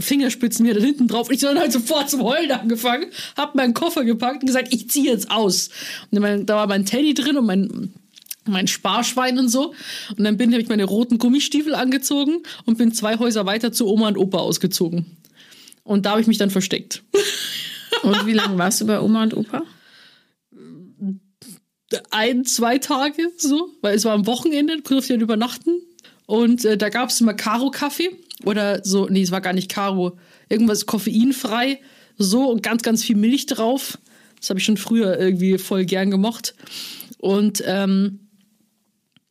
Fingerspitzen 0.00 0.66
mir 0.66 0.74
da 0.74 0.80
hinten 0.80 1.06
drauf. 1.06 1.30
Ich 1.30 1.38
dann 1.38 1.60
halt 1.60 1.70
sofort 1.70 2.10
zum 2.10 2.24
Heulen 2.24 2.50
angefangen, 2.50 3.06
habe 3.36 3.56
meinen 3.56 3.72
Koffer 3.72 4.02
gepackt 4.02 4.42
und 4.42 4.48
gesagt, 4.48 4.74
ich 4.74 4.90
ziehe 4.90 5.12
jetzt 5.12 5.30
aus. 5.30 5.70
Und 6.10 6.20
dann, 6.20 6.44
da 6.44 6.56
war 6.56 6.66
mein 6.66 6.84
Teddy 6.84 7.14
drin 7.14 7.38
und 7.38 7.46
mein 7.46 7.92
mein 8.44 8.66
Sparschwein 8.66 9.38
und 9.38 9.48
so. 9.48 9.72
Und 10.18 10.24
dann 10.24 10.36
bin 10.36 10.50
habe 10.50 10.60
ich 10.60 10.68
meine 10.68 10.82
roten 10.82 11.18
Gummistiefel 11.18 11.76
angezogen 11.76 12.42
und 12.64 12.76
bin 12.76 12.92
zwei 12.92 13.20
Häuser 13.20 13.46
weiter 13.46 13.70
zu 13.70 13.86
Oma 13.86 14.08
und 14.08 14.18
Opa 14.18 14.38
ausgezogen. 14.38 15.06
Und 15.84 16.04
da 16.04 16.10
habe 16.10 16.20
ich 16.20 16.26
mich 16.26 16.38
dann 16.38 16.50
versteckt. 16.50 17.04
Und 18.02 18.26
wie 18.26 18.32
lange 18.32 18.58
warst 18.58 18.80
du 18.80 18.86
bei 18.86 19.00
Oma 19.00 19.22
und 19.22 19.36
Opa? 19.36 19.62
Ein, 22.10 22.44
zwei 22.44 22.78
Tage 22.78 23.30
so, 23.36 23.70
weil 23.80 23.96
es 23.96 24.04
war 24.04 24.12
am 24.12 24.26
Wochenende, 24.26 24.80
durfte 24.80 25.12
ich 25.12 25.18
dann 25.18 25.20
übernachten. 25.20 25.80
Und 26.26 26.64
äh, 26.64 26.76
da 26.76 26.88
gab 26.88 27.10
es 27.10 27.20
immer 27.20 27.34
Karo-Kaffee 27.34 28.10
oder 28.44 28.84
so, 28.84 29.08
nee, 29.08 29.22
es 29.22 29.30
war 29.30 29.40
gar 29.40 29.52
nicht 29.52 29.70
Karo, 29.70 30.18
irgendwas 30.48 30.86
koffeinfrei, 30.86 31.80
so 32.18 32.50
und 32.50 32.62
ganz, 32.62 32.82
ganz 32.82 33.04
viel 33.04 33.16
Milch 33.16 33.46
drauf. 33.46 33.98
Das 34.38 34.50
habe 34.50 34.58
ich 34.58 34.64
schon 34.64 34.76
früher 34.76 35.18
irgendwie 35.18 35.58
voll 35.58 35.84
gern 35.84 36.10
gemocht. 36.10 36.54
Und 37.18 37.62
ähm, 37.66 38.20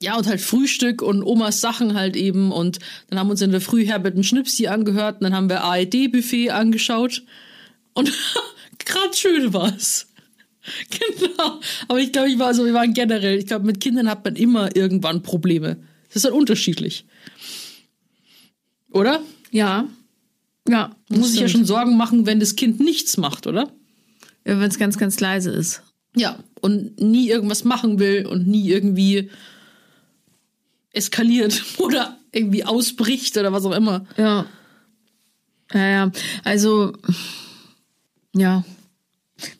ja, 0.02 0.18
und 0.18 0.26
halt 0.26 0.42
Frühstück 0.42 1.02
und 1.02 1.24
Omas 1.24 1.62
Sachen 1.62 1.94
halt 1.94 2.16
eben. 2.16 2.52
Und 2.52 2.80
dann 3.10 3.20
haben 3.20 3.28
wir 3.28 3.32
uns 3.32 3.42
in 3.42 3.52
der 3.52 3.62
Früh 3.62 3.86
Herbert 3.86 4.16
und 4.16 4.26
Schnipsi 4.26 4.68
angehört 4.68 5.18
und 5.18 5.26
dann 5.26 5.36
haben 5.36 5.50
wir 5.50 5.64
ARD-Buffet 5.64 6.50
angeschaut. 6.50 7.24
Und 7.94 8.12
gerade 8.80 9.14
schön 9.16 9.54
war's. 9.54 10.11
Genau. 10.90 11.60
Aber 11.88 12.00
ich 12.00 12.12
glaube, 12.12 12.30
ich 12.30 12.40
war 12.40 12.54
so, 12.54 12.66
wir 12.66 12.74
waren 12.74 12.94
generell, 12.94 13.38
ich 13.38 13.48
glaube, 13.48 13.66
mit 13.66 13.80
Kindern 13.80 14.10
hat 14.10 14.24
man 14.24 14.36
immer 14.36 14.76
irgendwann 14.76 15.24
Probleme. 15.24 15.78
Das 16.08 16.18
ist 16.18 16.26
halt 16.26 16.34
unterschiedlich. 16.34 17.06
Oder? 18.92 19.22
Ja. 19.52 19.88
Ja. 20.68 20.96
Man 21.10 21.20
muss 21.20 21.32
sich 21.32 21.42
ja 21.42 21.48
schon 21.48 21.66
Sorgen 21.66 21.98
machen, 21.98 22.26
wenn 22.26 22.40
das 22.40 22.56
Kind 22.56 22.80
nichts 22.80 23.18
macht, 23.18 23.48
oder? 23.48 23.72
Ja, 24.46 24.60
wenn 24.60 24.70
es 24.70 24.78
ganz, 24.78 24.98
ganz 24.98 25.20
leise 25.20 25.52
ist. 25.52 25.84
Ja, 26.16 26.40
und 26.60 27.00
nie 27.00 27.30
irgendwas 27.30 27.64
machen 27.64 28.00
will 28.00 28.26
und 28.26 28.48
nie 28.48 28.70
irgendwie 28.70 29.30
eskaliert 30.92 31.64
oder 31.78 32.18
irgendwie 32.32 32.66
ausbricht 32.66 33.38
oder 33.38 33.54
was 33.54 33.66
auch 33.66 33.76
immer. 33.76 34.06
Ja. 34.18 34.46
Ja, 35.74 35.88
ja. 35.88 36.12
Also, 36.44 36.94
ja. 38.34 38.64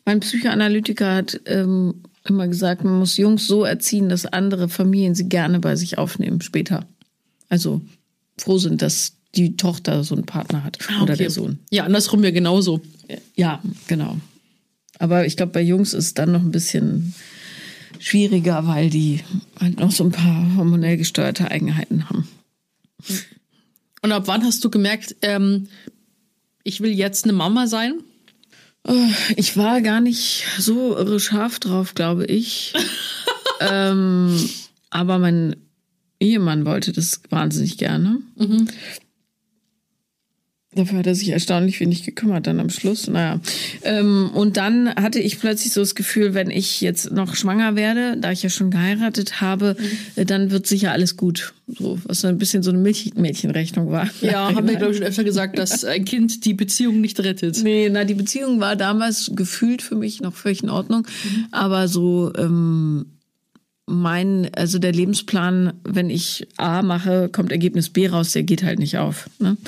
Mein 0.04 0.20
Psychoanalytiker 0.20 1.14
hat 1.14 1.40
ähm, 1.46 2.02
immer 2.24 2.48
gesagt, 2.48 2.84
man 2.84 2.98
muss 2.98 3.16
Jungs 3.16 3.46
so 3.46 3.64
erziehen, 3.64 4.08
dass 4.08 4.26
andere 4.26 4.68
Familien 4.68 5.14
sie 5.14 5.28
gerne 5.28 5.60
bei 5.60 5.76
sich 5.76 5.98
aufnehmen 5.98 6.40
später. 6.40 6.86
Also 7.48 7.82
froh 8.38 8.58
sind, 8.58 8.82
dass 8.82 9.14
die 9.34 9.56
Tochter 9.56 10.04
so 10.04 10.14
einen 10.14 10.26
Partner 10.26 10.64
hat 10.64 10.78
oder 11.02 11.16
der 11.16 11.30
Sohn. 11.30 11.58
Ja, 11.70 11.84
andersrum 11.84 12.22
ja 12.22 12.30
genauso. 12.30 12.80
Ja, 13.34 13.62
genau. 13.86 14.18
Aber 14.98 15.26
ich 15.26 15.36
glaube, 15.36 15.52
bei 15.52 15.62
Jungs 15.62 15.94
ist 15.94 16.04
es 16.04 16.14
dann 16.14 16.32
noch 16.32 16.42
ein 16.42 16.52
bisschen 16.52 17.14
schwieriger, 17.98 18.66
weil 18.66 18.90
die 18.90 19.20
halt 19.58 19.80
noch 19.80 19.90
so 19.90 20.04
ein 20.04 20.12
paar 20.12 20.56
hormonell 20.56 20.96
gesteuerte 20.96 21.50
Eigenheiten 21.50 22.08
haben. 22.08 22.28
Und 24.02 24.12
ab 24.12 24.24
wann 24.26 24.44
hast 24.44 24.64
du 24.64 24.70
gemerkt, 24.70 25.16
ähm, 25.22 25.68
ich 26.64 26.80
will 26.80 26.92
jetzt 26.92 27.24
eine 27.24 27.32
Mama 27.32 27.66
sein? 27.66 28.00
Oh, 28.86 29.08
Ich 29.36 29.56
war 29.56 29.80
gar 29.80 30.00
nicht 30.00 30.44
so 30.58 30.96
irre 30.96 31.20
scharf 31.20 31.60
drauf, 31.60 31.94
glaube 31.94 32.24
ich. 32.26 32.72
ähm, 33.60 34.48
aber 34.90 35.18
mein 35.18 35.56
Ehemann 36.18 36.64
wollte 36.66 36.92
das 36.92 37.20
wahnsinnig 37.30 37.78
gerne. 37.78 38.18
Dafür 40.74 41.00
hat 41.00 41.06
er 41.06 41.14
sich 41.14 41.28
erstaunlich 41.28 41.80
wenig 41.80 42.02
gekümmert 42.02 42.46
dann 42.46 42.58
am 42.58 42.70
Schluss. 42.70 43.06
Naja. 43.06 43.40
Ähm, 43.82 44.30
und 44.32 44.56
dann 44.56 44.88
hatte 44.94 45.18
ich 45.18 45.38
plötzlich 45.38 45.72
so 45.72 45.80
das 45.80 45.94
Gefühl, 45.94 46.32
wenn 46.32 46.48
ich 46.48 46.80
jetzt 46.80 47.12
noch 47.12 47.34
schwanger 47.34 47.76
werde, 47.76 48.16
da 48.18 48.32
ich 48.32 48.42
ja 48.42 48.48
schon 48.48 48.70
geheiratet 48.70 49.42
habe, 49.42 49.76
äh, 50.16 50.24
dann 50.24 50.50
wird 50.50 50.66
sicher 50.66 50.92
alles 50.92 51.18
gut. 51.18 51.52
So, 51.66 51.98
was 52.04 52.22
so 52.22 52.28
ein 52.28 52.38
bisschen 52.38 52.62
so 52.62 52.70
eine 52.70 52.78
Milch 52.78 53.12
Mädchenrechnung 53.16 53.90
war. 53.90 54.08
Ja, 54.22 54.46
haben 54.54 54.66
wir, 54.66 54.76
glaube 54.76 54.92
ich, 54.92 54.98
schon 54.98 55.06
öfter 55.06 55.24
gesagt, 55.24 55.58
dass 55.58 55.84
ein 55.84 56.06
Kind 56.06 56.46
die 56.46 56.54
Beziehung 56.54 57.02
nicht 57.02 57.20
rettet. 57.20 57.62
Nee, 57.62 57.90
na, 57.90 58.04
die 58.04 58.14
Beziehung 58.14 58.60
war 58.60 58.74
damals 58.74 59.30
gefühlt 59.34 59.82
für 59.82 59.94
mich 59.94 60.22
noch 60.22 60.34
völlig 60.34 60.62
in 60.62 60.70
Ordnung. 60.70 61.06
Aber 61.50 61.86
so, 61.86 62.32
ähm, 62.38 63.06
mein, 63.84 64.48
also 64.56 64.78
der 64.78 64.92
Lebensplan, 64.92 65.74
wenn 65.84 66.08
ich 66.08 66.46
A 66.56 66.80
mache, 66.80 67.28
kommt 67.28 67.52
Ergebnis 67.52 67.90
B 67.90 68.08
raus, 68.08 68.32
der 68.32 68.42
geht 68.42 68.62
halt 68.62 68.78
nicht 68.78 68.96
auf. 68.96 69.28
Ne? 69.38 69.58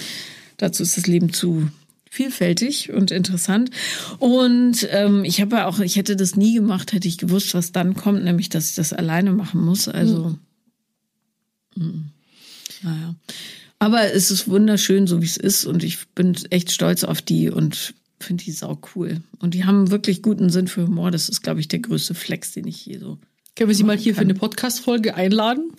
Dazu 0.57 0.82
ist 0.82 0.96
das 0.96 1.07
Leben 1.07 1.32
zu 1.32 1.68
vielfältig 2.14 2.92
und 2.92 3.11
interessant. 3.11 3.70
Und 4.18 4.86
ähm, 4.90 5.24
ich 5.24 5.40
habe 5.40 5.57
ja 5.57 5.66
auch, 5.66 5.80
ich 5.80 5.96
hätte 5.96 6.14
das 6.14 6.36
nie 6.36 6.55
gemacht, 6.55 6.92
hätte 6.92 7.09
ich 7.09 7.18
gewusst, 7.18 7.55
was 7.55 7.72
dann 7.72 7.94
kommt, 7.94 8.22
nämlich, 8.22 8.48
dass 8.48 8.70
ich 8.70 8.76
das 8.76 8.92
alleine 8.92 9.32
machen 9.32 9.61
muss. 9.61 9.88
Also, 9.88 10.36
mm, 11.74 12.11
naja. 12.82 13.14
Aber 13.80 14.12
es 14.12 14.30
ist 14.30 14.48
wunderschön, 14.48 15.07
so 15.07 15.20
wie 15.20 15.26
es 15.26 15.36
ist. 15.36 15.64
Und 15.64 15.82
ich 15.82 16.07
bin 16.14 16.36
echt 16.50 16.70
stolz 16.70 17.02
auf 17.02 17.20
die 17.20 17.50
und 17.50 17.94
finde 18.20 18.44
die 18.44 18.52
sau 18.52 18.80
cool. 18.94 19.20
Und 19.40 19.55
die 19.55 19.64
haben 19.64 19.90
wirklich 19.90 20.22
guten 20.22 20.50
Sinn 20.50 20.68
für 20.68 20.86
Humor. 20.86 21.11
Das 21.11 21.28
ist, 21.28 21.42
glaube 21.42 21.61
ich, 21.61 21.68
der 21.68 21.80
größte 21.80 22.14
Flex, 22.14 22.52
den 22.52 22.66
ich 22.66 22.86
je 22.86 22.98
so. 22.98 23.18
Können 23.57 23.68
wir 23.68 23.76
sie 23.76 23.84
mal 23.84 23.98
hier 23.98 24.14
für 24.14 24.20
eine 24.20 24.34
Podcast-Folge 24.34 25.14
einladen? 25.14 25.72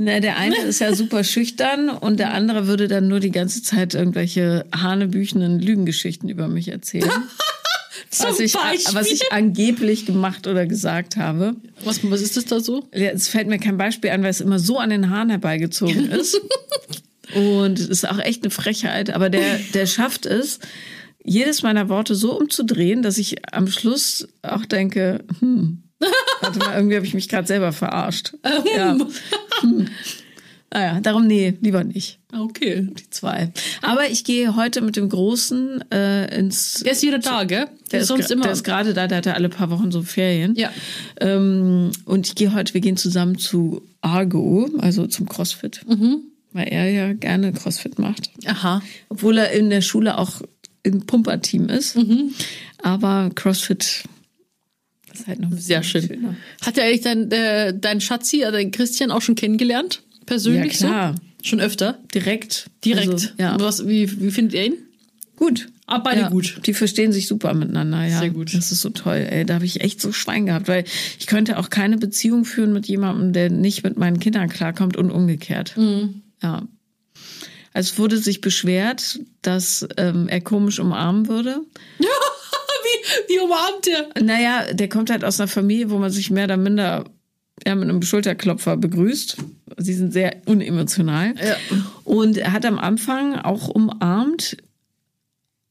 Na, 0.00 0.20
der 0.20 0.36
eine 0.36 0.56
ist 0.66 0.78
ja 0.80 0.94
super 0.94 1.24
schüchtern 1.24 1.90
und 1.90 2.18
der 2.20 2.32
andere 2.32 2.66
würde 2.66 2.86
dann 2.86 3.08
nur 3.08 3.20
die 3.20 3.32
ganze 3.32 3.62
Zeit 3.62 3.94
irgendwelche 3.94 4.64
hanebüchenden 4.74 5.58
Lügengeschichten 5.58 6.28
über 6.28 6.48
mich 6.48 6.68
erzählen. 6.68 7.10
Was, 8.16 8.38
ich, 8.38 8.52
Beispiel. 8.52 8.94
was 8.94 9.10
ich 9.10 9.32
angeblich 9.32 10.06
gemacht 10.06 10.46
oder 10.46 10.66
gesagt 10.66 11.16
habe. 11.16 11.56
Was, 11.84 12.00
was 12.08 12.22
ist 12.22 12.36
das 12.36 12.44
da 12.46 12.60
so? 12.60 12.88
Ja, 12.94 13.10
Es 13.10 13.28
fällt 13.28 13.48
mir 13.48 13.58
kein 13.58 13.76
Beispiel 13.76 14.10
an, 14.10 14.22
weil 14.22 14.30
es 14.30 14.40
immer 14.40 14.60
so 14.60 14.78
an 14.78 14.90
den 14.90 15.10
Haaren 15.10 15.28
herbeigezogen 15.30 16.10
ist. 16.12 16.40
Und 17.34 17.78
es 17.78 17.88
ist 17.88 18.08
auch 18.08 18.18
echt 18.20 18.44
eine 18.44 18.50
Frechheit, 18.50 19.10
aber 19.10 19.28
der, 19.28 19.58
der 19.74 19.86
schafft 19.86 20.26
es, 20.26 20.60
jedes 21.24 21.62
meiner 21.62 21.88
Worte 21.88 22.14
so 22.14 22.38
umzudrehen, 22.38 23.02
dass 23.02 23.18
ich 23.18 23.52
am 23.52 23.66
Schluss 23.66 24.28
auch 24.42 24.64
denke, 24.64 25.24
hm, 25.40 25.82
warte 26.40 26.58
mal, 26.58 26.76
irgendwie 26.76 26.96
habe 26.96 27.06
ich 27.06 27.14
mich 27.14 27.28
gerade 27.28 27.46
selber 27.46 27.72
verarscht. 27.72 28.34
ja. 28.76 28.96
Hm. 29.60 29.88
Naja, 30.70 31.00
darum 31.00 31.26
nee, 31.26 31.54
lieber 31.62 31.82
nicht. 31.82 32.18
Okay. 32.32 32.86
Die 32.90 33.08
zwei. 33.08 33.52
Aber 33.80 34.10
ich 34.10 34.24
gehe 34.24 34.54
heute 34.54 34.82
mit 34.82 34.96
dem 34.96 35.08
Großen 35.08 35.82
äh, 35.90 36.38
ins. 36.38 36.82
Der 36.84 36.92
ist 36.92 37.02
wieder 37.02 37.18
da, 37.18 37.44
gell? 37.44 37.68
Der 37.90 38.00
ist, 38.00 38.08
sonst 38.08 38.30
immer. 38.30 38.42
der 38.42 38.52
ist 38.52 38.64
gerade 38.64 38.92
da, 38.92 39.06
der 39.06 39.18
hatte 39.18 39.34
alle 39.34 39.48
paar 39.48 39.70
Wochen 39.70 39.90
so 39.90 40.02
Ferien. 40.02 40.54
Ja. 40.56 40.70
Ähm, 41.20 41.90
und 42.04 42.26
ich 42.26 42.34
gehe 42.34 42.52
heute, 42.54 42.74
wir 42.74 42.82
gehen 42.82 42.98
zusammen 42.98 43.38
zu 43.38 43.82
Argo, 44.02 44.68
also 44.78 45.06
zum 45.06 45.26
CrossFit. 45.26 45.80
Mhm. 45.88 46.20
Weil 46.52 46.68
er 46.68 46.90
ja 46.90 47.12
gerne 47.14 47.52
CrossFit 47.52 47.98
macht. 47.98 48.30
Aha. 48.44 48.82
Obwohl 49.08 49.38
er 49.38 49.52
in 49.52 49.70
der 49.70 49.80
Schule 49.80 50.18
auch 50.18 50.42
im 50.82 51.06
Pumperteam 51.06 51.70
ist. 51.70 51.96
Mhm. 51.96 52.34
Aber 52.82 53.30
CrossFit 53.34 54.04
ist 55.20 55.26
halt 55.26 55.40
noch 55.40 55.50
ein 55.50 55.58
Sehr 55.58 55.80
bisschen 55.80 56.02
schön. 56.02 56.10
schöner. 56.20 56.36
Hat 56.64 56.78
er 56.78 56.84
eigentlich 56.84 57.00
dein, 57.02 57.30
äh, 57.30 57.74
dein 57.78 58.00
Schatzi, 58.00 58.42
äh, 58.42 58.52
dein 58.52 58.70
Christian 58.70 59.10
auch 59.10 59.22
schon 59.22 59.34
kennengelernt? 59.34 60.02
Persönlich 60.26 60.80
Ja, 60.80 60.88
klar. 60.88 61.14
so? 61.14 61.48
Schon 61.48 61.60
öfter? 61.60 61.98
Direkt. 62.14 62.68
Direkt. 62.84 63.08
Also, 63.08 63.28
ja. 63.38 63.58
Was, 63.60 63.86
wie, 63.86 64.20
wie 64.20 64.30
findet 64.30 64.54
ihr 64.54 64.64
ihn? 64.66 64.74
Gut. 65.36 65.68
Ah, 65.86 65.98
beide 65.98 66.22
ja, 66.22 66.28
gut. 66.28 66.60
Die 66.66 66.74
verstehen 66.74 67.12
sich 67.12 67.28
super 67.28 67.54
miteinander, 67.54 68.04
ja. 68.04 68.18
Sehr 68.18 68.30
gut. 68.30 68.52
Das 68.52 68.72
ist 68.72 68.80
so 68.82 68.90
toll. 68.90 69.26
Ey, 69.30 69.46
da 69.46 69.54
habe 69.54 69.64
ich 69.64 69.80
echt 69.80 70.00
so 70.00 70.12
Schwein 70.12 70.46
gehabt, 70.46 70.68
weil 70.68 70.84
ich 71.18 71.26
könnte 71.26 71.58
auch 71.58 71.70
keine 71.70 71.96
Beziehung 71.96 72.44
führen 72.44 72.72
mit 72.72 72.86
jemandem, 72.86 73.32
der 73.32 73.48
nicht 73.50 73.84
mit 73.84 73.96
meinen 73.96 74.18
Kindern 74.20 74.48
klarkommt 74.48 74.96
und 74.96 75.10
umgekehrt. 75.10 75.76
Mhm. 75.76 76.22
Ja. 76.42 76.66
Also 77.72 77.92
es 77.92 77.98
wurde 77.98 78.18
sich 78.18 78.40
beschwert, 78.40 79.20
dass 79.42 79.86
ähm, 79.96 80.28
er 80.28 80.40
komisch 80.40 80.78
umarmen 80.80 81.28
würde. 81.28 81.60
wie, 83.28 83.34
wie 83.34 83.40
umarmt 83.40 83.86
er? 83.86 84.22
Naja, 84.22 84.72
der 84.72 84.88
kommt 84.88 85.10
halt 85.10 85.24
aus 85.24 85.40
einer 85.40 85.48
Familie, 85.48 85.90
wo 85.90 85.98
man 85.98 86.10
sich 86.10 86.30
mehr 86.30 86.44
oder 86.44 86.56
minder 86.56 87.04
ja, 87.66 87.74
mit 87.74 87.88
einem 87.88 88.02
Schulterklopfer 88.02 88.76
begrüßt. 88.76 89.36
Sie 89.78 89.92
sind 89.94 90.12
sehr 90.12 90.36
unemotional. 90.46 91.34
Ja. 91.36 91.56
Und 92.04 92.36
er 92.36 92.52
hat 92.52 92.64
am 92.64 92.78
Anfang 92.78 93.34
auch 93.36 93.68
umarmt, 93.68 94.56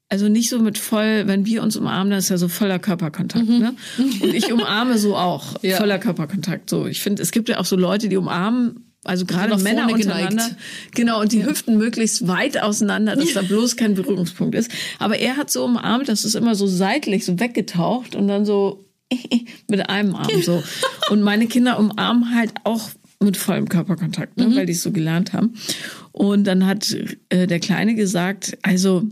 also 0.10 0.28
nicht 0.30 0.50
so 0.50 0.60
mit 0.60 0.78
voll, 0.78 1.28
wenn 1.28 1.46
wir 1.46 1.64
uns 1.64 1.76
umarmen, 1.76 2.10
dann 2.12 2.20
ist 2.20 2.30
ja 2.30 2.38
so 2.38 2.48
voller 2.48 2.80
Körperkontakt. 2.80 3.48
Ne? 3.48 3.74
Und 3.98 4.34
ich 4.34 4.52
umarme 4.52 4.98
so 4.98 5.16
auch, 5.16 5.62
Ja. 5.64 5.78
voller 5.78 6.00
Körperkontakt. 6.00 6.70
So, 6.70 6.88
ich 6.88 7.02
finde, 7.02 7.22
es 7.22 7.32
gibt 7.32 7.50
ja 7.50 7.60
auch 7.60 7.66
so 7.66 7.76
Leute, 7.76 8.08
die 8.10 8.18
umarmen, 8.18 8.87
also 9.08 9.26
gerade 9.26 9.56
Männer 9.58 9.92
untereinander. 9.92 10.30
geneigt. 10.30 10.56
Genau, 10.94 11.22
und 11.22 11.32
die 11.32 11.46
Hüften 11.46 11.78
möglichst 11.78 12.28
weit 12.28 12.62
auseinander, 12.62 13.16
dass 13.16 13.34
da 13.34 13.42
bloß 13.42 13.76
kein 13.76 13.96
Berührungspunkt 13.96 14.56
ist. 14.56 14.72
Aber 15.00 15.18
er 15.18 15.38
hat 15.38 15.50
so 15.50 15.64
umarmt, 15.66 16.10
das 16.10 16.26
ist 16.26 16.36
immer 16.36 16.56
so 16.56 16.68
seitlich, 16.68 17.26
so 17.26 17.40
weggetaucht 17.40 18.16
und 18.16 18.28
dann 18.28 18.46
so 18.46 18.86
mit 19.68 19.90
einem 19.90 20.16
Arm 20.16 20.42
so. 20.42 20.64
Und 21.10 21.22
meine 21.22 21.48
Kinder 21.48 21.80
umarmen 21.80 22.36
halt 22.36 22.54
auch 22.64 22.90
mit 23.20 23.38
vollem 23.38 23.68
Körperkontakt, 23.68 24.38
ne, 24.38 24.56
weil 24.56 24.66
die 24.66 24.74
es 24.74 24.84
so 24.84 24.92
gelernt 24.92 25.34
haben. 25.34 25.56
Und 26.12 26.46
dann 26.46 26.66
hat 26.66 26.96
äh, 27.30 27.48
der 27.48 27.60
Kleine 27.60 27.96
gesagt, 27.96 28.58
also 28.62 29.04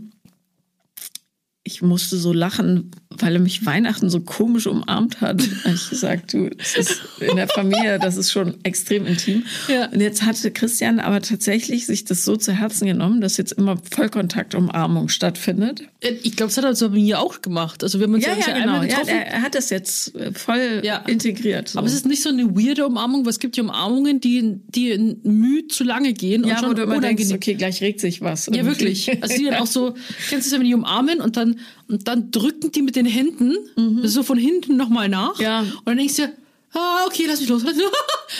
ich 1.64 1.82
musste 1.82 2.16
so 2.16 2.32
lachen, 2.32 2.92
weil 3.18 3.34
er 3.34 3.40
mich 3.40 3.64
Weihnachten 3.66 4.10
so 4.10 4.20
komisch 4.20 4.66
umarmt 4.66 5.20
hat. 5.20 5.42
Habe 5.64 5.74
ich 5.74 5.90
gesagt, 5.90 6.32
du, 6.32 6.50
das 6.50 6.76
ist 6.76 7.00
in 7.20 7.36
der 7.36 7.48
Familie, 7.48 7.98
das 7.98 8.16
ist 8.16 8.30
schon 8.32 8.54
extrem 8.64 9.06
intim. 9.06 9.44
Ja. 9.68 9.86
Und 9.86 10.00
jetzt 10.00 10.22
hatte 10.24 10.50
Christian 10.50 11.00
aber 11.00 11.20
tatsächlich 11.22 11.86
sich 11.86 12.04
das 12.04 12.24
so 12.24 12.36
zu 12.36 12.52
Herzen 12.52 12.86
genommen, 12.86 13.20
dass 13.20 13.36
jetzt 13.36 13.52
immer 13.52 13.76
Vollkontakt-Umarmung 13.90 15.08
stattfindet. 15.08 15.82
Ich 16.00 16.36
glaube, 16.36 16.48
das 16.50 16.56
hat 16.58 16.64
er 16.64 16.74
so 16.74 16.88
bei 16.90 16.96
mir 16.96 17.20
auch 17.20 17.42
gemacht. 17.42 17.82
Also 17.82 17.98
wir 17.98 18.06
haben 18.06 18.14
uns 18.14 18.24
ja, 18.24 18.34
ja, 18.38 18.54
einmal 18.54 18.82
Ja, 18.82 18.88
getroffen. 18.88 19.08
er, 19.08 19.26
er 19.26 19.42
hat 19.42 19.54
das 19.54 19.70
jetzt 19.70 20.14
äh, 20.14 20.32
voll 20.32 20.82
Ja. 20.84 20.98
integriert. 21.06 21.68
So. 21.70 21.78
aber 21.78 21.88
es 21.88 21.94
ist 21.94 22.06
nicht 22.06 22.22
so 22.22 22.28
eine 22.28 22.44
weirde 22.56 22.86
Umarmung, 22.86 23.24
weil 23.24 23.30
es 23.30 23.38
gibt 23.38 23.56
ja 23.56 23.62
Umarmungen, 23.62 24.20
die, 24.20 24.60
die 24.68 24.90
in 24.90 25.20
Mühe 25.22 25.66
zu 25.68 25.84
lange 25.84 26.12
gehen 26.12 26.44
und 26.44 26.50
ja, 26.50 26.58
wo 26.58 26.66
schon 26.66 26.76
du 26.76 26.82
immer 26.82 27.00
denkst, 27.00 27.32
okay, 27.32 27.54
gleich 27.54 27.80
regt 27.80 28.00
sich 28.00 28.20
was. 28.20 28.46
Ja, 28.52 28.64
wirklich. 28.64 29.10
Also 29.22 29.36
die 29.36 29.44
dann 29.44 29.54
auch 29.54 29.66
so, 29.66 29.94
kennst 30.28 30.46
du 30.46 30.50
das, 30.50 30.60
wenn 30.60 30.66
die 30.66 30.74
umarmen 30.74 31.20
und 31.20 31.36
dann, 31.36 31.58
und 31.88 32.08
dann 32.08 32.30
drücken 32.30 32.72
die 32.72 32.82
mit 32.82 32.96
den 32.96 33.06
Händen 33.06 33.56
so 34.02 34.22
von 34.22 34.38
hinten 34.38 34.76
nochmal 34.76 35.08
nach. 35.08 35.38
Mhm. 35.38 35.44
Ja. 35.44 35.60
Und 35.60 35.86
dann 35.86 35.96
denkst 35.98 36.16
du, 36.16 36.32
ah, 36.72 37.04
okay, 37.06 37.24
lass 37.26 37.40
mich 37.40 37.48
los. 37.48 37.62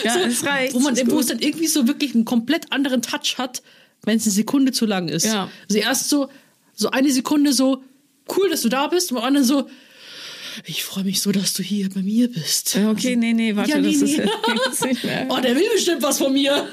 Ja, 0.04 0.14
so, 0.14 0.18
es 0.20 0.44
reicht, 0.44 0.74
Wo, 0.74 0.80
man, 0.80 0.94
ist 0.94 1.08
wo 1.10 1.20
es 1.20 1.26
dann 1.26 1.38
irgendwie 1.38 1.68
so 1.68 1.86
wirklich 1.86 2.14
einen 2.14 2.24
komplett 2.24 2.72
anderen 2.72 3.02
Touch 3.02 3.38
hat, 3.38 3.62
wenn 4.02 4.16
es 4.16 4.24
eine 4.24 4.32
Sekunde 4.32 4.72
zu 4.72 4.84
lang 4.84 5.08
ist. 5.08 5.24
Ja. 5.26 5.48
Also 5.68 5.78
erst 5.78 6.08
so, 6.08 6.28
so 6.74 6.90
eine 6.90 7.10
Sekunde 7.12 7.52
so, 7.52 7.84
cool, 8.36 8.50
dass 8.50 8.62
du 8.62 8.68
da 8.68 8.88
bist, 8.88 9.12
und 9.12 9.18
anderen 9.18 9.46
so, 9.46 9.68
ich 10.64 10.82
freue 10.84 11.04
mich 11.04 11.20
so, 11.20 11.30
dass 11.32 11.54
du 11.54 11.62
hier 11.62 11.88
bei 11.90 12.02
mir 12.02 12.30
bist. 12.30 12.74
Ja, 12.74 12.90
Okay, 12.90 13.14
nee, 13.14 13.32
nee, 13.32 13.54
warte, 13.54 13.70
Ja, 13.70 13.78
nee, 13.78 13.92
das 13.92 14.02
ist 14.02 14.18
nee. 14.18 14.24
jetzt 14.66 14.84
nicht 14.84 15.04
mehr. 15.04 15.26
Oh, 15.28 15.38
der 15.40 15.54
will 15.54 15.68
bestimmt 15.72 16.02
was 16.02 16.18
von 16.18 16.32
mir. 16.32 16.66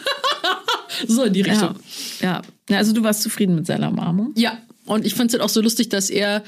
so 1.08 1.24
in 1.24 1.34
die 1.34 1.42
Richtung. 1.42 1.76
Ja, 2.20 2.28
ja. 2.28 2.42
Ja, 2.70 2.78
Also 2.78 2.94
du 2.94 3.04
warst 3.04 3.22
zufrieden 3.22 3.56
mit 3.56 3.68
seiner 3.68 3.90
Umarmung? 3.90 4.34
Ja, 4.36 4.58
und 4.86 5.06
ich 5.06 5.16
fand 5.16 5.30
es 5.30 5.34
halt 5.34 5.44
auch 5.44 5.50
so 5.54 5.62
lustig, 5.62 5.90
dass 5.90 6.10
er 6.10 6.44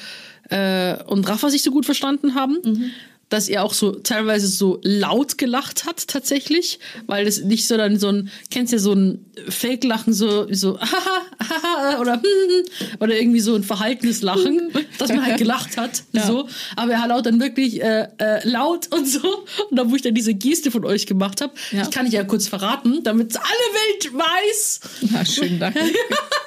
äh, 0.50 0.96
und 1.06 1.28
Rafa 1.28 1.50
sich 1.50 1.64
so 1.64 1.72
gut 1.72 1.86
verstanden 1.86 2.36
haben, 2.36 2.92
dass 3.30 3.50
er 3.50 3.64
auch 3.64 3.74
so 3.74 3.92
teilweise 3.92 4.46
so 4.48 4.80
laut 4.84 5.40
gelacht 5.40 5.86
hat 5.88 6.08
tatsächlich, 6.08 6.80
weil 7.08 7.26
das 7.26 7.40
nicht 7.42 7.66
so 7.66 7.76
dann 7.76 7.98
so 7.98 8.10
ein, 8.10 8.30
kennst 8.52 8.72
ja 8.72 8.78
so 8.78 8.94
ein 8.94 9.26
Fake-Lachen, 9.50 10.14
so, 10.14 10.46
so, 10.54 10.80
haha, 10.80 11.22
haha, 11.42 12.00
oder, 12.02 12.14
hm, 12.22 12.66
oder 13.00 13.20
irgendwie 13.20 13.40
so 13.40 13.56
ein 13.56 13.64
verhaltenes 13.64 14.22
Lachen, 14.22 14.70
dass 15.00 15.10
man 15.10 15.26
halt 15.26 15.38
gelacht 15.40 15.76
hat, 15.76 16.04
Ja. 16.12 16.28
so. 16.28 16.48
Aber 16.76 16.92
er 16.92 17.02
hat 17.02 17.10
laut 17.10 17.26
dann 17.26 17.40
wirklich 17.40 17.82
äh, 17.82 18.08
äh, 18.20 18.48
laut 18.48 18.94
und 18.94 19.08
so. 19.08 19.46
Und 19.72 19.76
da, 19.78 19.90
wo 19.90 19.96
ich 19.96 20.04
dann 20.04 20.14
diese 20.14 20.36
Geste 20.36 20.70
von 20.70 20.86
euch 20.86 21.08
gemacht 21.08 21.42
habe, 21.42 21.52
Ja. 21.72 21.82
ich 21.82 21.90
kann 21.90 22.06
ich 22.06 22.14
ja 22.14 22.24
kurz 22.26 22.48
verraten, 22.48 23.02
damit 23.04 23.36
alle 23.36 23.46
Welt 23.48 24.14
weiß, 24.14 24.80
Na, 25.12 25.26
schönen 25.26 25.60
Dank. 25.60 25.76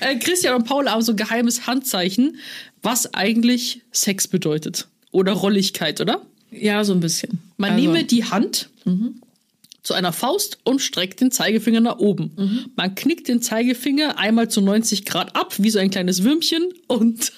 äh, 0.00 0.16
Christian 0.16 0.54
und 0.56 0.64
Paul 0.64 0.88
haben 0.88 1.02
so 1.02 1.12
ein 1.12 1.16
geheimes 1.16 1.66
Handzeichen, 1.66 2.36
was 2.82 3.14
eigentlich 3.14 3.82
Sex 3.92 4.28
bedeutet. 4.28 4.88
Oder 5.12 5.32
Rolligkeit, 5.32 6.00
oder? 6.00 6.22
Ja, 6.50 6.82
so 6.84 6.92
ein 6.94 7.00
bisschen. 7.00 7.40
Man 7.56 7.72
Also, 7.72 7.82
nehme 7.84 8.04
die 8.04 8.24
Hand 8.24 8.70
zu 9.82 9.94
einer 9.94 10.12
Faust 10.12 10.58
und 10.64 10.80
streckt 10.80 11.20
den 11.20 11.30
Zeigefinger 11.30 11.80
nach 11.80 11.98
oben. 11.98 12.70
Man 12.76 12.94
knickt 12.94 13.28
den 13.28 13.40
Zeigefinger 13.42 14.18
einmal 14.18 14.48
zu 14.50 14.60
90 14.60 15.04
Grad 15.06 15.36
ab, 15.36 15.54
wie 15.58 15.70
so 15.70 15.78
ein 15.78 15.90
kleines 15.90 16.22
Würmchen 16.24 16.64
und, 16.86 17.32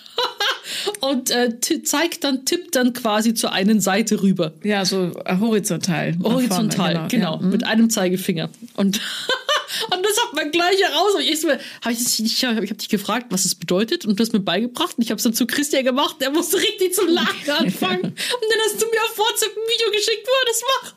und 1.00 1.30
äh, 1.30 1.58
zeigt 1.84 2.24
dann, 2.24 2.44
tippt 2.44 2.74
dann 2.76 2.92
quasi 2.94 3.34
zur 3.34 3.52
einen 3.52 3.80
Seite 3.80 4.22
rüber. 4.22 4.52
Ja, 4.64 4.84
so 4.84 5.12
äh, 5.24 5.38
horizontal. 5.38 6.16
Horizontal, 6.22 6.94
vorne, 6.94 7.08
genau, 7.08 7.36
Ja. 7.36 7.42
Mhm. 7.42 7.50
mit 7.50 7.64
einem 7.64 7.90
Zeigefinger. 7.90 8.48
Und, 8.74 9.00
und 9.90 10.02
das 10.04 10.20
hat 10.22 10.32
man 10.34 10.50
gleich 10.50 10.80
heraus. 10.82 11.14
Und 11.14 11.22
ich, 11.22 11.40
so, 11.40 11.48
hab 11.50 11.60
ich, 11.92 12.20
ich, 12.20 12.44
hab- 12.44 12.56
habe 12.56 12.66
dich 12.66 12.88
gefragt, 12.88 13.26
was 13.30 13.44
es 13.44 13.54
bedeutet, 13.54 14.04
und 14.06 14.18
du 14.18 14.22
hast 14.22 14.32
mir 14.32 14.40
beigebracht. 14.40 14.96
Und 14.98 15.04
ich 15.04 15.10
habe 15.10 15.16
es 15.18 15.22
dann 15.24 15.34
zu 15.34 15.46
Christian 15.46 15.84
gemacht. 15.84 16.16
Der 16.20 16.30
musste 16.30 16.58
richtig 16.58 16.94
zum 16.94 17.08
Lachen 17.08 17.50
anfangen. 17.50 18.02
und 18.02 18.14
dann 18.50 18.60
hast 18.64 18.80
du 18.80 18.86
mir 18.86 19.02
auf 19.02 19.18
WhatsApp 19.18 19.50
ein 19.56 19.62
Video 19.74 19.90
geschickt, 19.90 20.26
wo 20.26 20.30
er 20.30 20.46
das 20.46 20.62
macht. 20.82 20.96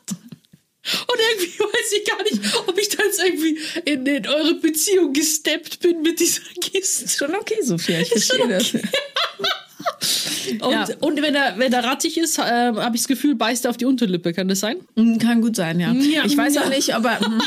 Und 1.08 1.18
irgendwie 1.32 1.58
weiß 1.58 1.92
ich 1.98 2.04
gar 2.04 2.22
nicht, 2.22 2.68
ob 2.68 2.78
ich 2.78 2.88
da 2.90 3.02
jetzt 3.02 3.20
irgendwie 3.20 3.58
in, 3.86 4.06
in 4.06 4.26
eure 4.28 4.54
Beziehung 4.54 5.12
gesteppt 5.12 5.80
bin 5.80 6.00
mit 6.02 6.20
dieser 6.20 6.42
Geste. 6.60 7.04
Ist 7.06 7.18
schon 7.18 7.34
okay, 7.34 7.58
Sophia. 7.62 8.00
Ich 8.00 8.12
Ist 8.12 8.32
verstehe 8.32 8.48
das. 8.48 8.72
Und, 10.60 10.70
Ja. 10.72 10.86
und 11.00 11.20
wenn 11.22 11.34
er, 11.34 11.58
wenn 11.58 11.72
er 11.72 11.84
rattig 11.84 12.16
ist, 12.18 12.38
äh, 12.38 12.42
habe 12.42 12.94
ich 12.96 13.02
das 13.02 13.08
Gefühl, 13.08 13.34
beißt 13.34 13.64
er 13.66 13.70
auf 13.70 13.76
die 13.76 13.84
Unterlippe. 13.84 14.32
Kann 14.32 14.48
das 14.48 14.60
sein? 14.60 14.76
Mm, 14.94 15.18
Kann 15.18 15.40
gut 15.40 15.56
sein, 15.56 15.80
ja. 15.80 15.92
Ja, 15.92 16.24
ich 16.24 16.36
weiß 16.36 16.54
ja. 16.54 16.62
auch 16.62 16.68
nicht, 16.68 16.94
aber 16.94 17.18
mm, 17.28 17.42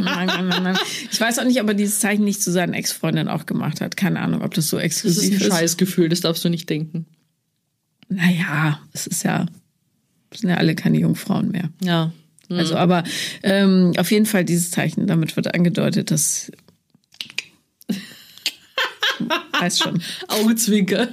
nein, 0.00 0.26
nein, 0.26 0.62
nein, 0.62 0.78
ich 1.10 1.20
weiß 1.20 1.38
auch 1.40 1.44
nicht, 1.44 1.60
ob 1.60 1.68
er 1.68 1.74
dieses 1.74 1.98
Zeichen 2.00 2.24
nicht 2.24 2.42
zu 2.42 2.50
seinen 2.52 2.72
Ex-Freundinnen 2.74 3.28
auch 3.28 3.46
gemacht 3.46 3.80
hat. 3.80 3.96
Keine 3.96 4.20
Ahnung, 4.20 4.42
ob 4.42 4.54
das 4.54 4.68
so 4.68 4.76
Das 4.76 4.84
ist 4.86 5.04
exklusiv 5.04 5.40
ein 5.40 5.46
ist. 5.48 5.52
Scheißgefühl, 5.52 6.08
das 6.08 6.20
darfst 6.20 6.44
du 6.44 6.48
nicht 6.48 6.70
denken. 6.70 7.06
Naja, 8.08 8.80
es 8.92 9.06
ist 9.06 9.24
ja, 9.24 9.46
es 10.30 10.40
sind 10.40 10.50
ja 10.50 10.56
alle 10.56 10.74
keine 10.74 10.98
Jungfrauen 10.98 11.50
mehr. 11.50 11.70
Ja. 11.82 12.12
Also, 12.50 12.76
aber 12.76 13.02
ähm, 13.42 13.92
auf 13.96 14.10
jeden 14.10 14.26
Fall 14.26 14.44
dieses 14.44 14.70
Zeichen, 14.70 15.06
damit 15.06 15.34
wird 15.34 15.52
angedeutet, 15.54 16.10
dass 16.10 16.52
weiß 19.60 19.78
schon. 19.78 20.02
Augenzwinker. 20.28 21.08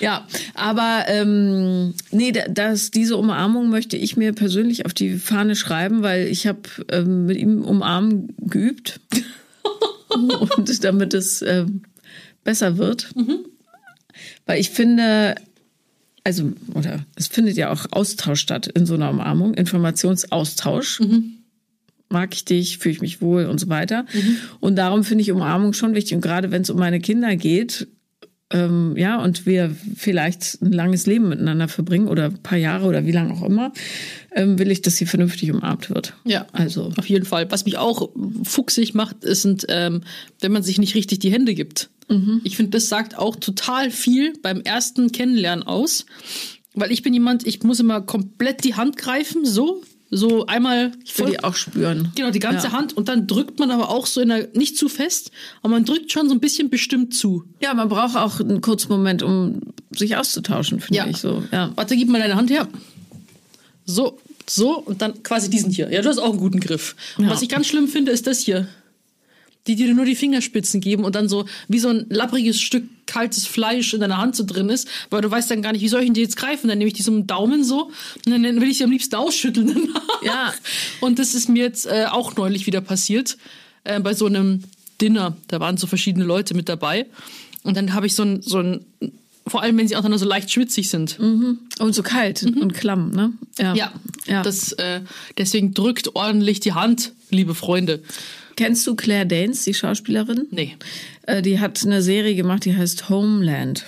Ja, 0.00 0.26
aber 0.54 1.04
ähm, 1.08 1.94
nee, 2.10 2.32
da- 2.32 2.48
das, 2.48 2.90
diese 2.90 3.16
Umarmung 3.16 3.68
möchte 3.70 3.96
ich 3.96 4.16
mir 4.16 4.32
persönlich 4.32 4.86
auf 4.86 4.94
die 4.94 5.16
Fahne 5.16 5.56
schreiben, 5.56 6.02
weil 6.02 6.26
ich 6.28 6.46
habe 6.46 6.60
ähm, 6.90 7.26
mit 7.26 7.36
ihm 7.38 7.62
umarmen 7.62 8.34
geübt 8.38 9.00
und 10.56 10.84
damit 10.84 11.14
es 11.14 11.42
ähm, 11.42 11.82
besser 12.44 12.78
wird. 12.78 13.10
Weil 14.46 14.60
ich 14.60 14.70
finde, 14.70 15.34
also, 16.24 16.52
oder 16.74 17.04
es 17.16 17.26
findet 17.26 17.56
ja 17.56 17.70
auch 17.72 17.86
Austausch 17.90 18.40
statt 18.40 18.66
in 18.68 18.86
so 18.86 18.94
einer 18.94 19.10
Umarmung, 19.10 19.54
Informationsaustausch. 19.54 21.00
Mag 22.08 22.34
ich 22.34 22.44
dich, 22.44 22.78
fühle 22.78 22.94
ich 22.94 23.00
mich 23.00 23.20
wohl 23.20 23.46
und 23.46 23.58
so 23.58 23.68
weiter. 23.68 24.06
Und 24.60 24.76
darum 24.76 25.02
finde 25.02 25.22
ich 25.22 25.32
Umarmung 25.32 25.72
schon 25.72 25.94
wichtig. 25.96 26.14
Und 26.14 26.20
gerade 26.20 26.52
wenn 26.52 26.62
es 26.62 26.70
um 26.70 26.78
meine 26.78 27.00
Kinder 27.00 27.34
geht, 27.34 27.88
ähm, 28.50 28.96
ja, 28.96 29.20
und 29.22 29.44
wir 29.44 29.74
vielleicht 29.96 30.62
ein 30.62 30.72
langes 30.72 31.06
Leben 31.06 31.28
miteinander 31.28 31.66
verbringen 31.66 32.06
oder 32.06 32.26
ein 32.26 32.42
paar 32.42 32.58
Jahre 32.58 32.86
oder 32.86 33.04
wie 33.04 33.12
lange 33.12 33.32
auch 33.32 33.42
immer, 33.42 33.72
ähm, 34.34 34.58
will 34.58 34.70
ich, 34.70 34.82
dass 34.82 34.96
sie 34.96 35.06
vernünftig 35.06 35.50
umarmt 35.50 35.90
wird. 35.90 36.14
Ja, 36.24 36.46
Also, 36.52 36.92
auf 36.96 37.08
jeden 37.08 37.24
Fall. 37.24 37.50
Was 37.50 37.64
mich 37.64 37.76
auch 37.78 38.10
fuchsig 38.44 38.94
macht, 38.94 39.24
ist, 39.24 39.42
sind, 39.42 39.66
ähm, 39.68 40.02
wenn 40.40 40.52
man 40.52 40.62
sich 40.62 40.78
nicht 40.78 40.94
richtig 40.94 41.18
die 41.18 41.32
Hände 41.32 41.54
gibt. 41.54 41.90
Ich 42.44 42.56
finde, 42.56 42.70
das 42.70 42.88
sagt 42.88 43.18
auch 43.18 43.34
total 43.34 43.90
viel 43.90 44.32
beim 44.40 44.60
ersten 44.60 45.10
Kennenlernen 45.10 45.66
aus. 45.66 46.06
Weil 46.72 46.92
ich 46.92 47.02
bin 47.02 47.14
jemand, 47.14 47.46
ich 47.46 47.62
muss 47.64 47.80
immer 47.80 48.00
komplett 48.02 48.62
die 48.62 48.74
Hand 48.74 48.96
greifen, 48.96 49.44
so. 49.44 49.82
So 50.10 50.46
einmal 50.46 50.92
ich 51.04 51.18
will 51.18 51.26
die 51.26 51.42
auch 51.42 51.54
spüren. 51.56 52.12
Genau, 52.14 52.30
die 52.30 52.38
ganze 52.38 52.68
Ja. 52.68 52.72
Hand 52.72 52.96
und 52.96 53.08
dann 53.08 53.26
drückt 53.26 53.58
man 53.58 53.70
aber 53.72 53.90
auch 53.90 54.06
so 54.06 54.20
in 54.20 54.28
der, 54.28 54.48
nicht 54.54 54.76
zu 54.78 54.88
fest, 54.88 55.32
aber 55.62 55.70
man 55.72 55.84
drückt 55.84 56.12
schon 56.12 56.28
so 56.28 56.34
ein 56.34 56.40
bisschen 56.40 56.70
bestimmt 56.70 57.12
zu. 57.12 57.44
Ja, 57.60 57.74
man 57.74 57.88
braucht 57.88 58.16
auch 58.16 58.38
einen 58.40 58.60
kurzen 58.60 58.88
Moment, 58.92 59.22
um 59.24 59.60
sich 59.90 60.16
auszutauschen, 60.16 60.80
finde 60.80 61.08
ich 61.10 61.16
so. 61.16 61.42
Ja. 61.50 61.72
Warte, 61.74 61.96
gib 61.96 62.08
mal 62.08 62.20
deine 62.20 62.36
Hand 62.36 62.50
her. 62.50 62.68
So, 63.84 64.18
so 64.48 64.78
und 64.78 65.02
dann 65.02 65.22
quasi 65.24 65.50
diesen 65.50 65.70
hier. 65.70 65.90
Ja, 65.92 66.02
du 66.02 66.08
hast 66.08 66.18
auch 66.18 66.30
einen 66.30 66.38
guten 66.38 66.60
Griff. 66.60 66.94
Ja. 67.18 67.28
was 67.30 67.42
ich 67.42 67.48
ganz 67.48 67.66
schlimm 67.66 67.88
finde, 67.88 68.12
ist 68.12 68.26
das 68.26 68.40
hier. 68.40 68.68
Die 69.66 69.74
dir 69.74 69.92
nur 69.94 70.04
die 70.04 70.14
Fingerspitzen 70.14 70.80
geben 70.80 71.04
und 71.04 71.14
dann 71.14 71.28
so 71.28 71.46
wie 71.68 71.78
so 71.78 71.88
ein 71.88 72.06
lappriges 72.08 72.60
Stück 72.60 72.84
kaltes 73.06 73.46
Fleisch 73.46 73.94
in 73.94 74.00
deiner 74.00 74.18
Hand 74.18 74.36
so 74.36 74.44
drin 74.44 74.68
ist, 74.68 74.88
weil 75.10 75.22
du 75.22 75.30
weißt 75.30 75.50
dann 75.50 75.62
gar 75.62 75.72
nicht, 75.72 75.82
wie 75.82 75.88
soll 75.88 76.00
ich 76.00 76.06
denn 76.06 76.14
die 76.14 76.22
jetzt 76.22 76.36
greifen? 76.36 76.68
Dann 76.68 76.78
nehme 76.78 76.88
ich 76.88 76.94
die 76.94 77.02
so 77.02 77.12
mit 77.12 77.22
dem 77.22 77.26
Daumen 77.26 77.64
so 77.64 77.90
und 78.26 78.32
dann 78.42 78.60
will 78.60 78.68
ich 78.68 78.78
sie 78.78 78.84
am 78.84 78.90
liebsten 78.90 79.14
ausschütteln. 79.14 79.66
danach. 79.66 80.22
Ja. 80.22 80.54
Und 81.00 81.18
das 81.18 81.34
ist 81.34 81.48
mir 81.48 81.62
jetzt 81.62 81.86
äh, 81.86 82.06
auch 82.10 82.36
neulich 82.36 82.66
wieder 82.66 82.80
passiert 82.80 83.36
äh, 83.84 84.00
bei 84.00 84.14
so 84.14 84.26
einem 84.26 84.64
Dinner. 85.00 85.36
Da 85.48 85.60
waren 85.60 85.76
so 85.76 85.86
verschiedene 85.86 86.24
Leute 86.24 86.54
mit 86.54 86.68
dabei 86.68 87.06
und 87.62 87.76
dann 87.76 87.94
habe 87.94 88.06
ich 88.06 88.14
so 88.14 88.22
ein, 88.22 88.42
so 88.42 88.58
ein, 88.58 88.84
vor 89.46 89.62
allem 89.62 89.76
wenn 89.78 89.88
sie 89.88 89.96
auch 89.96 90.02
dann 90.02 90.16
so 90.18 90.26
leicht 90.26 90.50
schwitzig 90.50 90.88
sind. 90.88 91.18
Und 91.78 91.94
so 91.94 92.02
kalt 92.02 92.42
und 92.42 92.74
klamm, 92.74 93.10
ne? 93.10 93.32
Ja. 93.58 93.74
Ja, 93.74 93.92
ja. 94.26 94.42
Das, 94.42 94.72
äh, 94.72 95.00
deswegen 95.38 95.74
drückt 95.74 96.14
ordentlich 96.14 96.60
die 96.60 96.72
Hand, 96.72 97.12
liebe 97.30 97.54
Freunde. 97.54 98.02
Kennst 98.56 98.86
du 98.86 98.96
Claire 98.96 99.26
Danes, 99.26 99.64
die 99.64 99.74
Schauspielerin? 99.74 100.46
Nee. 100.50 100.76
Äh, 101.22 101.42
die 101.42 101.60
hat 101.60 101.84
eine 101.84 102.02
Serie 102.02 102.34
gemacht, 102.34 102.64
die 102.64 102.76
heißt 102.76 103.08
Homeland. 103.08 103.86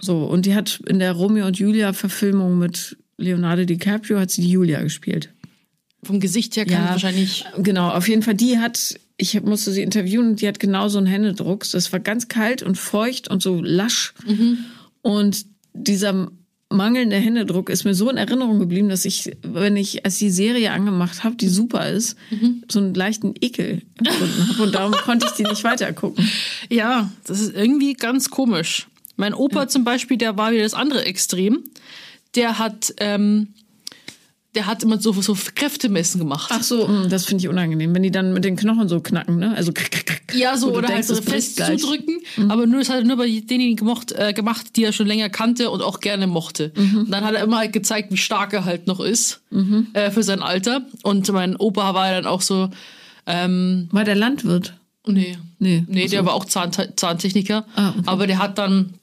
So, 0.00 0.24
und 0.24 0.46
die 0.46 0.54
hat 0.54 0.80
in 0.86 0.98
der 0.98 1.12
Romeo 1.12 1.46
und 1.46 1.58
Julia 1.58 1.92
Verfilmung 1.92 2.58
mit 2.58 2.96
Leonardo 3.16 3.64
DiCaprio 3.64 4.18
hat 4.18 4.30
sie 4.30 4.42
die 4.42 4.50
Julia 4.50 4.82
gespielt. 4.82 5.32
Vom 6.02 6.20
Gesicht 6.20 6.56
her 6.56 6.66
kann 6.66 6.84
ich 6.84 6.90
wahrscheinlich. 6.90 7.44
Genau, 7.58 7.88
auf 7.90 8.08
jeden 8.08 8.22
Fall, 8.22 8.34
die 8.34 8.58
hat, 8.58 8.98
ich 9.16 9.40
musste 9.42 9.72
sie 9.72 9.82
interviewen 9.82 10.30
und 10.30 10.40
die 10.40 10.48
hat 10.48 10.60
genau 10.60 10.88
so 10.88 10.98
einen 10.98 11.06
Händedruck. 11.06 11.64
Das 11.70 11.92
war 11.92 12.00
ganz 12.00 12.28
kalt 12.28 12.62
und 12.62 12.76
feucht 12.76 13.28
und 13.30 13.42
so 13.42 13.62
lasch. 13.62 14.12
Und 15.00 15.46
dieser 15.72 16.30
mangelnde 16.74 17.16
Händedruck 17.16 17.70
ist 17.70 17.84
mir 17.84 17.94
so 17.94 18.10
in 18.10 18.16
Erinnerung 18.16 18.58
geblieben, 18.58 18.88
dass 18.88 19.04
ich, 19.04 19.36
wenn 19.42 19.76
ich, 19.76 20.04
als 20.04 20.18
die 20.18 20.30
Serie 20.30 20.72
angemacht 20.72 21.24
habe, 21.24 21.36
die 21.36 21.48
super 21.48 21.88
ist, 21.88 22.16
so 22.70 22.78
einen 22.78 22.94
leichten 22.94 23.34
Ekel 23.40 23.82
empfunden 23.98 24.48
habe. 24.48 24.62
Und 24.62 24.74
darum 24.74 24.92
konnte 24.92 25.26
ich 25.26 25.32
die 25.32 25.44
nicht 25.44 25.64
weitergucken. 25.64 26.28
Ja, 26.70 27.10
das 27.24 27.40
ist 27.40 27.54
irgendwie 27.54 27.94
ganz 27.94 28.30
komisch. 28.30 28.88
Mein 29.16 29.34
Opa 29.34 29.68
zum 29.68 29.84
Beispiel, 29.84 30.16
der 30.16 30.36
war 30.36 30.52
wieder 30.52 30.62
das 30.62 30.74
andere 30.74 31.04
Extrem. 31.04 31.62
Der 32.34 32.58
hat, 32.58 32.94
ähm, 32.98 33.48
der 34.54 34.66
hat 34.66 34.82
immer 34.82 35.00
so, 35.00 35.12
so 35.12 35.36
Kräftemessen 35.54 36.18
gemacht. 36.20 36.50
Ach 36.52 36.62
so, 36.62 36.86
mh, 36.86 37.08
das 37.08 37.26
finde 37.26 37.42
ich 37.42 37.48
unangenehm, 37.48 37.94
wenn 37.94 38.02
die 38.02 38.10
dann 38.10 38.32
mit 38.32 38.44
den 38.44 38.56
Knochen 38.56 38.88
so 38.88 39.00
knacken, 39.00 39.36
ne? 39.38 39.54
Also 39.56 39.72
krick, 39.72 39.90
krick, 39.90 40.06
krick. 40.06 40.34
Ja, 40.34 40.56
so 40.56 40.68
oder 40.72 40.88
denkst, 40.88 41.08
halt 41.08 41.16
so 41.18 41.22
fest 41.22 41.56
zudrücken. 41.56 42.20
Aber 42.48 42.66
nur 42.66 42.78
das 42.80 42.88
hat 42.88 42.98
er 42.98 43.04
nur 43.04 43.16
bei 43.16 43.26
denjenigen 43.26 43.76
gemocht, 43.76 44.12
äh, 44.12 44.32
gemacht, 44.32 44.76
die 44.76 44.84
er 44.84 44.92
schon 44.92 45.06
länger 45.06 45.28
kannte 45.28 45.70
und 45.70 45.82
auch 45.82 46.00
gerne 46.00 46.26
mochte. 46.26 46.72
Und 46.76 47.10
dann 47.10 47.24
hat 47.24 47.34
er 47.34 47.42
immer 47.44 47.58
halt 47.58 47.72
gezeigt, 47.72 48.12
wie 48.12 48.16
stark 48.16 48.52
er 48.52 48.64
halt 48.64 48.86
noch 48.86 49.00
ist 49.00 49.42
äh, 49.92 50.10
für 50.10 50.22
sein 50.22 50.42
Alter. 50.42 50.86
Und 51.02 51.30
mein 51.32 51.56
Opa 51.56 51.94
war 51.94 52.10
dann 52.10 52.26
auch 52.26 52.42
so, 52.42 52.70
ähm, 53.26 53.88
War 53.92 54.04
der 54.04 54.14
Landwirt? 54.16 54.74
nee, 55.06 55.36
Nee. 55.58 55.84
nee, 55.88 56.08
der 56.08 56.26
war 56.26 56.34
auch 56.34 56.44
Zahn 56.44 56.72
Zahntechniker. 56.72 57.64
Ah, 57.74 57.90
okay. 57.90 58.02
Aber 58.06 58.26
der 58.26 58.38
hat 58.38 58.58
dann 58.58 58.94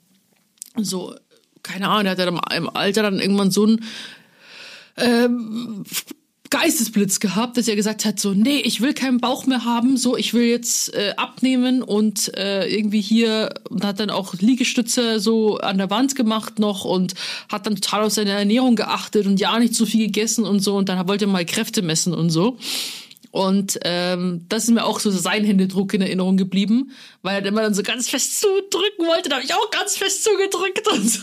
so, 0.77 1.15
keine 1.63 1.87
Ahnung, 1.87 2.03
der 2.03 2.11
hat 2.11 2.19
dann 2.19 2.39
im 2.55 2.69
Alter 2.69 3.03
dann 3.03 3.19
irgendwann 3.19 3.51
so 3.51 3.65
ein 3.65 3.81
ähm, 5.01 5.83
Geistesblitz 6.51 7.21
gehabt, 7.21 7.55
dass 7.55 7.69
er 7.69 7.77
gesagt 7.77 8.03
hat, 8.03 8.19
so, 8.19 8.33
nee, 8.33 8.57
ich 8.57 8.81
will 8.81 8.93
keinen 8.93 9.21
Bauch 9.21 9.45
mehr 9.45 9.63
haben, 9.63 9.95
so, 9.95 10.17
ich 10.17 10.33
will 10.33 10.43
jetzt 10.43 10.93
äh, 10.93 11.13
abnehmen 11.15 11.81
und 11.81 12.37
äh, 12.37 12.67
irgendwie 12.67 12.99
hier 12.99 13.53
und 13.69 13.85
hat 13.85 14.01
dann 14.01 14.09
auch 14.09 14.33
Liegestütze 14.33 15.21
so 15.21 15.57
an 15.59 15.77
der 15.77 15.89
Wand 15.89 16.15
gemacht 16.15 16.59
noch 16.59 16.83
und 16.83 17.13
hat 17.49 17.65
dann 17.65 17.75
total 17.75 18.03
auf 18.03 18.11
seine 18.11 18.31
Ernährung 18.31 18.75
geachtet 18.75 19.27
und 19.27 19.39
ja 19.39 19.57
nicht 19.59 19.75
so 19.75 19.85
viel 19.85 20.07
gegessen 20.07 20.43
und 20.43 20.59
so 20.59 20.75
und 20.75 20.89
dann 20.89 21.07
wollte 21.07 21.25
er 21.25 21.31
mal 21.31 21.45
Kräfte 21.45 21.81
messen 21.81 22.13
und 22.13 22.29
so. 22.29 22.57
Und 23.31 23.79
ähm, 23.83 24.45
das 24.49 24.65
ist 24.65 24.71
mir 24.71 24.83
auch 24.85 24.99
so 24.99 25.09
sein 25.09 25.45
Händedruck 25.45 25.93
in 25.93 26.01
Erinnerung 26.01 26.35
geblieben, 26.35 26.91
weil 27.21 27.41
er 27.41 27.47
immer 27.47 27.61
dann 27.61 27.73
so 27.73 27.81
ganz 27.81 28.09
fest 28.09 28.41
zudrücken 28.41 29.07
wollte. 29.07 29.29
Da 29.29 29.35
habe 29.37 29.45
ich 29.45 29.53
auch 29.53 29.71
ganz 29.71 29.95
fest 29.95 30.23
zugedrückt 30.25 30.85
und 30.91 31.09
so. 31.09 31.21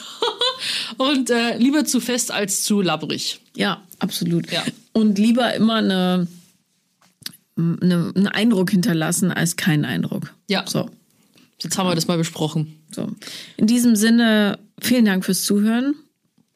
Und 0.97 1.31
äh, 1.31 1.59
lieber 1.59 1.85
zu 1.85 2.01
fest 2.01 2.31
als 2.31 2.65
zu 2.65 2.81
labbrig. 2.81 3.41
Ja, 3.55 3.83
absolut. 3.99 4.51
Ja. 4.51 4.63
Und 4.93 5.19
lieber 5.19 5.53
immer 5.55 5.75
eine, 5.77 6.27
eine, 7.57 8.13
einen 8.17 8.29
Eindruck 8.29 8.71
hinterlassen 8.71 9.31
als 9.31 9.57
keinen 9.57 9.85
Eindruck. 9.85 10.33
Ja. 10.49 10.65
So. 10.67 10.89
Jetzt 11.61 11.77
haben 11.77 11.89
wir 11.89 11.95
das 11.95 12.07
mal 12.09 12.17
besprochen. 12.19 12.81
So. 12.91 13.09
In 13.59 13.67
diesem 13.67 13.97
Sinne, 13.97 14.59
vielen 14.81 15.05
Dank 15.05 15.25
fürs 15.27 15.43
Zuhören. 15.43 15.95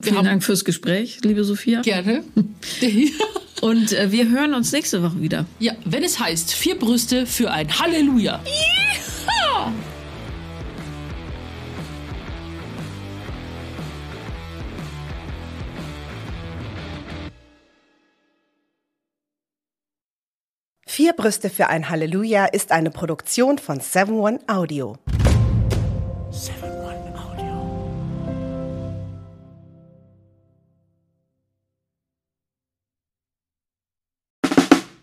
vielen 0.00 0.16
haben- 0.16 0.24
Dank 0.24 0.44
fürs 0.44 0.64
Gespräch, 0.64 1.18
liebe 1.22 1.44
Sophia. 1.44 1.82
Gerne. 1.82 2.24
Und 3.62 3.92
äh, 3.92 4.10
wir 4.10 4.28
hören 4.28 4.54
uns 4.54 4.72
nächste 4.72 5.04
Woche 5.04 5.22
wieder. 5.22 5.46
ja, 5.60 5.72
wenn 5.84 6.02
es 6.02 6.18
heißt, 6.18 6.52
vier 6.52 6.76
Brüste 6.76 7.26
für 7.26 7.52
ein 7.52 7.78
Halleluja. 7.78 8.40
Vier 20.84 21.12
Brüste 21.12 21.48
für 21.48 21.68
ein 21.68 21.88
Halleluja 21.88 22.46
ist 22.46 22.72
eine 22.72 22.90
Produktion 22.90 23.58
von 23.58 23.78
7-One 23.78 24.40
Audio. 24.48 24.96